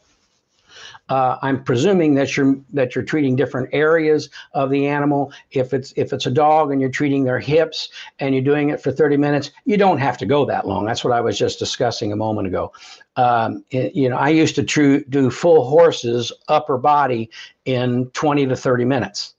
Uh, 1.10 1.38
I'm 1.42 1.64
presuming 1.64 2.16
that 2.16 2.36
you're 2.36 2.58
that 2.74 2.94
you're 2.94 3.04
treating 3.04 3.36
different 3.36 3.70
areas 3.72 4.30
of 4.54 4.70
the 4.70 4.88
animal. 4.88 5.32
If 5.52 5.74
it's 5.74 5.94
if 5.96 6.12
it's 6.12 6.26
a 6.26 6.32
dog 6.32 6.72
and 6.72 6.82
you're 6.82 6.90
treating 6.90 7.24
their 7.24 7.40
hips 7.40 7.90
and 8.20 8.36
you're 8.36 8.44
doing 8.44 8.70
it 8.70 8.82
for 8.82 8.92
30 8.92 9.16
minutes, 9.16 9.52
you 9.64 9.78
don't 9.78 10.00
have 10.00 10.18
to 10.18 10.26
go 10.26 10.46
that 10.46 10.68
long. 10.68 10.86
That's 10.86 11.06
what 11.06 11.14
I 11.14 11.22
was 11.22 11.38
just 11.38 11.60
discussing 11.60 12.12
a 12.12 12.18
moment 12.18 12.48
ago. 12.48 12.74
Um, 13.16 13.64
it, 13.72 13.96
you 13.96 14.10
know, 14.10 14.18
I 14.18 14.30
used 14.30 14.56
to 14.56 14.64
tr- 14.64 14.98
do 15.10 15.30
full 15.30 15.70
horses 15.70 16.32
upper 16.50 16.78
body 16.78 17.30
in 17.66 18.10
20 18.12 18.48
to 18.48 18.56
30 18.56 18.84
minutes 18.84 19.36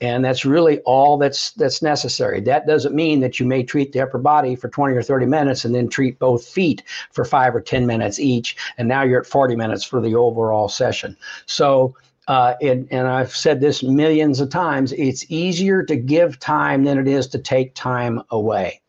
and 0.00 0.24
that's 0.24 0.44
really 0.44 0.80
all 0.80 1.16
that's 1.18 1.52
that's 1.52 1.82
necessary 1.82 2.40
that 2.40 2.66
doesn't 2.66 2.94
mean 2.94 3.20
that 3.20 3.38
you 3.38 3.46
may 3.46 3.62
treat 3.62 3.92
the 3.92 4.00
upper 4.00 4.18
body 4.18 4.54
for 4.54 4.68
20 4.68 4.94
or 4.94 5.02
30 5.02 5.26
minutes 5.26 5.64
and 5.64 5.74
then 5.74 5.88
treat 5.88 6.18
both 6.18 6.46
feet 6.46 6.82
for 7.10 7.24
5 7.24 7.56
or 7.56 7.60
10 7.60 7.86
minutes 7.86 8.18
each 8.18 8.56
and 8.78 8.88
now 8.88 9.02
you're 9.02 9.20
at 9.20 9.26
40 9.26 9.56
minutes 9.56 9.84
for 9.84 10.00
the 10.00 10.14
overall 10.14 10.68
session 10.68 11.16
so 11.46 11.94
uh, 12.28 12.54
and, 12.62 12.86
and 12.90 13.08
I've 13.08 13.34
said 13.34 13.60
this 13.60 13.82
millions 13.82 14.40
of 14.40 14.48
times, 14.48 14.92
it's 14.92 15.28
easier 15.28 15.82
to 15.82 15.96
give 15.96 16.38
time 16.38 16.84
than 16.84 16.96
it 16.96 17.08
is 17.08 17.26
to 17.28 17.38
take 17.38 17.74
time 17.74 18.22
away. 18.30 18.80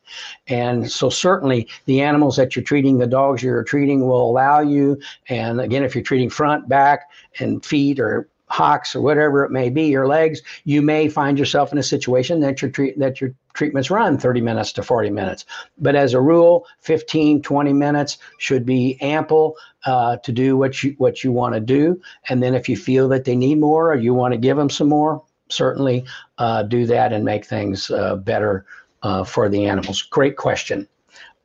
And 0.48 0.92
so, 0.92 1.10
certainly, 1.10 1.68
the 1.86 2.02
animals 2.02 2.36
that 2.36 2.56
you're 2.56 2.64
treating, 2.64 2.98
the 2.98 3.08
dogs 3.08 3.42
you're 3.42 3.64
treating, 3.64 4.08
will 4.08 4.30
allow 4.30 4.60
you. 4.60 5.00
And 5.30 5.60
again, 5.60 5.84
if 5.84 5.96
you're 5.96 6.04
treating 6.04 6.30
front, 6.30 6.70
back, 6.70 7.10
and 7.40 7.66
feet, 7.66 8.00
or 8.00 8.30
hocks 8.54 8.96
or 8.96 9.02
whatever 9.02 9.44
it 9.44 9.50
may 9.50 9.68
be, 9.68 9.86
your 9.86 10.08
legs, 10.08 10.44
you 10.64 10.80
may 10.80 11.10
find 11.10 11.40
yourself 11.40 11.72
in 11.72 11.80
a 11.80 11.84
situation 11.84 12.40
that 12.40 12.62
your 12.62 12.70
treat 12.70 12.98
that 13.00 13.20
your 13.20 13.34
treatments 13.54 13.90
run 13.90 14.18
30 14.18 14.42
minutes 14.42 14.72
to 14.74 14.84
40 14.84 15.10
minutes. 15.10 15.46
But 15.80 15.96
as 15.96 16.14
a 16.14 16.22
rule, 16.22 16.68
15, 16.82 17.42
20 17.42 17.74
minutes 17.74 18.20
should 18.38 18.64
be 18.64 18.98
ample 19.02 19.56
uh, 19.86 20.18
to 20.18 20.32
do 20.32 20.56
what 20.56 20.84
you 20.84 20.94
what 21.00 21.24
you 21.24 21.32
want 21.32 21.56
to 21.56 21.60
do. 21.60 22.00
And 22.30 22.44
then 22.44 22.54
if 22.54 22.70
you 22.70 22.78
feel 22.78 23.10
that 23.10 23.26
they 23.26 23.36
need 23.36 23.60
more 23.60 23.92
or 23.92 23.96
you 23.96 24.14
want 24.14 24.34
to 24.34 24.38
give 24.38 24.56
them 24.56 24.70
some 24.70 24.88
more, 24.88 25.24
certainly 25.50 26.06
uh, 26.38 26.62
do 26.62 26.86
that 26.86 27.12
and 27.12 27.26
make 27.26 27.46
things 27.46 27.90
uh, 27.90 28.18
better 28.18 28.66
uh, 29.02 29.24
for 29.24 29.50
the 29.50 29.66
animals. 29.66 30.04
Great 30.04 30.38
question. 30.38 30.88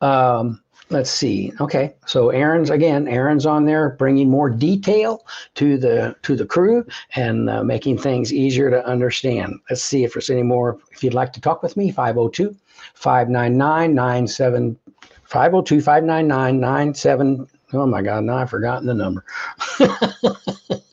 Um, 0.02 0.62
let's 0.90 1.10
see. 1.10 1.52
Okay. 1.60 1.94
So 2.06 2.30
aaron's 2.30 2.70
again 2.70 3.08
aaron's 3.08 3.46
on 3.46 3.64
there 3.64 3.90
bringing 3.90 4.30
more 4.30 4.48
detail 4.50 5.26
to 5.54 5.76
the 5.76 6.16
to 6.22 6.36
the 6.36 6.46
crew 6.46 6.86
and 7.14 7.50
uh, 7.50 7.62
making 7.62 7.98
things 7.98 8.32
easier 8.32 8.70
to 8.70 8.86
understand. 8.86 9.60
Let's 9.68 9.82
see 9.82 10.04
if 10.04 10.14
there's 10.14 10.30
any 10.30 10.42
more. 10.42 10.78
If 10.90 11.04
you'd 11.04 11.14
like 11.14 11.32
to 11.34 11.40
talk 11.40 11.62
with 11.62 11.76
me 11.76 11.90
502 11.90 12.56
599 12.94 13.94
97 13.94 14.78
502 15.24 15.80
599 15.80 16.60
97 16.60 17.48
oh 17.74 17.86
my 17.86 18.00
god 18.00 18.24
now 18.24 18.36
i've 18.36 18.50
forgotten 18.50 18.86
the 18.86 18.94
number. 18.94 19.24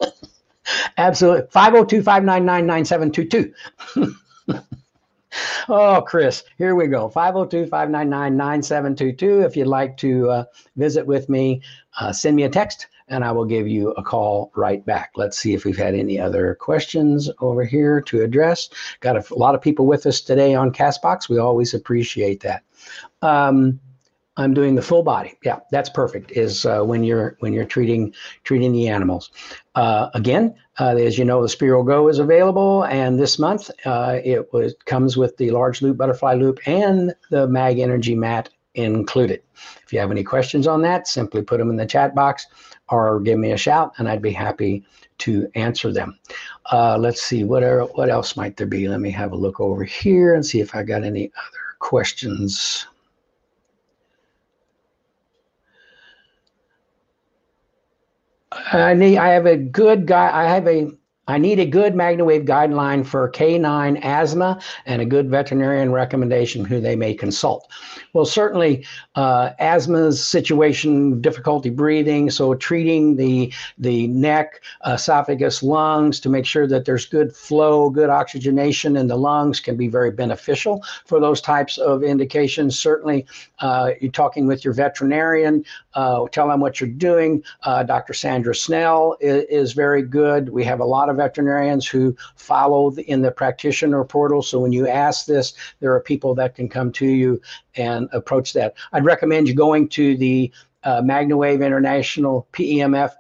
Absolutely 0.98 1.48
502 1.52 2.04
599 2.04 2.66
9722 2.66 3.54
oh, 5.70 6.04
Chris, 6.06 6.44
here 6.58 6.76
we 6.76 6.88
go. 6.88 7.10
502 7.10 7.70
599 7.70 8.38
9722. 8.38 9.42
If 9.42 9.56
you'd 9.56 9.68
like 9.68 9.98
to 9.98 10.30
uh, 10.30 10.44
visit 10.76 11.06
with 11.06 11.30
me, 11.30 11.62
uh, 12.00 12.12
send 12.12 12.36
me 12.36 12.44
a 12.44 12.50
text 12.50 12.88
and 13.08 13.24
I 13.24 13.32
will 13.32 13.46
give 13.46 13.68
you 13.68 13.92
a 13.92 14.04
call 14.04 14.52
right 14.56 14.84
back. 14.86 15.12
Let's 15.16 15.38
see 15.38 15.54
if 15.54 15.66
we've 15.66 15.78
had 15.78 15.94
any 15.94 16.20
other 16.20 16.56
questions 16.56 17.30
over 17.40 17.64
here 17.64 18.02
to 18.02 18.24
address. 18.24 18.70
Got 19.00 19.18
a, 19.18 19.34
a 19.34 19.38
lot 19.38 19.56
of 19.56 19.62
people 19.62 19.86
with 19.86 20.06
us 20.06 20.22
today 20.22 20.56
on 20.56 20.72
Castbox. 20.72 21.30
We 21.30 21.38
always 21.38 21.74
appreciate 21.74 22.42
that. 22.42 22.64
Um, 23.22 23.80
I'm 24.38 24.54
doing 24.54 24.76
the 24.76 24.82
full 24.82 25.04
body. 25.04 25.38
Yeah, 25.44 25.60
that's 25.72 25.90
perfect. 25.90 26.32
Is 26.32 26.66
uh, 26.66 26.82
when 26.84 27.04
you're 27.04 27.38
when 27.40 27.54
you're 27.54 27.66
treating 27.66 28.14
treating 28.44 28.74
the 28.74 28.88
animals. 28.90 29.32
Uh, 29.76 30.10
again, 30.14 30.56
uh, 30.80 30.96
as 30.98 31.18
you 31.18 31.26
know, 31.26 31.42
the 31.42 31.50
Spiro 31.50 31.84
Go 31.84 32.08
is 32.10 32.20
available, 32.20 32.84
and 32.86 33.20
this 33.20 33.40
month 33.40 33.72
uh, 33.86 34.20
it 34.24 34.52
was 34.54 34.76
comes 34.86 35.16
with 35.16 35.38
the 35.38 35.52
large 35.52 35.82
loop 35.82 35.98
butterfly 35.98 36.34
loop 36.34 36.60
and 36.66 37.14
the 37.30 37.48
Mag 37.48 37.80
Energy 37.80 38.16
mat 38.16 38.50
included. 38.76 39.42
If 39.86 39.94
you 39.94 40.00
have 40.00 40.12
any 40.12 40.24
questions 40.24 40.68
on 40.68 40.82
that, 40.82 41.08
simply 41.08 41.42
put 41.42 41.60
them 41.60 41.70
in 41.70 41.78
the 41.78 41.86
chat 41.86 42.14
box 42.14 42.48
or 42.90 43.20
give 43.22 43.40
me 43.40 43.52
a 43.52 43.58
shout, 43.58 43.94
and 43.98 44.08
I'd 44.08 44.22
be 44.22 44.32
happy 44.32 44.86
to 45.20 45.50
answer 45.56 45.92
them. 45.92 46.20
Uh, 46.72 46.98
let's 46.98 47.22
see 47.22 47.44
what 47.44 47.64
are, 47.64 47.84
what 47.84 48.10
else 48.10 48.36
might 48.36 48.58
there 48.58 48.68
be. 48.68 48.88
Let 48.88 49.00
me 49.00 49.12
have 49.12 49.32
a 49.32 49.38
look 49.38 49.60
over 49.60 49.84
here 49.84 50.36
and 50.36 50.46
see 50.46 50.60
if 50.60 50.76
I 50.76 50.84
got 50.84 51.04
any 51.04 51.32
other 51.38 51.60
questions. 51.80 52.86
I 58.72 58.94
need. 58.94 59.18
I 59.18 59.30
have 59.30 59.46
a 59.46 59.58
good 59.58 60.08
guy. 60.08 60.30
I 60.34 60.46
have 60.50 60.68
a 60.68 60.92
I 61.28 61.40
need 61.40 61.60
a 61.60 61.66
good 61.66 61.94
MagnaWave 61.94 62.46
guideline 62.46 63.06
for 63.06 63.28
canine 63.30 63.98
asthma 63.98 64.62
and 64.86 65.02
a 65.02 65.06
good 65.06 65.30
veterinarian 65.30 65.92
recommendation 65.92 66.64
who 66.64 66.80
they 66.80 66.96
may 66.96 67.16
consult. 67.16 67.68
Well, 68.14 68.26
certainly 68.26 68.86
uh, 69.16 69.52
asthma's 69.60 70.24
situation, 70.24 71.20
difficulty 71.22 71.72
breathing, 71.72 72.30
so 72.30 72.54
treating 72.54 73.16
the, 73.16 73.52
the 73.80 74.08
neck, 74.08 74.62
esophagus, 74.86 75.64
lungs 75.64 76.20
to 76.20 76.30
make 76.30 76.46
sure 76.46 76.68
that 76.68 76.86
there's 76.86 77.06
good 77.06 77.36
flow, 77.36 77.90
good 77.90 78.10
oxygenation 78.10 78.96
in 78.96 79.08
the 79.08 79.18
lungs 79.18 79.60
can 79.60 79.76
be 79.76 79.88
very 79.88 80.12
beneficial 80.12 80.84
for 81.06 81.20
those 81.20 81.42
types 81.42 81.80
of 81.80 82.04
indications. 82.04 82.80
Certainly, 82.80 83.26
uh, 83.60 83.92
you're 84.00 84.12
talking 84.12 84.46
with 84.46 84.64
your 84.64 84.76
veterinarian, 84.76 85.66
uh, 85.96 86.26
tell 86.32 86.48
them 86.48 86.60
what 86.60 86.80
you're 86.80 86.90
doing. 86.90 87.44
Uh, 87.64 87.82
Dr. 87.84 88.14
Sandra 88.14 88.54
Snell 88.54 89.18
is, 89.20 89.44
is 89.50 89.74
very 89.74 90.04
good. 90.04 90.50
We 90.50 90.64
have 90.64 90.80
a 90.80 90.86
lot 90.86 91.10
of 91.10 91.15
veterinarians 91.16 91.88
who 91.88 92.16
follow 92.36 92.94
in 92.96 93.22
the 93.22 93.32
practitioner 93.32 94.04
portal. 94.04 94.42
So 94.42 94.60
when 94.60 94.72
you 94.72 94.88
ask 94.88 95.26
this, 95.26 95.54
there 95.80 95.94
are 95.94 96.00
people 96.00 96.36
that 96.36 96.56
can 96.56 96.70
come 96.70 96.92
to 96.94 97.08
you 97.08 97.42
and 97.76 98.10
approach 98.12 98.54
that. 98.54 98.76
I'd 98.94 99.06
recommend 99.06 99.48
you 99.48 99.56
going 99.56 99.90
to 99.90 100.16
the 100.18 100.52
uh, 100.84 101.02
MagnaWave 101.02 101.66
International 101.66 102.48
PEMF 102.54 103.14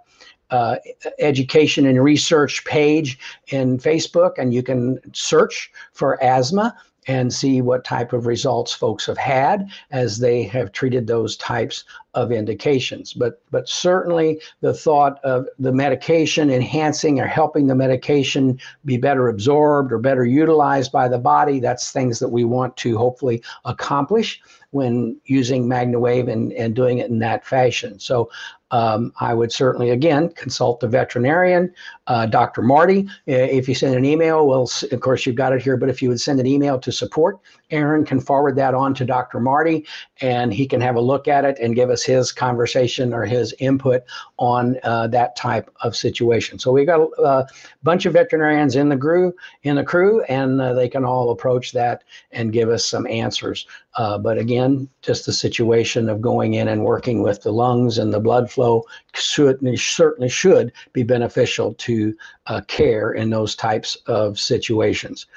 uh, 0.51 0.77
education 1.19 1.85
and 1.85 2.03
research 2.03 2.63
page 2.65 3.17
in 3.47 3.77
Facebook, 3.79 4.33
and 4.37 4.53
you 4.53 4.61
can 4.61 4.99
search 5.13 5.71
for 5.91 6.23
asthma 6.23 6.75
and 7.07 7.33
see 7.33 7.61
what 7.61 7.83
type 7.83 8.13
of 8.13 8.25
results 8.25 8.73
folks 8.73 9.05
have 9.05 9.17
had 9.17 9.69
as 9.91 10.19
they 10.19 10.43
have 10.43 10.71
treated 10.71 11.07
those 11.07 11.37
types 11.37 11.83
of 12.13 12.31
indications. 12.31 13.13
But 13.13 13.41
but 13.51 13.67
certainly 13.67 14.41
the 14.61 14.73
thought 14.73 15.23
of 15.23 15.47
the 15.59 15.71
medication 15.71 16.49
enhancing 16.49 17.19
or 17.19 17.27
helping 17.27 17.67
the 17.67 17.75
medication 17.75 18.59
be 18.85 18.97
better 18.97 19.27
absorbed 19.27 19.91
or 19.91 19.99
better 19.99 20.25
utilized 20.25 20.91
by 20.91 21.07
the 21.07 21.19
body, 21.19 21.59
that's 21.59 21.91
things 21.91 22.19
that 22.19 22.29
we 22.29 22.43
want 22.45 22.75
to 22.77 22.97
hopefully 22.97 23.43
accomplish 23.65 24.41
when 24.75 25.15
using 25.23 25.67
MagnaWave 25.67 26.29
and, 26.29 26.51
and 26.51 26.75
doing 26.75 26.97
it 26.97 27.09
in 27.09 27.19
that 27.19 27.45
fashion. 27.45 27.97
So 27.97 28.29
um, 28.71 29.13
I 29.21 29.33
would 29.33 29.53
certainly, 29.53 29.91
again, 29.91 30.27
consult 30.33 30.81
the 30.81 30.89
veterinarian, 30.89 31.73
uh, 32.07 32.25
Dr. 32.25 32.61
Marty. 32.61 33.07
If 33.25 33.69
you 33.69 33.75
send 33.75 33.95
an 33.95 34.03
email, 34.03 34.45
well, 34.45 34.69
of 34.91 34.99
course, 34.99 35.25
you've 35.25 35.37
got 35.37 35.53
it 35.53 35.61
here, 35.61 35.77
but 35.77 35.87
if 35.87 36.01
you 36.01 36.09
would 36.09 36.19
send 36.19 36.41
an 36.41 36.45
email 36.45 36.77
to 36.79 36.91
support, 36.91 37.39
Aaron 37.71 38.05
can 38.05 38.19
forward 38.19 38.55
that 38.55 38.73
on 38.73 38.93
to 38.95 39.05
Dr. 39.05 39.39
Marty 39.39 39.85
and 40.21 40.53
he 40.53 40.67
can 40.67 40.81
have 40.81 40.95
a 40.95 41.01
look 41.01 41.27
at 41.27 41.45
it 41.45 41.57
and 41.59 41.75
give 41.75 41.89
us 41.89 42.03
his 42.03 42.31
conversation 42.31 43.13
or 43.13 43.25
his 43.25 43.53
input 43.59 44.03
on 44.37 44.77
uh, 44.83 45.07
that 45.07 45.35
type 45.35 45.69
of 45.81 45.95
situation. 45.95 46.59
So 46.59 46.71
we've 46.71 46.87
got 46.87 47.09
a, 47.17 47.47
bunch 47.83 48.05
of 48.05 48.13
veterinarians 48.13 48.75
in 48.75 48.89
the 48.89 48.97
crew, 48.97 49.33
in 49.63 49.75
the 49.75 49.83
crew, 49.83 50.23
and 50.23 50.59
uh, 50.59 50.73
they 50.73 50.89
can 50.89 51.05
all 51.05 51.29
approach 51.29 51.71
that 51.73 52.03
and 52.31 52.51
give 52.51 52.69
us 52.69 52.85
some 52.85 53.05
answers. 53.07 53.67
Uh, 53.95 54.17
but 54.17 54.37
again, 54.37 54.89
just 55.01 55.25
the 55.25 55.33
situation 55.33 56.09
of 56.09 56.21
going 56.21 56.55
in 56.55 56.67
and 56.67 56.83
working 56.83 57.21
with 57.21 57.41
the 57.43 57.51
lungs 57.51 57.97
and 57.97 58.13
the 58.13 58.19
blood 58.19 58.49
flow 58.49 58.83
certainly 59.13 59.77
certainly 59.77 60.29
should 60.29 60.71
be 60.93 61.03
beneficial 61.03 61.73
to 61.75 62.15
uh, 62.47 62.61
care 62.67 63.11
in 63.11 63.29
those 63.29 63.55
types 63.55 63.95
of 64.07 64.39
situations. 64.39 65.27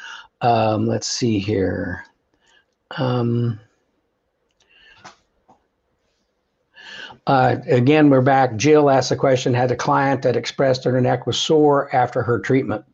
Um, 0.40 0.86
let's 0.86 1.08
see 1.08 1.38
here. 1.38 2.04
Um, 2.96 3.60
uh, 7.26 7.56
again, 7.66 8.08
we're 8.08 8.22
back. 8.22 8.56
Jill 8.56 8.88
asked 8.88 9.10
a 9.10 9.16
question 9.16 9.54
Had 9.54 9.70
a 9.70 9.76
client 9.76 10.22
that 10.22 10.36
expressed 10.36 10.84
that 10.84 10.90
her 10.90 11.00
neck 11.00 11.26
was 11.26 11.38
sore 11.38 11.94
after 11.94 12.22
her 12.22 12.38
treatment 12.38 12.84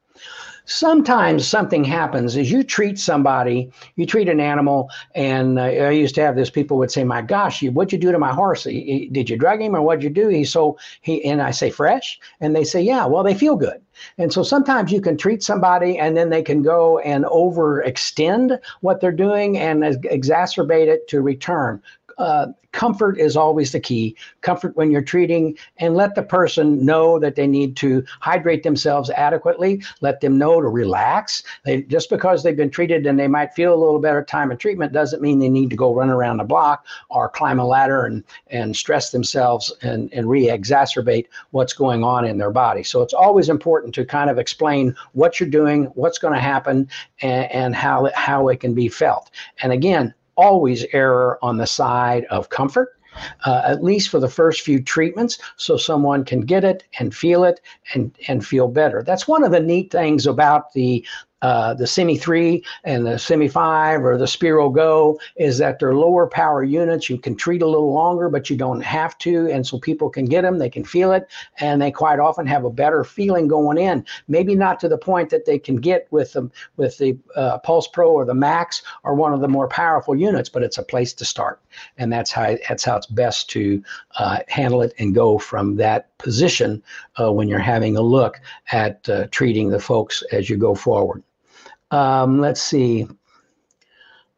sometimes 0.67 1.47
something 1.47 1.85
happens 1.85 2.37
as 2.37 2.51
you 2.51 2.63
treat 2.63 2.99
somebody 2.99 3.71
you 3.97 4.07
treat 4.07 4.29
an 4.29 4.41
animal 4.41 4.89
and 5.15 5.59
uh, 5.59 5.63
i 5.63 5.91
used 5.91 6.15
to 6.15 6.23
have 6.23 6.37
this 6.37 6.49
people 6.49 6.79
would 6.79 6.91
say 6.91 7.05
my 7.05 7.21
gosh 7.21 7.61
you, 7.61 7.71
what'd 7.71 7.93
you 7.93 7.99
do 7.99 8.11
to 8.11 8.19
my 8.19 8.33
horse? 8.33 8.65
He, 8.65 8.81
he, 8.81 9.09
did 9.09 9.29
you 9.29 9.37
drug 9.37 9.61
him 9.61 9.77
or 9.77 9.83
what'd 9.83 10.03
you 10.03 10.11
do? 10.11 10.29
He's 10.29 10.51
so 10.51 10.79
he 11.03 11.23
and 11.25 11.43
i 11.43 11.51
say 11.51 11.71
fresh? 11.71 12.19
And 12.41 12.57
they 12.57 12.65
say 12.65 12.81
yeah 12.81 13.05
well 13.07 13.23
they 13.23 13.35
feel 13.35 13.57
good. 13.57 13.83
And 14.19 14.33
so 14.33 14.43
sometimes 14.43 14.91
you 14.91 15.01
can 15.01 15.17
treat 15.17 15.43
somebody 15.43 15.99
and 15.99 16.17
then 16.17 16.31
they 16.31 16.43
can 16.43 16.63
go 16.63 16.99
and 17.01 17.25
overextend 17.27 18.59
what 18.81 19.01
they're 19.01 19.13
doing 19.13 19.59
and 19.59 19.83
exacerbate 19.83 20.89
it 20.89 21.07
to 21.09 21.21
return 21.21 21.83
uh, 22.19 22.47
comfort 22.75 23.19
is 23.19 23.37
always 23.37 23.73
the 23.73 23.81
key. 23.81 24.17
Comfort 24.41 24.77
when 24.77 24.91
you're 24.91 25.01
treating, 25.01 25.57
and 25.79 25.95
let 25.95 26.15
the 26.15 26.23
person 26.23 26.85
know 26.85 27.19
that 27.21 27.37
they 27.37 27.47
need 27.47 27.77
to 27.77 28.05
hydrate 28.21 28.63
themselves 28.63 29.11
adequately. 29.11 29.83
Let 30.01 30.21
them 30.21 30.37
know 30.37 30.61
to 30.61 30.69
relax. 30.69 31.45
They, 31.65 31.83
just 31.83 32.11
because 32.11 32.43
they've 32.43 32.57
been 32.57 32.71
treated 32.71 33.07
and 33.07 33.19
they 33.19 33.29
might 33.29 33.55
feel 33.55 33.73
a 33.73 33.83
little 33.83 34.01
better 34.01 34.25
time 34.25 34.51
of 34.51 34.59
treatment 34.59 34.93
doesn't 34.93 35.23
mean 35.23 35.39
they 35.39 35.49
need 35.49 35.71
to 35.71 35.77
go 35.77 35.95
run 35.95 36.11
around 36.11 36.39
the 36.39 36.45
block 36.45 36.85
or 37.11 37.29
climb 37.29 37.61
a 37.61 37.67
ladder 37.67 38.07
and, 38.07 38.25
and 38.49 38.77
stress 38.77 39.11
themselves 39.11 39.73
and, 39.83 40.13
and 40.13 40.29
re 40.29 40.49
exacerbate 40.49 41.27
what's 41.53 41.73
going 41.73 42.03
on 42.03 42.25
in 42.25 42.39
their 42.39 42.51
body. 42.51 42.83
So 42.83 43.03
it's 43.03 43.15
always 43.15 43.49
important 43.49 43.95
to 43.95 44.05
kind 44.05 44.29
of 44.29 44.39
explain 44.39 44.95
what 45.13 45.39
you're 45.39 45.49
doing, 45.49 45.85
what's 45.95 46.19
going 46.19 46.35
to 46.35 46.41
happen, 46.41 46.89
and, 47.23 47.51
and 47.53 47.75
how, 47.77 48.11
how 48.15 48.49
it 48.49 48.59
can 48.59 48.75
be 48.75 48.89
felt. 48.89 49.31
And 49.63 49.73
again, 49.73 50.13
always 50.37 50.85
err 50.93 51.43
on 51.45 51.57
the 51.57 51.67
side 51.67 52.25
of 52.27 52.49
comfort. 52.49 52.91
Uh, 53.45 53.63
at 53.65 53.85
least 53.85 54.09
for 54.09 54.19
the 54.19 54.29
first 54.29 54.63
few 54.63 54.83
treatments, 54.83 55.39
so 55.57 55.77
someone 55.77 56.25
can 56.25 56.41
get 56.41 56.65
it 56.65 56.83
and 56.99 57.15
feel 57.15 57.45
it 57.45 57.61
and, 57.93 58.19
and 58.27 58.45
feel 58.45 58.67
better. 58.67 59.05
That's 59.05 59.29
one 59.29 59.45
of 59.45 59.53
the 59.53 59.61
neat 59.61 59.93
things 59.93 60.27
about 60.27 60.73
the 60.73 61.07
uh, 61.43 61.75
the 61.75 61.87
Semi 61.87 62.17
3 62.17 62.65
and 62.85 63.07
the 63.07 63.19
Semi 63.19 63.49
5 63.49 64.05
or 64.05 64.17
the 64.17 64.27
Spiro 64.27 64.71
Go 64.71 65.19
is 65.37 65.59
that 65.59 65.79
they're 65.79 65.95
lower 65.95 66.27
power 66.27 66.63
units. 66.63 67.11
You 67.11 67.19
can 67.19 67.37
treat 67.37 67.61
a 67.61 67.67
little 67.67 67.93
longer, 67.93 68.29
but 68.29 68.49
you 68.49 68.57
don't 68.57 68.81
have 68.81 69.19
to. 69.19 69.51
And 69.51 69.67
so 69.67 69.79
people 69.79 70.09
can 70.09 70.25
get 70.25 70.43
them, 70.43 70.59
they 70.59 70.71
can 70.71 70.85
feel 70.85 71.13
it, 71.13 71.27
and 71.61 71.83
they 71.83 71.91
quite 71.91 72.19
often 72.19 72.47
have 72.47 72.65
a 72.65 72.71
better 72.71 73.05
feeling 73.05 73.47
going 73.47 73.79
in. 73.79 74.07
Maybe 74.27 74.55
not 74.55 74.81
to 74.81 74.89
the 74.89 74.99
point 74.99 75.31
that 75.31 75.45
they 75.45 75.59
can 75.59 75.77
get 75.77 76.07
with 76.11 76.33
the, 76.33 76.51
with 76.77 76.97
the 76.99 77.19
uh, 77.37 77.59
Pulse 77.59 77.89
Pro 77.89 78.11
or 78.11 78.25
the 78.25 78.35
Max 78.35 78.83
or 79.03 79.15
one 79.15 79.35
of 79.35 79.41
the 79.41 79.49
more 79.49 79.69
powerful 79.69 80.17
units, 80.17 80.49
but 80.49 80.63
it's 80.63 80.79
a 80.79 80.83
place 80.83 81.13
to 81.15 81.25
start. 81.25 81.61
And 81.99 82.13
that's 82.13 82.31
how, 82.33 82.57
that's 82.69 82.85
how 82.85 82.97
it's 82.97 83.07
best 83.07 83.51
to 83.51 83.83
uh, 84.17 84.41
handle 84.49 84.83
it 84.83 84.95
and 84.99 85.15
go 85.15 85.39
from 85.39 85.77
that 85.77 86.17
position 86.19 86.83
uh, 87.21 87.33
when 87.33 87.49
you're 87.49 87.59
having 87.59 87.97
a 87.97 88.03
look 88.03 88.41
at 88.73 89.09
uh, 89.09 89.27
treating 89.31 89.69
the 89.71 89.81
folks 89.81 90.23
as 90.33 90.49
you 90.51 90.57
go 90.57 90.75
forward. 90.75 91.23
Um, 91.91 92.41
let's 92.41 92.63
see. 92.63 93.07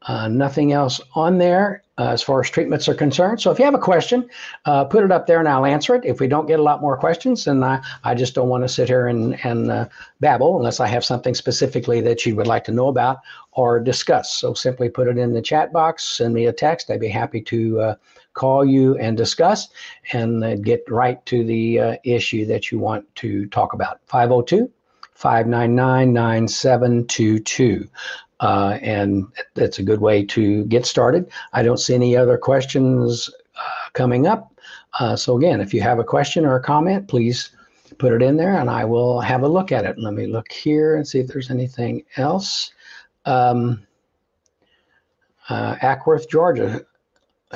Uh, 0.06 0.28
nothing 0.28 0.72
else 0.72 1.00
on 1.14 1.38
there 1.38 1.82
uh, 1.98 2.10
as 2.10 2.22
far 2.22 2.40
as 2.40 2.48
treatments 2.48 2.88
are 2.88 2.94
concerned. 2.94 3.40
So 3.40 3.50
if 3.50 3.58
you 3.58 3.64
have 3.64 3.74
a 3.74 3.78
question, 3.78 4.28
uh, 4.64 4.84
put 4.84 5.02
it 5.02 5.10
up 5.10 5.26
there 5.26 5.40
and 5.40 5.48
I'll 5.48 5.66
answer 5.66 5.96
it. 5.96 6.04
If 6.04 6.20
we 6.20 6.28
don't 6.28 6.46
get 6.46 6.60
a 6.60 6.62
lot 6.62 6.80
more 6.80 6.96
questions, 6.96 7.44
then 7.44 7.64
I, 7.64 7.82
I 8.04 8.14
just 8.14 8.34
don't 8.34 8.48
want 8.48 8.62
to 8.62 8.68
sit 8.68 8.86
here 8.86 9.08
and, 9.08 9.44
and 9.44 9.70
uh, 9.70 9.88
babble 10.20 10.58
unless 10.58 10.78
I 10.78 10.86
have 10.86 11.04
something 11.04 11.34
specifically 11.34 12.00
that 12.02 12.24
you 12.24 12.36
would 12.36 12.46
like 12.46 12.62
to 12.64 12.72
know 12.72 12.86
about 12.86 13.18
or 13.52 13.80
discuss. 13.80 14.32
So 14.32 14.54
simply 14.54 14.88
put 14.88 15.08
it 15.08 15.18
in 15.18 15.32
the 15.32 15.42
chat 15.42 15.72
box, 15.72 16.04
send 16.04 16.34
me 16.34 16.46
a 16.46 16.52
text. 16.52 16.88
I'd 16.88 17.00
be 17.00 17.08
happy 17.08 17.40
to 17.42 17.80
uh, 17.80 17.94
call 18.34 18.64
you 18.64 18.96
and 18.98 19.16
discuss 19.16 19.68
and 20.12 20.64
get 20.64 20.84
right 20.88 21.24
to 21.26 21.42
the 21.42 21.98
issue 22.04 22.46
that 22.46 22.70
you 22.70 22.78
want 22.78 23.12
to 23.16 23.46
talk 23.46 23.72
about. 23.72 24.00
502 24.06 24.70
599 25.14 26.12
9722. 26.12 27.88
Uh, 28.40 28.78
and 28.82 29.26
that's 29.54 29.78
a 29.78 29.82
good 29.82 30.00
way 30.00 30.24
to 30.24 30.64
get 30.64 30.84
started. 30.84 31.30
I 31.52 31.62
don't 31.62 31.78
see 31.78 31.94
any 31.94 32.16
other 32.16 32.36
questions 32.36 33.30
uh, 33.56 33.90
coming 33.92 34.26
up. 34.26 34.52
Uh, 34.98 35.16
so, 35.16 35.36
again, 35.36 35.60
if 35.60 35.72
you 35.72 35.80
have 35.80 35.98
a 35.98 36.04
question 36.04 36.44
or 36.44 36.56
a 36.56 36.62
comment, 36.62 37.08
please 37.08 37.50
put 37.98 38.12
it 38.12 38.22
in 38.22 38.36
there 38.36 38.58
and 38.58 38.68
I 38.68 38.84
will 38.84 39.20
have 39.20 39.42
a 39.42 39.48
look 39.48 39.72
at 39.72 39.84
it. 39.84 39.98
Let 39.98 40.12
me 40.12 40.26
look 40.26 40.52
here 40.52 40.96
and 40.96 41.06
see 41.06 41.20
if 41.20 41.28
there's 41.28 41.50
anything 41.50 42.04
else. 42.16 42.72
Um, 43.24 43.86
uh, 45.48 45.76
Acworth, 45.76 46.28
Georgia 46.28 46.84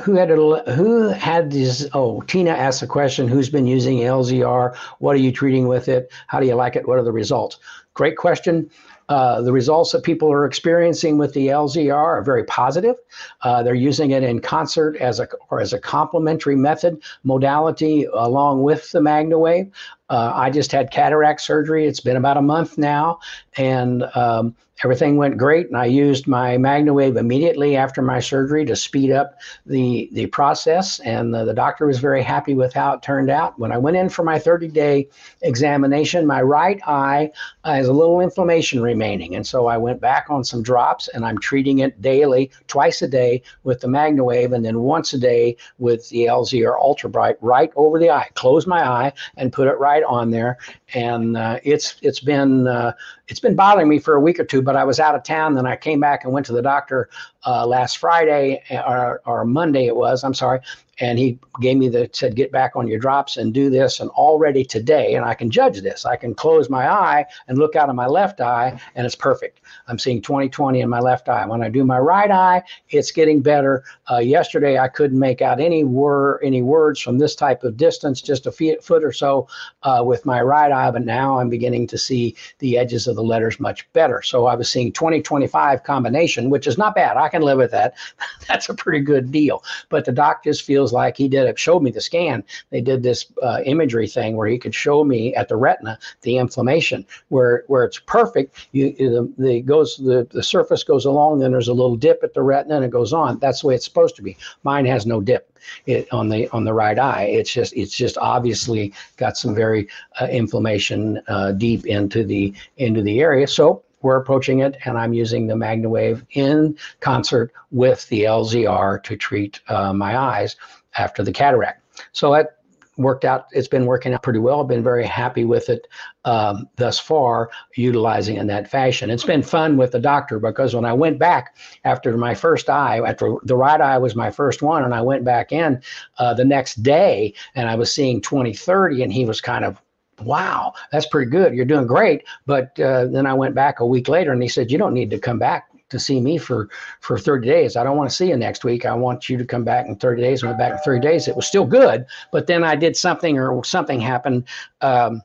who 0.05 0.15
had 0.15 0.31
a, 0.31 0.73
who 0.73 1.09
had 1.09 1.51
this? 1.51 1.89
Oh, 1.93 2.21
Tina 2.23 2.51
asked 2.51 2.81
the 2.81 2.87
question: 2.87 3.27
Who's 3.27 3.51
been 3.51 3.67
using 3.67 3.99
LZR? 3.99 4.77
What 4.99 5.17
are 5.17 5.21
you 5.21 5.33
treating 5.33 5.67
with 5.69 5.89
it? 5.89 6.13
How 6.29 6.41
do 6.41 6.47
you 6.47 6.55
like 6.55 6.77
it? 6.77 6.87
What 6.87 6.99
are 6.99 7.03
the 7.03 7.13
results? 7.13 7.59
Great 7.95 8.17
question. 8.17 8.71
Uh, 9.11 9.43
the 9.43 9.53
results 9.53 9.91
that 9.91 10.05
people 10.05 10.33
are 10.33 10.47
experiencing 10.47 11.19
with 11.19 11.35
the 11.35 11.49
LZR 11.49 11.93
are 11.93 12.23
very 12.23 12.45
positive. 12.45 12.95
Uh, 13.43 13.61
they're 13.61 13.75
using 13.75 14.13
it 14.13 14.23
in 14.23 14.41
concert 14.41 14.97
as 14.99 15.19
a 15.19 15.29
or 15.51 15.61
as 15.61 15.73
a 15.73 15.81
complementary 15.81 16.55
method 16.55 17.03
modality 17.25 18.07
along 18.15 18.63
with 18.63 18.91
the 18.93 19.01
MagnaWave. 19.01 19.71
Uh, 20.09 20.33
I 20.35 20.49
just 20.49 20.71
had 20.71 20.93
cataract 20.93 21.41
surgery. 21.41 21.87
It's 21.87 22.01
been 22.01 22.17
about 22.17 22.37
a 22.37 22.43
month 22.43 22.79
now, 22.79 23.19
and 23.57 24.05
um, 24.15 24.55
everything 24.85 25.17
went 25.17 25.37
great 25.37 25.67
and 25.67 25.77
i 25.77 25.85
used 25.85 26.27
my 26.27 26.57
magnawave 26.57 27.17
immediately 27.17 27.77
after 27.77 28.03
my 28.03 28.19
surgery 28.19 28.65
to 28.65 28.75
speed 28.75 29.11
up 29.11 29.39
the 29.67 30.09
the 30.13 30.27
process 30.27 31.01
and 31.01 31.35
the, 31.35 31.45
the, 31.45 31.55
doctor 31.55 31.87
was 31.87 31.99
very 31.99 32.23
happy 32.23 32.55
with 32.55 32.73
how 32.73 32.95
it 32.95 33.03
turned 33.03 33.29
out 33.29 33.59
when 33.59 33.73
i 33.73 33.79
went 33.79 33.97
in 33.97 34.09
for 34.09 34.23
my 34.23 34.39
30 34.39 34.69
day 34.69 35.09
examination 35.43 36.27
my 36.27 36.41
right 36.41 36.81
eye 36.87 37.31
has 37.65 37.89
a 37.89 37.93
little 37.93 38.21
inflammation 38.21 38.81
remaining 38.81 39.35
and 39.35 39.47
so 39.47 39.67
i 39.67 39.77
went 39.77 40.01
back 40.01 40.27
on 40.31 40.43
some 40.43 40.63
drops 40.63 41.09
and 41.09 41.25
i'm 41.25 41.39
treating 41.39 41.81
it 41.81 42.01
daily 42.01 42.51
twice 42.67 43.03
a 43.03 43.09
day 43.09 43.43
with 43.65 43.81
the 43.81 43.89
magnawave 43.89 44.55
and 44.55 44.65
then 44.65 44.81
once 44.81 45.13
a 45.13 45.19
day 45.19 45.57
with 45.79 46.09
the 46.09 46.27
lzr 46.27 46.79
ultra 46.81 47.11
bright 47.11 47.37
right 47.43 47.73
over 47.77 47.99
the 47.99 48.11
eye 48.11 48.29
close 48.35 48.67
my 48.67 48.83
eye 48.87 49.13
and 49.37 49.53
put 49.53 49.69
it 49.69 49.79
right 49.79 50.03
on 50.05 50.31
there 50.31 50.57
and 50.95 51.37
uh, 51.37 51.59
it's 51.63 51.97
it's 52.03 52.21
been 52.21 52.67
uh, 52.67 52.93
it's 53.31 53.41
been 53.41 53.55
bothering 53.55 53.89
me 53.89 53.99
for 54.01 54.15
a 54.15 54.21
week 54.21 54.41
or 54.41 54.45
two. 54.45 54.61
But 54.71 54.77
I 54.77 54.85
was 54.85 55.01
out 55.01 55.17
of 55.17 55.25
town, 55.25 55.55
then 55.57 55.67
I 55.67 55.75
came 55.75 55.99
back 55.99 56.23
and 56.23 56.33
went 56.33 56.47
to 56.47 56.53
the 56.53 56.63
doctor 56.63 57.09
uh, 57.45 57.67
last 57.67 57.99
Friday 57.99 58.63
or, 58.71 59.21
or 59.27 59.45
Monday 59.45 59.87
it 59.87 59.97
was. 59.97 60.23
I'm 60.23 60.33
sorry, 60.33 60.61
and 61.01 61.19
he 61.19 61.39
gave 61.61 61.77
me 61.77 61.89
the 61.89 62.09
said 62.13 62.37
get 62.37 62.53
back 62.53 62.77
on 62.77 62.87
your 62.87 62.99
drops 62.99 63.37
and 63.37 63.53
do 63.53 63.71
this 63.71 64.01
and 64.01 64.11
already 64.11 64.65
today 64.65 65.15
and 65.15 65.25
i 65.25 65.35
can 65.35 65.51
judge 65.51 65.81
this. 65.81 66.05
I 66.05 66.17
can 66.17 66.35
close 66.35 66.71
my 66.71 66.89
eye 66.89 67.27
and 67.49 67.59
look 67.59 67.75
out 67.75 67.89
of 67.89 67.97
my 67.97 68.07
left 68.07 68.41
eye 68.41 68.81
and 68.95 69.07
it's 69.07 69.15
perfect. 69.15 69.61
I'm 69.89 69.99
seeing 69.99 70.23
2020 70.23 70.81
in 70.81 70.89
my 70.89 71.01
left 71.01 71.29
eye. 71.29 71.47
When 71.47 71.63
i 71.63 71.69
do 71.69 71.85
my 71.85 71.99
right 71.99 72.31
eye 72.31 72.63
it's 72.91 73.11
getting 73.11 73.41
better. 73.41 73.85
Uh, 74.11 74.19
yesterday 74.19 74.79
i 74.79 74.89
couldn't 74.89 75.19
make 75.19 75.43
out 75.43 75.61
any 75.61 75.85
word 75.85 76.41
any 76.43 76.63
words 76.63 77.01
from 77.01 77.19
this 77.19 77.35
type 77.35 77.65
of 77.65 77.77
distance 77.77 78.21
just 78.21 78.47
a 78.47 78.53
feet, 78.53 78.83
foot 78.85 79.03
or 79.03 79.13
so 79.13 79.49
uh, 79.83 80.03
with 80.05 80.25
my 80.27 80.41
right 80.41 80.73
eye 80.73 80.91
but 80.91 81.05
now 81.05 81.39
i'm 81.39 81.49
beginning 81.49 81.87
to 81.87 81.99
see 81.99 82.37
the 82.59 82.77
edges 82.77 83.07
of 83.07 83.17
the 83.17 83.23
letters 83.23 83.59
much 83.59 83.91
better. 83.93 84.23
So 84.23 84.47
i 84.47 84.55
was 84.55 84.71
seeing 84.71 84.93
2025 84.93 85.83
combination 85.83 86.51
which 86.51 86.67
is 86.67 86.77
not 86.79 86.95
bad. 86.95 87.17
I 87.17 87.29
can 87.29 87.43
live 87.43 87.59
with 87.59 87.71
that. 87.71 87.95
That's 88.49 88.69
a 88.69 88.75
pretty 88.75 89.01
good 89.01 89.31
deal. 89.31 89.63
But 89.89 90.05
the 90.05 90.13
doc 90.13 90.45
just 90.45 90.63
feels 90.63 90.90
was 90.91 90.95
like 90.95 91.17
he 91.17 91.29
did 91.29 91.47
it, 91.47 91.59
showed 91.59 91.83
me 91.83 91.91
the 91.91 92.01
scan. 92.01 92.43
They 92.71 92.81
did 92.81 93.03
this 93.03 93.27
uh, 93.43 93.61
imagery 93.65 94.09
thing 94.09 94.37
where 94.37 94.49
he 94.49 94.59
could 94.59 94.75
show 94.75 95.05
me 95.05 95.35
at 95.35 95.49
the 95.49 95.57
retina 95.57 95.99
the 96.23 96.39
inflammation 96.39 97.07
where 97.29 97.65
where 97.69 97.85
it's 97.85 97.99
perfect. 97.99 98.69
You 98.73 98.93
the, 98.93 99.33
the 99.39 99.61
goes 99.61 99.97
the, 99.97 100.27
the 100.31 100.43
surface 100.43 100.85
goes 100.85 101.05
along, 101.05 101.39
then 101.39 101.53
there's 101.53 101.69
a 101.69 101.75
little 101.75 101.97
dip 101.97 102.21
at 102.23 102.35
the 102.35 102.43
retina 102.43 102.77
and 102.77 102.85
it 102.85 102.91
goes 102.91 103.13
on. 103.13 103.39
That's 103.39 103.61
the 103.61 103.69
way 103.69 103.75
it's 103.75 103.85
supposed 103.85 104.17
to 104.17 104.23
be. 104.23 104.37
Mine 104.65 104.87
has 104.87 105.07
no 105.07 105.21
dip. 105.21 105.47
It, 105.85 106.11
on 106.11 106.31
the 106.31 106.49
on 106.49 106.65
the 106.65 106.73
right 106.73 106.99
eye. 106.99 107.25
It's 107.25 107.53
just 107.53 107.75
it's 107.77 107.95
just 107.95 108.17
obviously 108.17 108.95
got 109.19 109.37
some 109.37 109.55
very 109.55 109.89
uh, 110.19 110.27
inflammation 110.31 111.21
uh, 111.29 111.53
deep 111.53 111.87
into 111.87 112.25
the 112.25 112.55
into 112.79 113.03
the 113.03 113.21
area. 113.21 113.47
So 113.47 113.83
we're 114.03 114.17
approaching 114.17 114.61
it, 114.61 114.79
and 114.85 114.97
I'm 114.97 115.13
using 115.13 115.47
the 115.47 115.55
MagnaWave 115.55 116.25
in 116.31 116.77
concert 117.01 117.53
with 117.71 118.09
the 118.09 118.25
LZR 118.25 119.03
to 119.03 119.17
treat 119.17 119.61
uh, 119.69 119.93
my 119.93 120.17
eyes 120.17 120.57
after 121.01 121.23
the 121.23 121.33
cataract. 121.33 121.83
So 122.13 122.33
that 122.35 122.59
worked 122.97 123.25
out. 123.25 123.47
It's 123.53 123.69
been 123.69 123.87
working 123.87 124.13
out 124.13 124.23
pretty 124.23 124.39
well. 124.39 124.61
I've 124.61 124.69
been 124.69 124.83
very 124.83 125.07
happy 125.07 125.45
with 125.45 125.69
it 125.71 125.87
um, 126.25 126.69
thus 126.77 126.99
far, 126.99 127.51
utilizing 127.77 128.37
in 128.37 128.47
that 128.49 128.71
fashion. 128.71 129.11
It's 129.11 129.25
been 129.25 129.43
fun 129.43 129.77
with 129.77 129.93
the 129.93 129.99
doctor 129.99 130.39
because 130.39 130.75
when 130.75 130.85
I 130.85 130.93
went 130.93 131.19
back 131.19 131.57
after 131.85 132.17
my 132.17 132.35
first 132.35 132.69
eye, 132.69 133.01
after 133.05 133.37
the 133.45 133.57
right 133.57 133.81
eye 133.81 133.99
was 133.99 134.15
my 134.15 134.31
first 134.31 134.61
one, 134.61 134.85
and 134.85 134.95
I 134.95 135.01
went 135.01 135.25
back 135.25 135.51
in 135.51 135.83
uh, 136.19 136.35
the 136.35 136.45
next 136.45 136.83
day 136.83 137.33
and 137.55 137.69
I 137.69 137.75
was 137.75 137.93
seeing 137.93 138.21
20/30, 138.21 139.03
and 139.03 139.13
he 139.13 139.25
was 139.25 139.41
kind 139.41 139.65
of 139.65 139.81
wow, 140.23 140.75
that's 140.93 141.07
pretty 141.07 141.31
good. 141.31 141.55
You're 141.55 141.65
doing 141.65 141.87
great. 141.87 142.25
But 142.45 142.79
uh, 142.79 143.07
then 143.07 143.25
I 143.25 143.33
went 143.33 143.55
back 143.55 143.81
a 143.81 143.87
week 143.87 144.07
later 144.07 144.33
and 144.33 144.43
he 144.43 144.51
said, 144.51 144.71
you 144.71 144.77
don't 144.77 144.93
need 144.93 145.09
to 145.13 145.19
come 145.19 145.39
back 145.39 145.71
to 145.91 145.99
see 145.99 146.21
me 146.21 146.39
for 146.39 146.69
for 147.01 147.19
30 147.19 147.47
days. 147.47 147.77
I 147.77 147.85
don't 147.85 147.97
want 147.97 148.09
to 148.09 148.17
see 148.17 148.29
you 148.29 148.37
next 148.37 148.65
week. 148.65 148.87
I 148.87 148.95
want 148.95 149.29
you 149.29 149.37
to 149.37 149.45
come 149.45 149.65
back 149.65 149.87
in 149.87 149.97
30 149.97 150.23
days. 150.23 150.43
I 150.43 150.47
went 150.47 150.59
back 150.59 150.73
in 150.73 150.79
30 150.79 151.01
days. 151.01 151.29
It 151.29 151.37
was 151.37 151.47
still 151.47 151.67
good, 151.67 152.07
but 152.33 152.47
then 152.47 152.65
I 152.65 152.75
did 152.77 152.97
something 152.97 153.39
or 153.39 153.63
something 153.65 154.01
happened. 154.01 154.45
Um, 154.81 155.23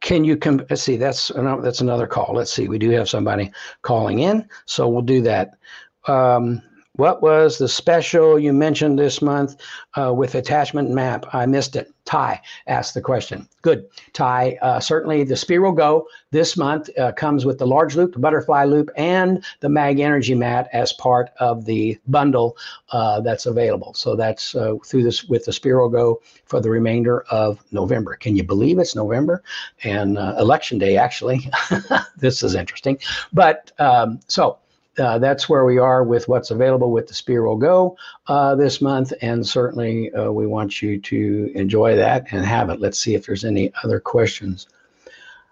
can 0.00 0.24
you 0.24 0.36
come? 0.36 0.64
Let's 0.70 0.82
see. 0.82 0.96
That's 0.96 1.30
that's 1.34 1.80
another 1.80 2.06
call. 2.06 2.34
Let's 2.34 2.52
see. 2.52 2.68
We 2.68 2.78
do 2.78 2.90
have 2.90 3.08
somebody 3.08 3.52
calling 3.82 4.20
in, 4.20 4.48
so 4.64 4.88
we'll 4.88 5.02
do 5.02 5.20
that. 5.22 5.58
Um, 6.06 6.62
what 6.94 7.22
was 7.22 7.58
the 7.58 7.68
special 7.68 8.38
you 8.38 8.52
mentioned 8.52 8.98
this 8.98 9.22
month 9.22 9.56
uh, 9.96 10.12
with 10.12 10.34
attachment 10.34 10.90
map? 10.90 11.24
I 11.32 11.46
missed 11.46 11.76
it. 11.76 11.92
Ty 12.04 12.40
asked 12.66 12.94
the 12.94 13.00
question. 13.00 13.48
Good. 13.62 13.86
Ty, 14.12 14.58
uh, 14.62 14.80
certainly 14.80 15.22
the 15.22 15.36
Spiro 15.36 15.70
Go 15.70 16.08
this 16.32 16.56
month 16.56 16.90
uh, 16.98 17.12
comes 17.12 17.46
with 17.46 17.58
the 17.58 17.66
large 17.66 17.94
loop, 17.94 18.14
the 18.14 18.18
butterfly 18.18 18.64
loop, 18.64 18.90
and 18.96 19.44
the 19.60 19.68
Mag 19.68 20.00
Energy 20.00 20.34
Mat 20.34 20.68
as 20.72 20.92
part 20.92 21.30
of 21.38 21.64
the 21.66 21.96
bundle 22.08 22.56
uh, 22.90 23.20
that's 23.20 23.46
available. 23.46 23.94
So 23.94 24.16
that's 24.16 24.56
uh, 24.56 24.74
through 24.84 25.04
this 25.04 25.24
with 25.24 25.44
the 25.44 25.52
Spiro 25.52 25.88
Go 25.88 26.20
for 26.46 26.60
the 26.60 26.70
remainder 26.70 27.22
of 27.30 27.62
November. 27.70 28.16
Can 28.16 28.34
you 28.34 28.42
believe 28.42 28.80
it's 28.80 28.96
November 28.96 29.44
and 29.84 30.18
uh, 30.18 30.34
election 30.38 30.78
day, 30.78 30.96
actually? 30.96 31.48
this 32.16 32.42
is 32.42 32.56
interesting. 32.56 32.98
But 33.32 33.70
um, 33.78 34.18
so, 34.26 34.58
uh, 34.98 35.18
that's 35.18 35.48
where 35.48 35.64
we 35.64 35.78
are 35.78 36.02
with 36.02 36.28
what's 36.28 36.50
available 36.50 36.90
with 36.90 37.06
the 37.06 37.14
Spiro 37.14 37.56
Go 37.56 37.96
uh, 38.26 38.54
this 38.54 38.80
month. 38.80 39.12
And 39.22 39.46
certainly 39.46 40.12
uh, 40.12 40.30
we 40.30 40.46
want 40.46 40.82
you 40.82 41.00
to 41.00 41.52
enjoy 41.54 41.96
that 41.96 42.26
and 42.32 42.44
have 42.44 42.70
it. 42.70 42.80
Let's 42.80 42.98
see 42.98 43.14
if 43.14 43.26
there's 43.26 43.44
any 43.44 43.72
other 43.84 44.00
questions. 44.00 44.66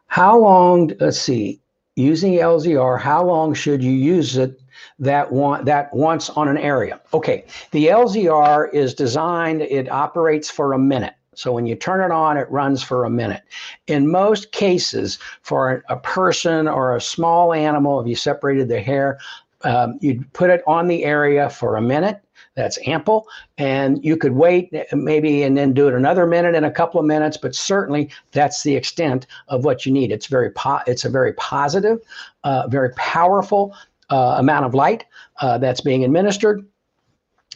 How 0.09 0.39
long, 0.39 0.93
let's 1.01 1.21
see, 1.21 1.61
using 1.95 2.35
LZR, 2.35 3.01
how 3.01 3.25
long 3.25 3.55
should 3.55 3.83
you 3.83 3.93
use 3.93 4.37
it 4.37 4.61
that 4.99 5.31
one 5.31 5.65
that 5.65 5.93
once 5.93 6.31
on 6.31 6.49
an 6.49 6.57
area? 6.57 7.01
Okay, 7.13 7.45
the 7.73 7.89
LZR 7.89 8.73
is 8.73 8.95
designed, 8.95 9.63
it 9.63 9.91
operates 9.91 10.51
for 10.51 10.73
a 10.73 10.79
minute. 10.79 11.15
So 11.39 11.53
when 11.53 11.67
you 11.67 11.77
turn 11.77 12.01
it 12.01 12.13
on, 12.13 12.37
it 12.37 12.51
runs 12.51 12.83
for 12.83 13.05
a 13.05 13.11
minute. 13.11 13.43
In 13.87 14.11
most 14.11 14.51
cases, 14.51 15.21
for 15.43 15.85
a 15.89 15.97
person 15.97 16.67
or 16.67 16.97
a 16.97 17.01
small 17.01 17.55
animal, 17.55 18.01
if 18.01 18.09
you 18.09 18.17
separated 18.17 18.69
the 18.69 18.81
hair, 18.81 19.21
um, 19.63 19.99
you'd 20.01 20.33
put 20.33 20.51
it 20.51 20.65
on 20.67 20.89
the 20.89 21.05
area 21.05 21.49
for 21.49 21.77
a 21.77 21.81
minute. 21.81 22.21
That's 22.57 22.77
ample. 22.89 23.29
And 23.57 24.05
you 24.05 24.17
could 24.17 24.33
wait 24.33 24.75
maybe 24.93 25.45
and 25.45 25.57
then 25.57 25.73
do 25.73 25.87
it 25.87 25.95
another 25.95 26.27
minute 26.27 26.57
in 26.57 26.65
a 26.65 26.73
couple 26.73 26.99
of 26.99 27.07
minutes, 27.07 27.37
but 27.37 27.55
certainly 27.55 28.11
that's 28.33 28.65
the 28.65 28.75
extent 28.75 29.29
of 29.47 29.65
what 29.65 29.87
you 29.87 29.93
need. 29.93 30.11
It's 30.11 30.27
very 30.27 30.51
po- 30.51 30.83
it's 30.89 31.05
a 31.05 31.09
very 31.09 31.35
positive, 31.35 32.01
uh, 32.43 32.67
very 32.67 32.91
powerful 32.95 33.77
uh, 34.11 34.35
amount 34.39 34.67
of 34.67 34.75
light 34.75 35.05
uh, 35.41 35.57
that's 35.59 35.81
being 35.81 36.03
administered. 36.03 36.67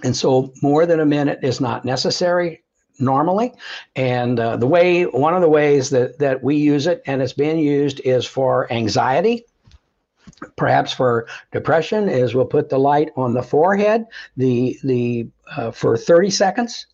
And 0.04 0.16
so 0.16 0.52
more 0.62 0.86
than 0.86 1.00
a 1.00 1.06
minute 1.06 1.40
is 1.42 1.60
not 1.60 1.84
necessary 1.84 2.62
normally. 3.02 3.52
And 3.96 4.40
uh, 4.40 4.56
the 4.56 4.66
way, 4.66 5.04
one 5.04 5.34
of 5.34 5.42
the 5.42 5.48
ways 5.48 5.90
that, 5.90 6.18
that 6.18 6.42
we 6.42 6.56
use 6.56 6.86
it 6.86 7.02
and 7.06 7.20
it's 7.20 7.32
being 7.32 7.58
used 7.58 8.00
is 8.00 8.24
for 8.24 8.72
anxiety. 8.72 9.44
Perhaps 10.56 10.92
for 10.92 11.26
depression, 11.52 12.08
is 12.08 12.34
we'll 12.34 12.44
put 12.44 12.68
the 12.68 12.78
light 12.78 13.10
on 13.16 13.34
the 13.34 13.42
forehead, 13.42 14.06
the 14.36 14.78
the 14.82 15.28
uh, 15.56 15.70
for 15.70 15.96
30 15.96 16.30
seconds, 16.30 16.86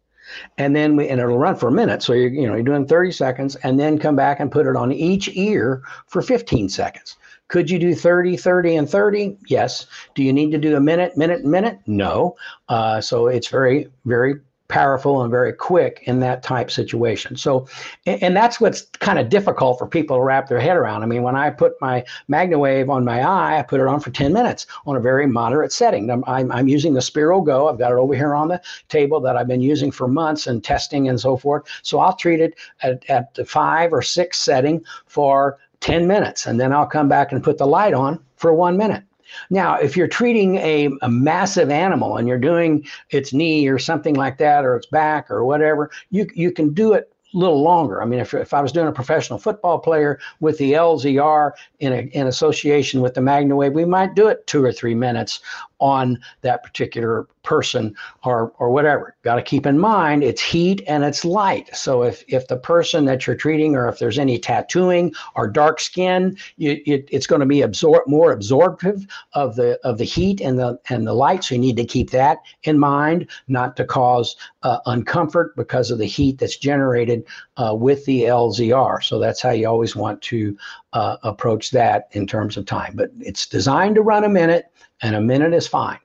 and 0.56 0.74
then 0.74 0.96
we 0.96 1.09
and 1.09 1.20
it'll 1.20 1.38
run 1.38 1.56
for 1.56 1.68
a 1.68 1.72
minute. 1.72 2.02
So 2.02 2.12
you're 2.14 2.30
you 2.30 2.46
know 2.46 2.54
you're 2.54 2.62
doing 2.62 2.86
30 2.86 3.12
seconds, 3.12 3.56
and 3.56 3.78
then 3.78 3.98
come 3.98 4.16
back 4.16 4.40
and 4.40 4.50
put 4.50 4.66
it 4.66 4.76
on 4.76 4.92
each 4.92 5.28
ear 5.34 5.82
for 6.06 6.20
15 6.20 6.68
seconds. 6.68 7.16
Could 7.48 7.70
you 7.70 7.78
do 7.78 7.94
30, 7.94 8.36
30, 8.36 8.76
and 8.76 8.88
30? 8.88 9.38
Yes. 9.46 9.86
Do 10.14 10.22
you 10.22 10.32
need 10.32 10.52
to 10.52 10.59
do 10.59 10.76
a 10.76 10.80
minute, 10.80 11.16
minute, 11.16 11.44
minute? 11.44 11.78
No. 11.86 12.36
Uh, 12.68 13.00
so 13.00 13.26
it's 13.26 13.48
very, 13.48 13.88
very 14.04 14.34
powerful 14.68 15.22
and 15.22 15.30
very 15.30 15.52
quick 15.52 16.02
in 16.04 16.20
that 16.20 16.42
type 16.42 16.70
situation. 16.70 17.36
So, 17.36 17.66
and 18.06 18.36
that's 18.36 18.60
what's 18.60 18.82
kind 19.00 19.18
of 19.18 19.30
difficult 19.30 19.78
for 19.78 19.86
people 19.86 20.16
to 20.16 20.22
wrap 20.22 20.48
their 20.48 20.60
head 20.60 20.76
around. 20.76 21.02
I 21.02 21.06
mean, 21.06 21.22
when 21.22 21.36
I 21.36 21.50
put 21.50 21.80
my 21.80 22.04
MagnaWave 22.30 22.90
on 22.90 23.04
my 23.04 23.22
eye, 23.22 23.58
I 23.58 23.62
put 23.62 23.80
it 23.80 23.86
on 23.86 24.00
for 24.00 24.10
10 24.10 24.32
minutes 24.32 24.66
on 24.86 24.96
a 24.96 25.00
very 25.00 25.26
moderate 25.26 25.72
setting. 25.72 26.10
I'm, 26.10 26.22
I'm, 26.26 26.52
I'm 26.52 26.68
using 26.68 26.92
the 26.92 27.00
Spiro 27.00 27.40
Go. 27.40 27.68
I've 27.68 27.78
got 27.78 27.92
it 27.92 27.98
over 27.98 28.14
here 28.14 28.34
on 28.34 28.48
the 28.48 28.60
table 28.88 29.20
that 29.20 29.36
I've 29.36 29.48
been 29.48 29.62
using 29.62 29.90
for 29.90 30.06
months 30.06 30.46
and 30.46 30.62
testing 30.62 31.08
and 31.08 31.18
so 31.18 31.36
forth. 31.36 31.64
So 31.82 31.98
I'll 31.98 32.16
treat 32.16 32.40
it 32.40 32.54
at, 32.82 33.08
at 33.08 33.34
the 33.34 33.44
five 33.44 33.92
or 33.92 34.02
six 34.02 34.38
setting 34.38 34.84
for 35.06 35.58
10 35.80 36.06
minutes, 36.06 36.46
and 36.46 36.60
then 36.60 36.72
I'll 36.72 36.86
come 36.86 37.08
back 37.08 37.32
and 37.32 37.42
put 37.42 37.56
the 37.56 37.66
light 37.66 37.94
on 37.94 38.22
for 38.36 38.52
one 38.52 38.76
minute 38.76 39.04
Now, 39.51 39.76
if 39.76 39.97
you're 39.97 40.09
treating 40.09 40.57
a, 40.57 40.91
a 41.03 41.09
massive 41.09 41.70
animal 41.70 42.16
and 42.16 42.29
you're 42.29 42.39
doing 42.39 42.87
its 43.11 43.33
knee 43.33 43.68
or 43.68 43.79
something 43.79 44.14
like 44.14 44.39
that, 44.39 44.64
or 44.64 44.76
its 44.76 44.87
back 44.87 45.31
or 45.31 45.45
whatever, 45.45 45.91
you 46.11 46.26
you 46.35 46.53
can 46.53 46.72
do 46.72 46.93
it 46.95 47.12
a 47.35 47.37
little 47.37 47.62
longer. 47.62 48.03
I 48.03 48.07
mean, 48.07 48.20
if, 48.20 48.33
if 48.33 48.55
I 48.55 48.62
was 48.62 48.72
doing 48.72 48.89
a 48.89 48.93
professional 48.93 49.39
football 49.39 49.79
player 49.79 50.18
with 50.41 50.57
the 50.59 50.72
LZR 50.72 51.53
in, 51.81 51.93
a, 51.93 51.99
in 52.12 52.26
association 52.26 53.03
with 53.03 53.14
the 53.14 53.20
MagnaWave, 53.20 53.74
we 53.74 53.85
might 53.85 54.14
do 54.14 54.29
it 54.29 54.47
two 54.47 54.64
or 54.64 54.72
three 54.72 54.95
minutes 54.95 55.41
on 55.81 56.18
that 56.43 56.62
particular 56.62 57.26
person 57.43 57.95
or 58.24 58.53
or 58.59 58.70
whatever. 58.70 59.16
Got 59.22 59.37
to 59.37 59.43
keep 59.43 59.64
in 59.64 59.79
mind 59.79 60.22
it's 60.22 60.43
heat 60.43 60.83
and 60.87 61.03
it's 61.03 61.24
light. 61.24 61.74
So 61.74 62.03
if 62.03 62.22
if 62.29 62.47
the 62.47 62.59
person 62.59 63.07
that 63.07 63.26
you're 63.26 63.37
treating 63.37 63.74
or 63.74 63.89
if 63.89 63.99
there's 63.99 64.18
any 64.18 64.39
tattooing 64.39 65.14
or 65.35 65.49
dark 65.49 65.81
skin, 65.81 66.37
it, 66.59 67.09
it's 67.11 67.26
going 67.26 67.41
to 67.41 67.47
be 67.47 67.62
absorb 67.62 68.07
more 68.07 68.33
absorptive 68.33 69.07
of 69.33 69.57
the 69.57 69.79
of 69.83 69.99
the 69.99 70.05
heat 70.05 70.41
and 70.41 70.59
the 70.59 70.79
and 70.91 71.07
the 71.07 71.14
light. 71.14 71.45
So 71.45 71.55
you 71.55 71.61
need 71.61 71.76
to 71.76 71.87
keep 71.87 72.11
that 72.11 72.39
in 72.64 72.79
mind, 72.79 73.31
not 73.49 73.76
to 73.76 73.85
cause 73.85 74.37
uh, 74.62 74.81
uncomfort 74.87 75.57
because 75.57 75.91
of 75.91 75.99
the 75.99 76.07
heat 76.07 76.39
that's 76.39 76.57
generated 76.57 77.24
uh, 77.57 77.74
with 77.74 78.05
the 78.05 78.24
LZR. 78.24 79.03
So 79.03 79.18
that's 79.18 79.41
how 79.41 79.51
you 79.51 79.66
always 79.68 79.97
want 79.97 80.20
to 80.22 80.57
uh, 80.93 81.16
approach 81.22 81.70
that 81.70 82.09
in 82.12 82.26
terms 82.26 82.57
of 82.57 82.66
time. 82.66 82.93
But 82.95 83.11
it's 83.20 83.47
designed 83.47 83.95
to 83.95 84.03
run 84.03 84.24
a 84.24 84.29
minute 84.29 84.66
and 85.03 85.14
a 85.14 85.20
minute 85.20 85.55
is 85.55 85.66
fine. 85.66 85.99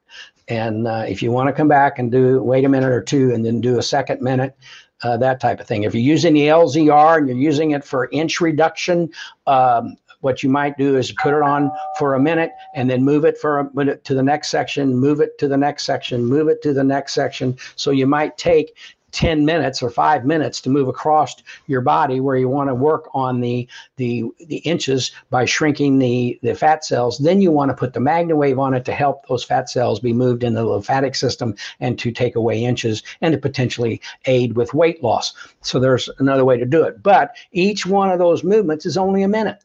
And 0.47 0.87
uh, 0.87 1.05
if 1.07 1.21
you 1.21 1.31
want 1.31 1.47
to 1.47 1.53
come 1.53 1.67
back 1.67 1.99
and 1.99 2.11
do 2.11 2.41
wait 2.41 2.65
a 2.65 2.69
minute 2.69 2.91
or 2.91 3.01
two 3.01 3.33
and 3.33 3.45
then 3.45 3.61
do 3.61 3.77
a 3.77 3.83
second 3.83 4.21
minute, 4.21 4.57
uh, 5.03 5.17
that 5.17 5.39
type 5.39 5.59
of 5.59 5.67
thing. 5.67 5.83
If 5.83 5.93
you're 5.93 6.03
using 6.03 6.33
the 6.33 6.47
LZR 6.47 7.17
and 7.17 7.27
you're 7.27 7.37
using 7.37 7.71
it 7.71 7.83
for 7.83 8.09
inch 8.11 8.39
reduction, 8.39 9.09
um, 9.47 9.97
what 10.21 10.41
you 10.41 10.49
might 10.49 10.77
do 10.77 10.97
is 10.97 11.11
put 11.21 11.33
it 11.33 11.41
on 11.41 11.69
for 11.97 12.13
a 12.13 12.19
minute 12.19 12.51
and 12.75 12.89
then 12.89 13.03
move 13.03 13.25
it 13.25 13.37
for 13.37 13.59
a 13.59 13.73
minute 13.73 14.05
to 14.05 14.13
the 14.13 14.23
next 14.23 14.49
section, 14.49 14.95
move 14.95 15.19
it 15.19 15.37
to 15.37 15.49
the 15.49 15.57
next 15.57 15.85
section, 15.85 16.25
move 16.25 16.47
it 16.47 16.61
to 16.61 16.73
the 16.73 16.83
next 16.83 17.13
section. 17.13 17.57
So 17.75 17.91
you 17.91 18.07
might 18.07 18.37
take 18.37 18.77
10 19.13 19.45
minutes 19.45 19.81
or 19.81 19.89
five 19.89 20.25
minutes 20.25 20.59
to 20.61 20.69
move 20.69 20.87
across 20.87 21.35
your 21.67 21.81
body 21.81 22.19
where 22.19 22.35
you 22.35 22.49
want 22.49 22.69
to 22.69 22.75
work 22.75 23.09
on 23.13 23.39
the 23.39 23.67
the 23.95 24.23
the 24.47 24.57
inches 24.57 25.11
by 25.29 25.45
shrinking 25.45 25.99
the 25.99 26.37
the 26.41 26.53
fat 26.53 26.83
cells. 26.83 27.19
Then 27.19 27.41
you 27.41 27.51
want 27.51 27.69
to 27.69 27.75
put 27.75 27.93
the 27.93 27.99
MagnaWave 27.99 28.59
on 28.59 28.73
it 28.73 28.85
to 28.85 28.93
help 28.93 29.27
those 29.27 29.43
fat 29.43 29.69
cells 29.69 29.99
be 29.99 30.13
moved 30.13 30.43
in 30.43 30.53
the 30.53 30.65
lymphatic 30.65 31.15
system 31.15 31.55
and 31.79 31.97
to 31.99 32.11
take 32.11 32.35
away 32.35 32.63
inches 32.63 33.03
and 33.21 33.31
to 33.33 33.37
potentially 33.37 34.01
aid 34.25 34.55
with 34.55 34.73
weight 34.73 35.03
loss. 35.03 35.33
So 35.61 35.79
there's 35.79 36.09
another 36.19 36.43
way 36.43 36.57
to 36.57 36.65
do 36.65 36.83
it. 36.83 37.01
But 37.01 37.35
each 37.51 37.85
one 37.85 38.11
of 38.11 38.19
those 38.19 38.43
movements 38.43 38.85
is 38.85 38.97
only 38.97 39.23
a 39.23 39.27
minute 39.27 39.63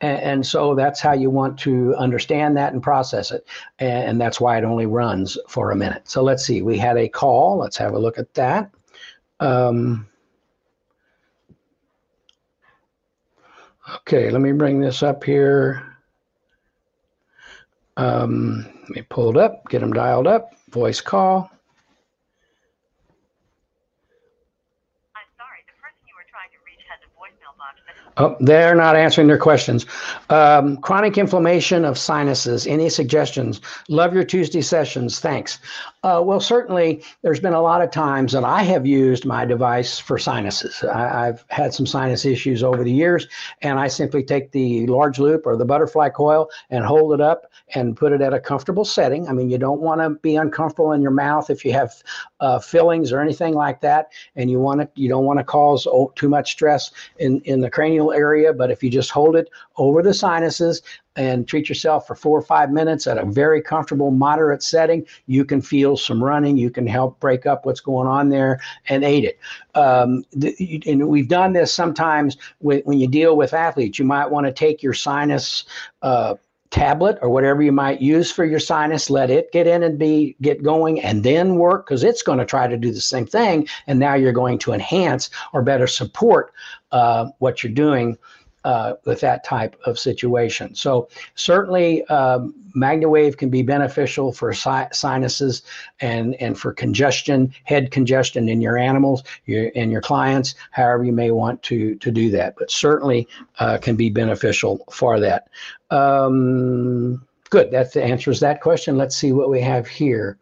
and, 0.00 0.18
and, 0.20 0.46
so 0.46 0.74
that's 0.74 1.00
how 1.00 1.12
you 1.12 1.30
want 1.30 1.58
to 1.60 1.94
understand 1.96 2.56
that 2.56 2.72
and 2.72 2.82
process 2.82 3.30
it. 3.30 3.46
And 3.78 4.20
that's 4.20 4.40
why 4.40 4.58
it 4.58 4.64
only 4.64 4.86
runs 4.86 5.38
for 5.48 5.70
a 5.70 5.76
minute. 5.76 6.08
So 6.08 6.22
let's 6.22 6.44
see, 6.44 6.62
we 6.62 6.78
had 6.78 6.96
a 6.96 7.08
call. 7.08 7.58
Let's 7.58 7.76
have 7.76 7.94
a 7.94 7.98
look 7.98 8.18
at 8.18 8.32
that. 8.34 8.70
Um, 9.40 10.06
okay, 13.96 14.30
let 14.30 14.40
me 14.40 14.52
bring 14.52 14.80
this 14.80 15.02
up 15.02 15.24
here. 15.24 15.96
Um, 17.96 18.66
let 18.82 18.90
me 18.90 19.02
pull 19.02 19.30
it 19.30 19.36
up, 19.36 19.68
get 19.68 19.80
them 19.80 19.92
dialed 19.92 20.26
up, 20.26 20.50
voice 20.70 21.00
call. 21.00 21.50
Oh, 28.18 28.34
they're 28.40 28.74
not 28.74 28.96
answering 28.96 29.26
their 29.26 29.38
questions. 29.38 29.84
Um, 30.30 30.78
chronic 30.78 31.18
inflammation 31.18 31.84
of 31.84 31.98
sinuses. 31.98 32.66
Any 32.66 32.88
suggestions? 32.88 33.60
Love 33.88 34.14
your 34.14 34.24
Tuesday 34.24 34.62
sessions. 34.62 35.20
Thanks. 35.20 35.58
Uh, 36.06 36.22
well, 36.22 36.38
certainly, 36.38 37.02
there's 37.22 37.40
been 37.40 37.52
a 37.52 37.60
lot 37.60 37.82
of 37.82 37.90
times 37.90 38.30
that 38.30 38.44
I 38.44 38.62
have 38.62 38.86
used 38.86 39.24
my 39.26 39.44
device 39.44 39.98
for 39.98 40.20
sinuses. 40.20 40.84
I, 40.84 41.26
have 41.26 41.44
had 41.48 41.74
some 41.74 41.84
sinus 41.84 42.24
issues 42.24 42.62
over 42.62 42.84
the 42.84 42.92
years, 42.92 43.26
and 43.62 43.76
I 43.76 43.88
simply 43.88 44.22
take 44.22 44.52
the 44.52 44.86
large 44.86 45.18
loop 45.18 45.48
or 45.48 45.56
the 45.56 45.64
butterfly 45.64 46.10
coil 46.10 46.48
and 46.70 46.84
hold 46.84 47.12
it 47.12 47.20
up 47.20 47.50
and 47.74 47.96
put 47.96 48.12
it 48.12 48.20
at 48.20 48.32
a 48.32 48.38
comfortable 48.38 48.84
setting. 48.84 49.26
I 49.26 49.32
mean, 49.32 49.50
you 49.50 49.58
don't 49.58 49.80
want 49.80 50.00
to 50.00 50.10
be 50.10 50.36
uncomfortable 50.36 50.92
in 50.92 51.02
your 51.02 51.10
mouth 51.10 51.50
if 51.50 51.64
you 51.64 51.72
have 51.72 51.92
uh, 52.38 52.60
fillings 52.60 53.10
or 53.10 53.20
anything 53.20 53.54
like 53.54 53.80
that, 53.80 54.12
and 54.36 54.48
you 54.48 54.60
want 54.60 54.82
to 54.82 54.88
you 54.94 55.08
don't 55.08 55.24
want 55.24 55.40
to 55.40 55.44
cause 55.44 55.88
too 56.14 56.28
much 56.28 56.52
stress 56.52 56.92
in 57.18 57.40
in 57.40 57.62
the 57.62 57.70
cranial 57.70 58.12
area. 58.12 58.52
But 58.52 58.70
if 58.70 58.80
you 58.80 58.90
just 58.90 59.10
hold 59.10 59.34
it 59.34 59.48
over 59.76 60.02
the 60.02 60.14
sinuses 60.14 60.82
and 61.16 61.48
treat 61.48 61.68
yourself 61.68 62.06
for 62.06 62.14
four 62.14 62.38
or 62.38 62.42
five 62.42 62.70
minutes 62.70 63.06
at 63.06 63.18
a 63.18 63.24
very 63.24 63.62
comfortable, 63.62 64.10
moderate 64.10 64.62
setting, 64.62 65.06
you 65.26 65.44
can 65.44 65.60
feel 65.60 65.96
some 65.96 66.22
running. 66.22 66.56
You 66.56 66.70
can 66.70 66.86
help 66.86 67.18
break 67.20 67.46
up 67.46 67.64
what's 67.64 67.80
going 67.80 68.06
on 68.06 68.28
there 68.28 68.60
and 68.88 69.04
aid 69.04 69.24
it. 69.24 69.38
Um, 69.74 70.24
and 70.86 71.08
we've 71.08 71.28
done 71.28 71.52
this 71.52 71.72
sometimes 71.72 72.36
with, 72.60 72.84
when 72.84 72.98
you 72.98 73.08
deal 73.08 73.36
with 73.36 73.54
athletes. 73.54 73.98
You 73.98 74.04
might 74.04 74.30
want 74.30 74.46
to 74.46 74.52
take 74.52 74.82
your 74.82 74.94
sinus. 74.94 75.64
Uh, 76.02 76.34
tablet 76.70 77.16
or 77.22 77.30
whatever 77.30 77.62
you 77.62 77.70
might 77.70 78.02
use 78.02 78.30
for 78.30 78.44
your 78.44 78.58
sinus 78.58 79.08
let 79.08 79.30
it 79.30 79.50
get 79.52 79.68
in 79.68 79.84
and 79.84 79.98
be 79.98 80.36
get 80.42 80.62
going 80.64 81.00
and 81.00 81.22
then 81.22 81.54
work 81.54 81.86
because 81.86 82.02
it's 82.02 82.22
going 82.22 82.38
to 82.38 82.44
try 82.44 82.66
to 82.66 82.76
do 82.76 82.90
the 82.90 83.00
same 83.00 83.24
thing 83.24 83.66
and 83.86 84.00
now 84.00 84.14
you're 84.14 84.32
going 84.32 84.58
to 84.58 84.72
enhance 84.72 85.30
or 85.52 85.62
better 85.62 85.86
support 85.86 86.52
uh, 86.90 87.26
what 87.38 87.62
you're 87.62 87.72
doing 87.72 88.18
uh, 88.66 88.94
with 89.04 89.20
that 89.20 89.44
type 89.44 89.76
of 89.86 89.96
situation. 89.96 90.74
So 90.74 91.08
certainly, 91.36 92.04
um, 92.06 92.52
MagnaWave 92.76 93.36
can 93.38 93.48
be 93.48 93.62
beneficial 93.62 94.32
for 94.32 94.52
si- 94.52 94.92
sinuses 94.92 95.62
and 96.00 96.34
and 96.34 96.58
for 96.58 96.72
congestion, 96.72 97.54
head 97.62 97.92
congestion 97.92 98.48
in 98.48 98.60
your 98.60 98.76
animals, 98.76 99.22
your 99.46 99.70
and 99.76 99.92
your 99.92 100.00
clients. 100.00 100.56
However, 100.72 101.04
you 101.04 101.12
may 101.12 101.30
want 101.30 101.62
to 101.62 101.94
to 101.94 102.10
do 102.10 102.28
that, 102.32 102.56
but 102.58 102.70
certainly 102.72 103.28
uh, 103.60 103.78
can 103.78 103.94
be 103.94 104.10
beneficial 104.10 104.84
for 104.90 105.20
that. 105.20 105.48
Um, 105.90 107.24
good. 107.50 107.70
That 107.70 107.96
answers 107.96 108.40
that 108.40 108.60
question. 108.60 108.98
Let's 108.98 109.16
see 109.16 109.30
what 109.30 109.48
we 109.48 109.60
have 109.60 109.86
here. 109.86 110.38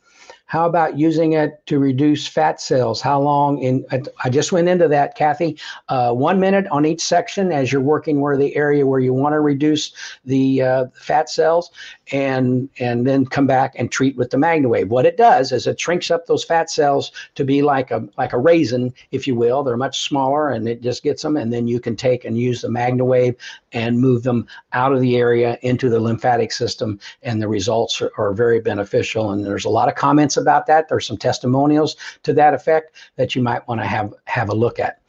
How 0.46 0.66
about 0.66 0.98
using 0.98 1.32
it 1.32 1.64
to 1.66 1.78
reduce 1.78 2.26
fat 2.26 2.60
cells? 2.60 3.00
How 3.00 3.20
long 3.20 3.58
in, 3.58 3.84
I 4.22 4.28
just 4.28 4.52
went 4.52 4.68
into 4.68 4.88
that, 4.88 5.16
Kathy. 5.16 5.58
Uh, 5.88 6.12
one 6.12 6.38
minute 6.38 6.66
on 6.70 6.84
each 6.84 7.00
section 7.00 7.50
as 7.50 7.72
you're 7.72 7.80
working 7.80 8.20
where 8.20 8.36
the 8.36 8.54
area 8.54 8.86
where 8.86 9.00
you 9.00 9.14
want 9.14 9.32
to 9.32 9.40
reduce 9.40 9.92
the 10.24 10.62
uh, 10.62 10.84
fat 10.94 11.30
cells 11.30 11.70
and 12.12 12.68
and 12.78 13.06
then 13.06 13.24
come 13.24 13.46
back 13.46 13.72
and 13.76 13.90
treat 13.90 14.16
with 14.16 14.30
the 14.30 14.36
MagnaWave. 14.36 14.88
What 14.88 15.06
it 15.06 15.16
does 15.16 15.50
is 15.50 15.66
it 15.66 15.80
shrinks 15.80 16.10
up 16.10 16.26
those 16.26 16.44
fat 16.44 16.70
cells 16.70 17.10
to 17.36 17.44
be 17.44 17.62
like 17.62 17.90
a 17.90 18.06
like 18.18 18.34
a 18.34 18.38
raisin, 18.38 18.92
if 19.12 19.26
you 19.26 19.34
will. 19.34 19.62
They're 19.62 19.76
much 19.78 20.02
smaller 20.02 20.50
and 20.50 20.68
it 20.68 20.82
just 20.82 21.02
gets 21.02 21.22
them 21.22 21.36
and 21.38 21.52
then 21.52 21.66
you 21.66 21.80
can 21.80 21.96
take 21.96 22.24
and 22.24 22.36
use 22.36 22.60
the 22.60 22.68
MagnaWave 22.68 23.36
and 23.72 23.98
move 23.98 24.22
them 24.22 24.46
out 24.72 24.92
of 24.92 25.00
the 25.00 25.16
area 25.16 25.58
into 25.62 25.88
the 25.88 26.00
lymphatic 26.00 26.52
system 26.52 27.00
and 27.22 27.40
the 27.40 27.48
results 27.48 28.00
are, 28.02 28.12
are 28.18 28.34
very 28.34 28.60
beneficial 28.60 29.30
and 29.32 29.44
there's 29.44 29.64
a 29.64 29.70
lot 29.70 29.88
of 29.88 29.94
comments 29.94 30.33
about 30.36 30.66
that. 30.66 30.88
There's 30.88 31.06
some 31.06 31.16
testimonials 31.16 31.96
to 32.22 32.32
that 32.34 32.54
effect 32.54 32.96
that 33.16 33.34
you 33.34 33.42
might 33.42 33.66
want 33.68 33.80
to 33.80 33.86
have 33.86 34.14
have 34.24 34.48
a 34.48 34.54
look 34.54 34.78
at. 34.78 35.00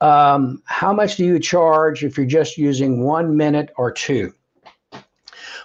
Um, 0.00 0.62
how 0.66 0.92
much 0.92 1.16
do 1.16 1.24
you 1.24 1.38
charge 1.38 2.04
if 2.04 2.16
you're 2.16 2.26
just 2.26 2.58
using 2.58 3.02
one 3.02 3.36
minute 3.36 3.70
or 3.76 3.90
two? 3.90 4.34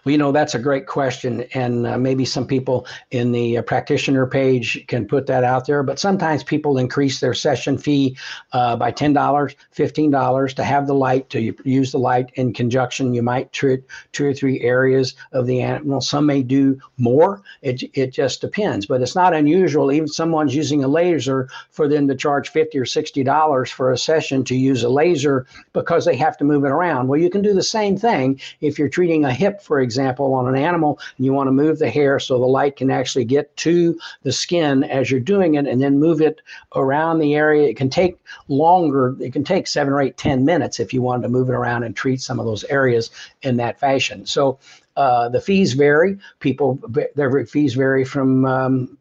Well, 0.03 0.11
you 0.11 0.17
know, 0.17 0.31
that's 0.31 0.55
a 0.55 0.59
great 0.59 0.87
question. 0.87 1.41
And 1.53 1.85
uh, 1.85 1.97
maybe 1.97 2.25
some 2.25 2.47
people 2.47 2.87
in 3.11 3.31
the 3.31 3.57
uh, 3.57 3.61
practitioner 3.61 4.25
page 4.25 4.85
can 4.87 5.05
put 5.05 5.27
that 5.27 5.43
out 5.43 5.67
there. 5.67 5.83
But 5.83 5.99
sometimes 5.99 6.43
people 6.43 6.77
increase 6.77 7.19
their 7.19 7.33
session 7.33 7.77
fee 7.77 8.17
uh, 8.53 8.75
by 8.75 8.91
$10, 8.91 9.13
$15 9.13 10.53
to 10.55 10.63
have 10.63 10.87
the 10.87 10.93
light, 10.93 11.29
to 11.31 11.53
use 11.63 11.91
the 11.91 11.99
light 11.99 12.31
in 12.35 12.53
conjunction. 12.53 13.13
You 13.13 13.23
might 13.23 13.51
treat 13.51 13.83
two 14.11 14.25
or 14.25 14.33
three 14.33 14.61
areas 14.61 15.15
of 15.33 15.45
the 15.47 15.61
animal. 15.61 16.01
Some 16.01 16.25
may 16.25 16.43
do 16.43 16.79
more. 16.97 17.41
It, 17.61 17.83
it 17.93 18.11
just 18.11 18.41
depends. 18.41 18.85
But 18.85 19.01
it's 19.01 19.15
not 19.15 19.33
unusual, 19.33 19.91
even 19.91 20.07
someone's 20.07 20.55
using 20.55 20.83
a 20.83 20.87
laser, 20.87 21.49
for 21.71 21.87
them 21.87 22.07
to 22.07 22.15
charge 22.15 22.49
50 22.49 22.77
or 22.77 22.85
$60 22.85 23.69
for 23.71 23.91
a 23.91 23.97
session 23.97 24.43
to 24.45 24.55
use 24.55 24.83
a 24.83 24.89
laser 24.89 25.45
because 25.73 26.05
they 26.05 26.15
have 26.15 26.37
to 26.37 26.43
move 26.43 26.63
it 26.63 26.71
around. 26.71 27.07
Well, 27.07 27.19
you 27.19 27.29
can 27.29 27.41
do 27.41 27.53
the 27.53 27.63
same 27.63 27.97
thing 27.97 28.39
if 28.61 28.79
you're 28.79 28.89
treating 28.89 29.25
a 29.25 29.33
hip, 29.33 29.61
for 29.61 29.79
example 29.79 29.88
example, 29.89 30.33
on 30.35 30.47
an 30.47 30.55
animal, 30.55 30.99
you 31.17 31.33
want 31.33 31.47
to 31.47 31.51
move 31.51 31.79
the 31.79 31.89
hair 31.89 32.19
so 32.19 32.37
the 32.37 32.45
light 32.45 32.75
can 32.75 32.91
actually 32.91 33.25
get 33.25 33.45
to 33.57 33.97
the 34.21 34.31
skin 34.31 34.83
as 34.83 35.09
you're 35.09 35.19
doing 35.19 35.55
it 35.55 35.65
and 35.65 35.81
then 35.81 35.99
move 35.99 36.21
it 36.21 36.41
around 36.75 37.17
the 37.17 37.33
area. 37.33 37.67
It 37.67 37.77
can 37.77 37.89
take 37.89 38.17
longer, 38.47 39.15
it 39.19 39.33
can 39.33 39.43
take 39.43 39.65
seven 39.65 39.91
or 39.93 40.01
eight, 40.01 40.17
ten 40.17 40.45
minutes 40.45 40.79
if 40.79 40.93
you 40.93 41.01
wanted 41.01 41.23
to 41.23 41.29
move 41.29 41.49
it 41.49 41.55
around 41.55 41.83
and 41.83 41.95
treat 41.95 42.21
some 42.21 42.39
of 42.39 42.45
those 42.45 42.63
areas 42.65 43.09
in 43.41 43.57
that 43.57 43.79
fashion. 43.79 44.25
So 44.25 44.59
uh, 44.95 45.29
the 45.29 45.41
fees 45.41 45.73
vary. 45.73 46.19
People, 46.39 46.79
their 47.15 47.45
fees 47.45 47.73
vary 47.73 48.05
from 48.05 48.45
um, 48.45 48.97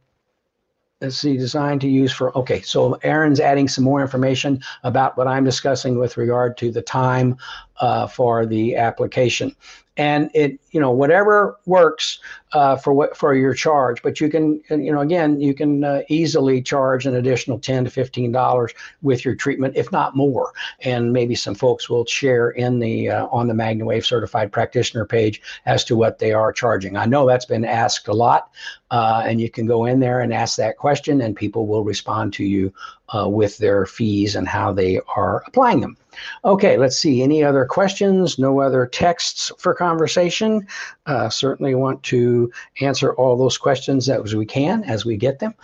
let's 1.01 1.18
see, 1.18 1.36
designed 1.36 1.80
to 1.80 1.89
use 1.89 2.12
for, 2.12 2.36
okay, 2.36 2.61
so 2.61 2.95
Aaron's 3.03 3.41
adding 3.41 3.68
some 3.68 3.84
more 3.84 4.01
information 4.01 4.61
about 4.82 5.16
what 5.16 5.28
I'm 5.28 5.45
discussing 5.45 5.99
with 5.99 6.16
regard 6.16 6.57
to 6.59 6.70
the 6.72 6.82
time 6.82 7.36
uh, 7.80 8.07
for 8.09 8.47
the 8.47 8.76
application. 8.76 9.55
And 9.99 10.30
it 10.32 10.59
you 10.70 10.80
know 10.80 10.92
whatever 10.92 11.59
works 11.66 12.20
uh, 12.53 12.76
for 12.76 12.92
what 12.94 13.16
for 13.16 13.34
your 13.34 13.53
charge. 13.53 14.01
But 14.03 14.20
you 14.20 14.30
can 14.30 14.62
you 14.70 14.92
know 14.92 15.01
again 15.01 15.40
you 15.40 15.53
can 15.53 15.84
uh, 15.84 16.03
easily 16.09 16.62
charge 16.62 17.05
an 17.05 17.16
additional 17.16 17.59
ten 17.59 17.84
to 17.84 17.90
fifteen 17.90 18.32
dollars 18.32 18.72
with 19.03 19.24
your 19.24 19.34
treatment, 19.34 19.76
if 19.76 19.90
not 19.92 20.16
more. 20.16 20.53
And 20.80 21.12
maybe 21.12 21.34
some 21.34 21.55
folks 21.55 21.90
will 21.90 22.07
share 22.07 22.51
in 22.51 22.78
the 22.78 23.11
uh, 23.11 23.26
on 23.26 23.49
the 23.49 23.55
MagnaWave 23.55 24.07
certified 24.07 24.53
practitioner 24.53 25.05
page 25.05 25.42
as 25.66 25.84
to 25.84 25.96
what 25.96 26.20
they 26.20 26.32
are 26.32 26.53
charging. 26.53 26.96
I 26.96 27.05
know 27.05 27.26
that's 27.26 27.44
been 27.44 27.64
asked 27.64 28.09
a 28.09 28.14
lot, 28.14 28.51
uh, 28.90 29.24
and 29.26 29.40
you 29.40 29.51
can 29.51 29.66
go 29.66 29.84
in 29.84 30.01
there 30.01 30.20
and 30.20 30.32
ask 30.32 30.57
that 30.57 30.76
question, 30.76 31.20
and 31.20 31.34
people 31.34 31.66
will 31.66 31.84
respond 31.84 32.32
to 32.34 32.44
you 32.44 32.72
uh, 33.15 33.29
with 33.29 33.59
their 33.59 33.87
fees 33.87 34.37
and 34.37 34.49
how 34.49 34.73
they 34.73 35.01
are 35.17 35.43
applying 35.47 35.81
them. 35.81 35.97
Okay, 36.45 36.77
let's 36.77 36.99
see. 36.99 37.23
Any 37.23 37.45
other 37.45 37.65
questions? 37.65 38.39
No 38.39 38.61
other 38.61 38.87
texts 38.87 39.53
for 39.59 39.75
conversation? 39.75 40.67
Uh, 41.07 41.29
certainly 41.29 41.75
want 41.75 42.03
to 42.05 42.51
answer 42.81 43.15
all 43.15 43.37
those 43.37 43.59
questions 43.59 44.09
as 44.09 44.35
we 44.35 44.47
can 44.47 44.85
as 44.85 45.05
we 45.05 45.17
get 45.17 45.39
them 45.39 45.55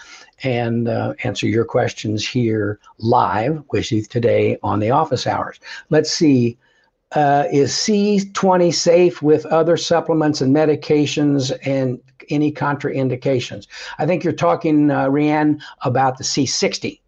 and 0.42 0.88
uh, 0.88 1.14
answer 1.24 1.46
your 1.46 1.64
questions 1.64 2.26
here 2.26 2.78
live 2.98 3.62
with 3.72 3.90
you 3.90 4.02
today 4.02 4.58
on 4.62 4.80
the 4.80 4.90
office 4.90 5.26
hours. 5.26 5.58
Let's 5.90 6.10
see. 6.10 6.58
Uh, 7.12 7.44
is 7.52 7.70
C20 7.72 8.74
safe 8.74 9.22
with 9.22 9.46
other 9.46 9.76
supplements 9.76 10.40
and 10.40 10.54
medications 10.54 11.56
and 11.64 12.00
any 12.28 12.50
contraindications? 12.50 13.68
I 13.98 14.06
think 14.06 14.24
you're 14.24 14.32
talking, 14.32 14.90
uh, 14.90 15.06
Rianne, 15.06 15.62
about 15.82 16.18
the 16.18 16.24
C60 16.24 16.98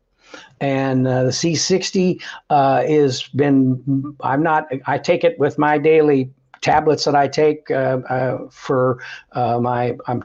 and 0.60 1.06
uh, 1.06 1.24
the 1.24 1.30
C60 1.30 2.22
uh, 2.50 2.82
is 2.86 3.28
been. 3.28 4.16
I'm 4.20 4.42
not. 4.42 4.68
I 4.86 4.98
take 4.98 5.24
it 5.24 5.38
with 5.38 5.58
my 5.58 5.78
daily 5.78 6.30
tablets 6.62 7.04
that 7.04 7.14
I 7.14 7.28
take 7.28 7.70
uh, 7.70 7.98
uh 8.08 8.48
for 8.50 9.02
uh, 9.32 9.60
my. 9.60 9.96
I'm 10.06 10.24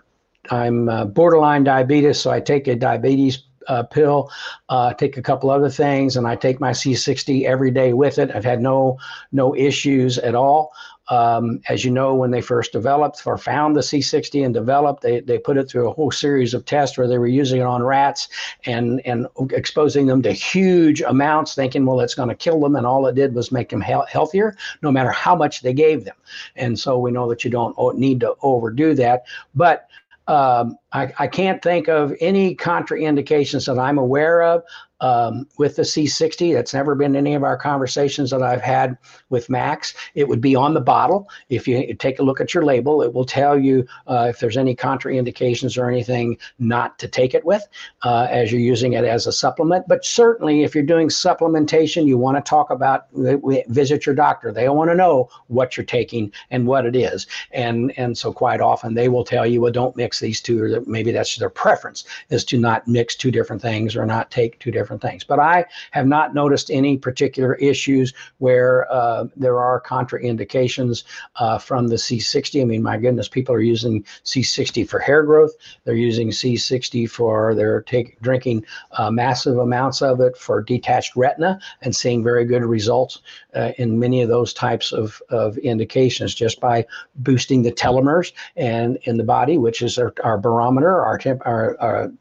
I'm 0.49 0.89
uh, 0.89 1.05
borderline 1.05 1.63
diabetes, 1.63 2.19
so 2.19 2.31
I 2.31 2.39
take 2.39 2.67
a 2.67 2.75
diabetes 2.75 3.43
uh, 3.67 3.83
pill, 3.83 4.29
uh, 4.69 4.93
take 4.93 5.17
a 5.17 5.21
couple 5.21 5.49
other 5.49 5.69
things, 5.69 6.17
and 6.17 6.27
I 6.27 6.35
take 6.35 6.59
my 6.59 6.71
C60 6.71 7.45
every 7.45 7.71
day 7.71 7.93
with 7.93 8.17
it. 8.19 8.31
I've 8.33 8.45
had 8.45 8.61
no 8.61 8.97
no 9.31 9.55
issues 9.55 10.17
at 10.19 10.35
all. 10.35 10.73
Um, 11.11 11.59
as 11.67 11.83
you 11.83 11.91
know, 11.91 12.15
when 12.15 12.31
they 12.31 12.39
first 12.39 12.71
developed 12.71 13.23
or 13.25 13.37
found 13.37 13.75
the 13.75 13.81
C60 13.81 14.45
and 14.45 14.53
developed, 14.53 15.03
they, 15.03 15.19
they 15.19 15.37
put 15.37 15.57
it 15.57 15.69
through 15.69 15.89
a 15.89 15.93
whole 15.93 16.09
series 16.09 16.53
of 16.53 16.63
tests 16.63 16.97
where 16.97 17.07
they 17.07 17.17
were 17.17 17.27
using 17.27 17.59
it 17.59 17.65
on 17.65 17.83
rats 17.83 18.29
and, 18.65 19.01
and 19.05 19.27
exposing 19.51 20.05
them 20.05 20.21
to 20.21 20.31
huge 20.31 21.01
amounts, 21.01 21.53
thinking, 21.53 21.85
well, 21.85 21.99
it's 21.99 22.15
going 22.15 22.29
to 22.29 22.35
kill 22.35 22.61
them. 22.61 22.77
And 22.77 22.87
all 22.87 23.05
it 23.07 23.15
did 23.15 23.35
was 23.35 23.51
make 23.51 23.69
them 23.69 23.81
he- 23.81 23.93
healthier, 24.07 24.55
no 24.81 24.89
matter 24.89 25.11
how 25.11 25.35
much 25.35 25.63
they 25.63 25.73
gave 25.73 26.05
them. 26.05 26.15
And 26.55 26.79
so 26.79 26.97
we 26.97 27.11
know 27.11 27.27
that 27.27 27.43
you 27.43 27.51
don't 27.51 27.75
need 27.97 28.21
to 28.21 28.35
overdo 28.41 28.93
that. 28.93 29.25
But 29.53 29.89
um, 30.27 30.77
I, 30.93 31.13
I, 31.19 31.27
can't 31.27 31.61
think 31.61 31.87
of 31.87 32.13
any 32.19 32.55
contraindications 32.55 33.65
that 33.67 33.79
I'm 33.79 33.97
aware 33.97 34.41
of 34.41 34.63
um, 35.01 35.47
with 35.57 35.75
the 35.75 35.81
C60. 35.81 36.53
That's 36.53 36.73
never 36.73 36.95
been 36.95 37.15
any 37.15 37.33
of 37.33 37.43
our 37.43 37.57
conversations 37.57 38.29
that 38.29 38.41
I've 38.41 38.61
had 38.61 38.97
with 39.29 39.49
Max. 39.49 39.93
It 40.15 40.27
would 40.27 40.41
be 40.41 40.55
on 40.55 40.73
the 40.73 40.81
bottle. 40.81 41.27
If 41.49 41.67
you 41.67 41.93
take 41.95 42.19
a 42.19 42.23
look 42.23 42.39
at 42.39 42.53
your 42.53 42.63
label, 42.63 43.01
it 43.01 43.13
will 43.13 43.25
tell 43.25 43.59
you 43.59 43.85
uh, 44.07 44.27
if 44.29 44.39
there's 44.39 44.57
any 44.57 44.75
contraindications 44.75 45.77
or 45.77 45.89
anything 45.89 46.37
not 46.59 46.99
to 46.99 47.07
take 47.07 47.33
it 47.33 47.43
with 47.43 47.67
uh, 48.03 48.27
as 48.29 48.51
you're 48.51 48.61
using 48.61 48.93
it 48.93 49.03
as 49.03 49.27
a 49.27 49.31
supplement. 49.31 49.87
But 49.87 50.05
certainly, 50.05 50.63
if 50.63 50.75
you're 50.75 50.83
doing 50.83 51.09
supplementation, 51.09 52.05
you 52.05 52.17
want 52.17 52.37
to 52.37 52.47
talk 52.47 52.69
about 52.69 53.07
visit 53.11 54.05
your 54.05 54.15
doctor. 54.15 54.51
They 54.51 54.69
want 54.69 54.91
to 54.91 54.95
know 54.95 55.29
what 55.47 55.75
you're 55.75 55.85
taking 55.85 56.31
and 56.51 56.67
what 56.67 56.85
it 56.85 56.95
is. 56.95 57.27
And 57.51 57.91
and 57.97 58.17
so 58.17 58.31
quite 58.31 58.61
often 58.61 58.93
they 58.93 59.09
will 59.09 59.23
tell 59.23 59.45
you, 59.45 59.61
well, 59.61 59.71
don't 59.71 59.95
mix 59.95 60.19
these 60.19 60.41
two, 60.41 60.63
or 60.63 60.80
maybe 60.87 61.11
that's 61.11 61.35
their 61.37 61.49
preference 61.49 62.03
is 62.29 62.43
to 62.45 62.57
not 62.57 62.87
mix 62.87 63.15
two 63.15 63.31
different 63.31 63.61
things 63.61 63.95
or 63.95 64.05
not 64.05 64.31
take 64.31 64.59
two 64.59 64.71
different 64.71 65.01
things. 65.01 65.23
But 65.23 65.39
I 65.39 65.65
have 65.91 66.07
not 66.07 66.33
noticed 66.33 66.69
any 66.71 66.97
particular 66.97 67.55
issues 67.55 68.13
where 68.39 68.91
uh, 68.91 69.25
there 69.35 69.59
are 69.59 69.81
contraindications 69.81 71.03
uh, 71.37 71.57
from 71.57 71.87
the 71.87 71.95
C60. 71.95 72.61
I 72.61 72.65
mean, 72.65 72.83
my 72.83 72.97
goodness, 72.97 73.27
people 73.27 73.55
are 73.55 73.61
using 73.61 74.03
C60 74.25 74.87
for 74.87 74.99
hair 74.99 75.23
growth. 75.23 75.51
They're 75.83 75.95
using 75.95 76.29
C60 76.29 77.09
for 77.09 77.55
they're 77.55 77.81
taking 77.81 78.15
drinking 78.21 78.65
uh, 78.91 79.11
massive 79.11 79.57
amounts 79.57 80.01
of 80.01 80.19
it 80.21 80.37
for 80.37 80.61
detached 80.61 81.15
retina 81.15 81.59
and 81.81 81.95
seeing 81.95 82.23
very 82.23 82.45
good 82.45 82.63
results 82.63 83.21
uh, 83.55 83.71
in 83.77 83.99
many 83.99 84.21
of 84.21 84.29
those 84.29 84.53
types 84.53 84.91
of, 84.91 85.21
of 85.29 85.57
indications 85.59 86.33
just 86.33 86.59
by 86.59 86.85
boosting 87.15 87.61
the 87.61 87.71
telomeres 87.71 88.31
and 88.55 88.97
in 89.03 89.17
the 89.17 89.23
body, 89.23 89.57
which 89.57 89.81
is 89.81 89.97
our, 89.97 90.13
our 90.23 90.37
barometer, 90.37 90.70
our, 90.77 91.17
temp, 91.17 91.41
our, 91.45 91.77
our 91.79 92.11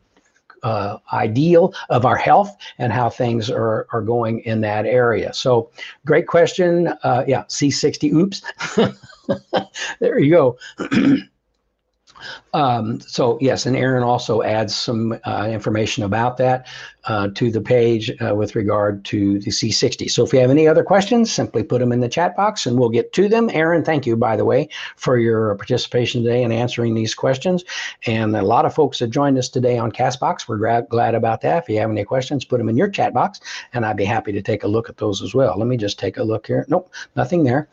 uh, 0.63 0.99
ideal 1.13 1.75
of 1.89 2.05
our 2.05 2.17
health 2.17 2.57
and 2.79 2.93
how 2.93 3.09
things 3.09 3.51
are, 3.51 3.87
are 3.93 4.03
going 4.03 4.41
in 4.41 4.61
that 4.61 4.87
area. 4.87 5.33
So, 5.33 5.71
great 6.05 6.27
question. 6.27 6.89
Uh, 7.03 7.25
yeah, 7.27 7.45
C60. 7.45 8.13
Oops. 8.13 8.43
there 10.01 10.19
you 10.19 10.31
go. 10.31 10.59
Um, 12.53 13.01
so 13.01 13.39
yes, 13.41 13.67
and 13.67 13.77
Aaron 13.77 14.03
also 14.03 14.43
adds 14.43 14.75
some 14.75 15.19
uh, 15.25 15.49
information 15.51 16.05
about 16.05 16.37
that 16.39 16.67
uh, 17.05 17.29
to 17.35 17.51
the 17.51 17.61
page 17.61 18.11
uh, 18.21 18.35
with 18.35 18.55
regard 18.55 19.05
to 19.07 19.39
the 19.41 19.51
C60. 19.51 20.11
So 20.11 20.25
if 20.25 20.33
you 20.33 20.41
have 20.41 20.51
any 20.51 20.69
other 20.69 20.85
questions, 20.85 21.33
simply 21.33 21.63
put 21.63 21.81
them 21.81 21.93
in 21.93 22.01
the 22.01 22.09
chat 22.09 22.37
box 22.37 22.67
and 22.67 22.79
we'll 22.79 22.91
get 22.91 23.13
to 23.15 23.29
them. 23.29 23.51
Aaron, 23.53 23.85
thank 23.85 24.07
you, 24.07 24.17
by 24.17 24.37
the 24.37 24.45
way, 24.45 24.69
for 24.97 25.19
your 25.19 25.55
participation 25.57 26.23
today 26.23 26.43
and 26.43 26.53
answering 26.53 26.95
these 26.95 27.15
questions. 27.15 27.65
And 28.07 28.37
a 28.37 28.43
lot 28.43 28.65
of 28.65 28.75
folks 28.75 28.99
have 28.99 29.11
joined 29.11 29.39
us 29.39 29.49
today 29.49 29.79
on 29.79 29.93
Castbox. 29.93 30.49
We're 30.49 30.59
gra- 30.59 30.87
glad 30.89 31.15
about 31.15 31.41
that. 31.43 31.63
If 31.63 31.69
you 31.69 31.79
have 31.79 31.91
any 31.91 32.05
questions, 32.05 32.45
put 32.45 32.59
them 32.59 32.69
in 32.69 32.77
your 32.77 32.91
chat 32.91 33.15
box 33.15 33.41
and 33.73 33.87
I'd 33.87 33.97
be 33.97 34.05
happy 34.05 34.33
to 34.33 34.43
take 34.43 34.65
a 34.65 34.69
look 34.69 34.89
at 34.89 34.99
those 34.99 35.23
as 35.23 35.35
well. 35.35 35.59
Let 35.59 35.69
me 35.69 35.77
just 35.77 35.99
take 35.99 36.19
a 36.19 36.23
look 36.23 36.47
here. 36.47 36.67
Nope, 36.69 36.93
nothing 37.17 37.45
there. 37.45 37.69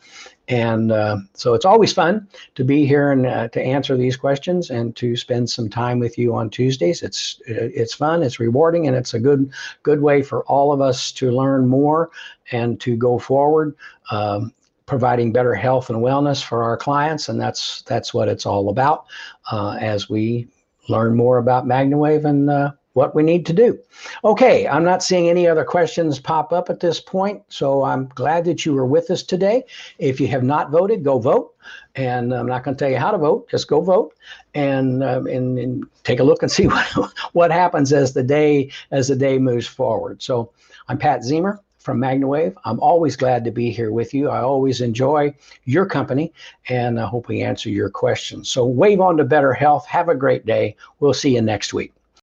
And 0.48 0.90
uh, 0.92 1.18
so 1.34 1.52
it's 1.52 1.66
always 1.66 1.92
fun 1.92 2.26
to 2.54 2.64
be 2.64 2.86
here 2.86 3.12
and 3.12 3.26
uh, 3.26 3.48
to 3.48 3.62
answer 3.62 3.96
these 3.96 4.16
questions 4.16 4.70
and 4.70 4.96
to 4.96 5.14
spend 5.14 5.50
some 5.50 5.68
time 5.68 5.98
with 5.98 6.16
you 6.16 6.34
on 6.34 6.48
Tuesdays. 6.48 7.02
It's 7.02 7.40
it's 7.46 7.92
fun, 7.94 8.22
it's 8.22 8.40
rewarding, 8.40 8.86
and 8.86 8.96
it's 8.96 9.12
a 9.12 9.20
good 9.20 9.52
good 9.82 10.00
way 10.00 10.22
for 10.22 10.44
all 10.44 10.72
of 10.72 10.80
us 10.80 11.12
to 11.12 11.30
learn 11.30 11.68
more 11.68 12.10
and 12.50 12.80
to 12.80 12.96
go 12.96 13.18
forward, 13.18 13.76
um, 14.10 14.54
providing 14.86 15.32
better 15.32 15.54
health 15.54 15.90
and 15.90 15.98
wellness 15.98 16.42
for 16.42 16.62
our 16.62 16.78
clients. 16.78 17.28
And 17.28 17.38
that's 17.38 17.82
that's 17.82 18.14
what 18.14 18.28
it's 18.28 18.46
all 18.46 18.70
about 18.70 19.04
uh, 19.52 19.76
as 19.78 20.08
we 20.08 20.48
learn 20.88 21.14
more 21.14 21.36
about 21.36 21.66
MagnaWave 21.66 22.24
and 22.24 22.48
uh, 22.48 22.72
what 22.98 23.14
we 23.14 23.22
need 23.22 23.46
to 23.46 23.52
do. 23.52 23.78
Okay, 24.24 24.66
I'm 24.66 24.82
not 24.82 25.04
seeing 25.04 25.28
any 25.28 25.46
other 25.46 25.64
questions 25.64 26.18
pop 26.18 26.52
up 26.52 26.68
at 26.68 26.80
this 26.80 26.98
point, 26.98 27.40
so 27.48 27.84
I'm 27.84 28.08
glad 28.08 28.44
that 28.46 28.66
you 28.66 28.74
were 28.74 28.86
with 28.86 29.08
us 29.10 29.22
today. 29.22 29.62
If 30.00 30.20
you 30.20 30.26
have 30.26 30.42
not 30.42 30.72
voted, 30.72 31.04
go 31.04 31.20
vote. 31.20 31.54
And 31.94 32.34
I'm 32.34 32.46
not 32.46 32.64
going 32.64 32.76
to 32.76 32.78
tell 32.78 32.90
you 32.90 32.98
how 32.98 33.12
to 33.12 33.18
vote, 33.18 33.48
just 33.48 33.68
go 33.68 33.80
vote 33.80 34.14
and, 34.54 35.04
um, 35.04 35.26
and, 35.28 35.58
and 35.58 35.86
take 36.02 36.18
a 36.18 36.24
look 36.24 36.42
and 36.42 36.50
see 36.58 36.66
what, 36.66 36.86
what 37.34 37.52
happens 37.52 37.92
as 37.92 38.14
the 38.14 38.22
day 38.24 38.70
as 38.90 39.08
the 39.08 39.16
day 39.16 39.38
moves 39.38 39.66
forward. 39.66 40.20
So 40.20 40.50
I'm 40.88 40.98
Pat 40.98 41.20
Ziemer 41.20 41.60
from 41.78 42.00
MagnaWave. 42.00 42.54
I'm 42.64 42.80
always 42.80 43.16
glad 43.16 43.44
to 43.44 43.50
be 43.50 43.70
here 43.70 43.92
with 43.92 44.12
you. 44.12 44.28
I 44.28 44.40
always 44.40 44.80
enjoy 44.80 45.34
your 45.64 45.86
company 45.86 46.32
and 46.68 47.00
I 47.00 47.06
hope 47.06 47.28
we 47.28 47.42
answer 47.42 47.70
your 47.70 47.90
questions. 47.90 48.50
So 48.50 48.66
wave 48.66 49.00
on 49.00 49.16
to 49.18 49.24
better 49.24 49.52
health. 49.52 49.86
Have 49.86 50.08
a 50.08 50.14
great 50.14 50.44
day. 50.44 50.76
We'll 51.00 51.14
see 51.14 51.34
you 51.34 51.42
next 51.42 51.72
week. 51.72 51.92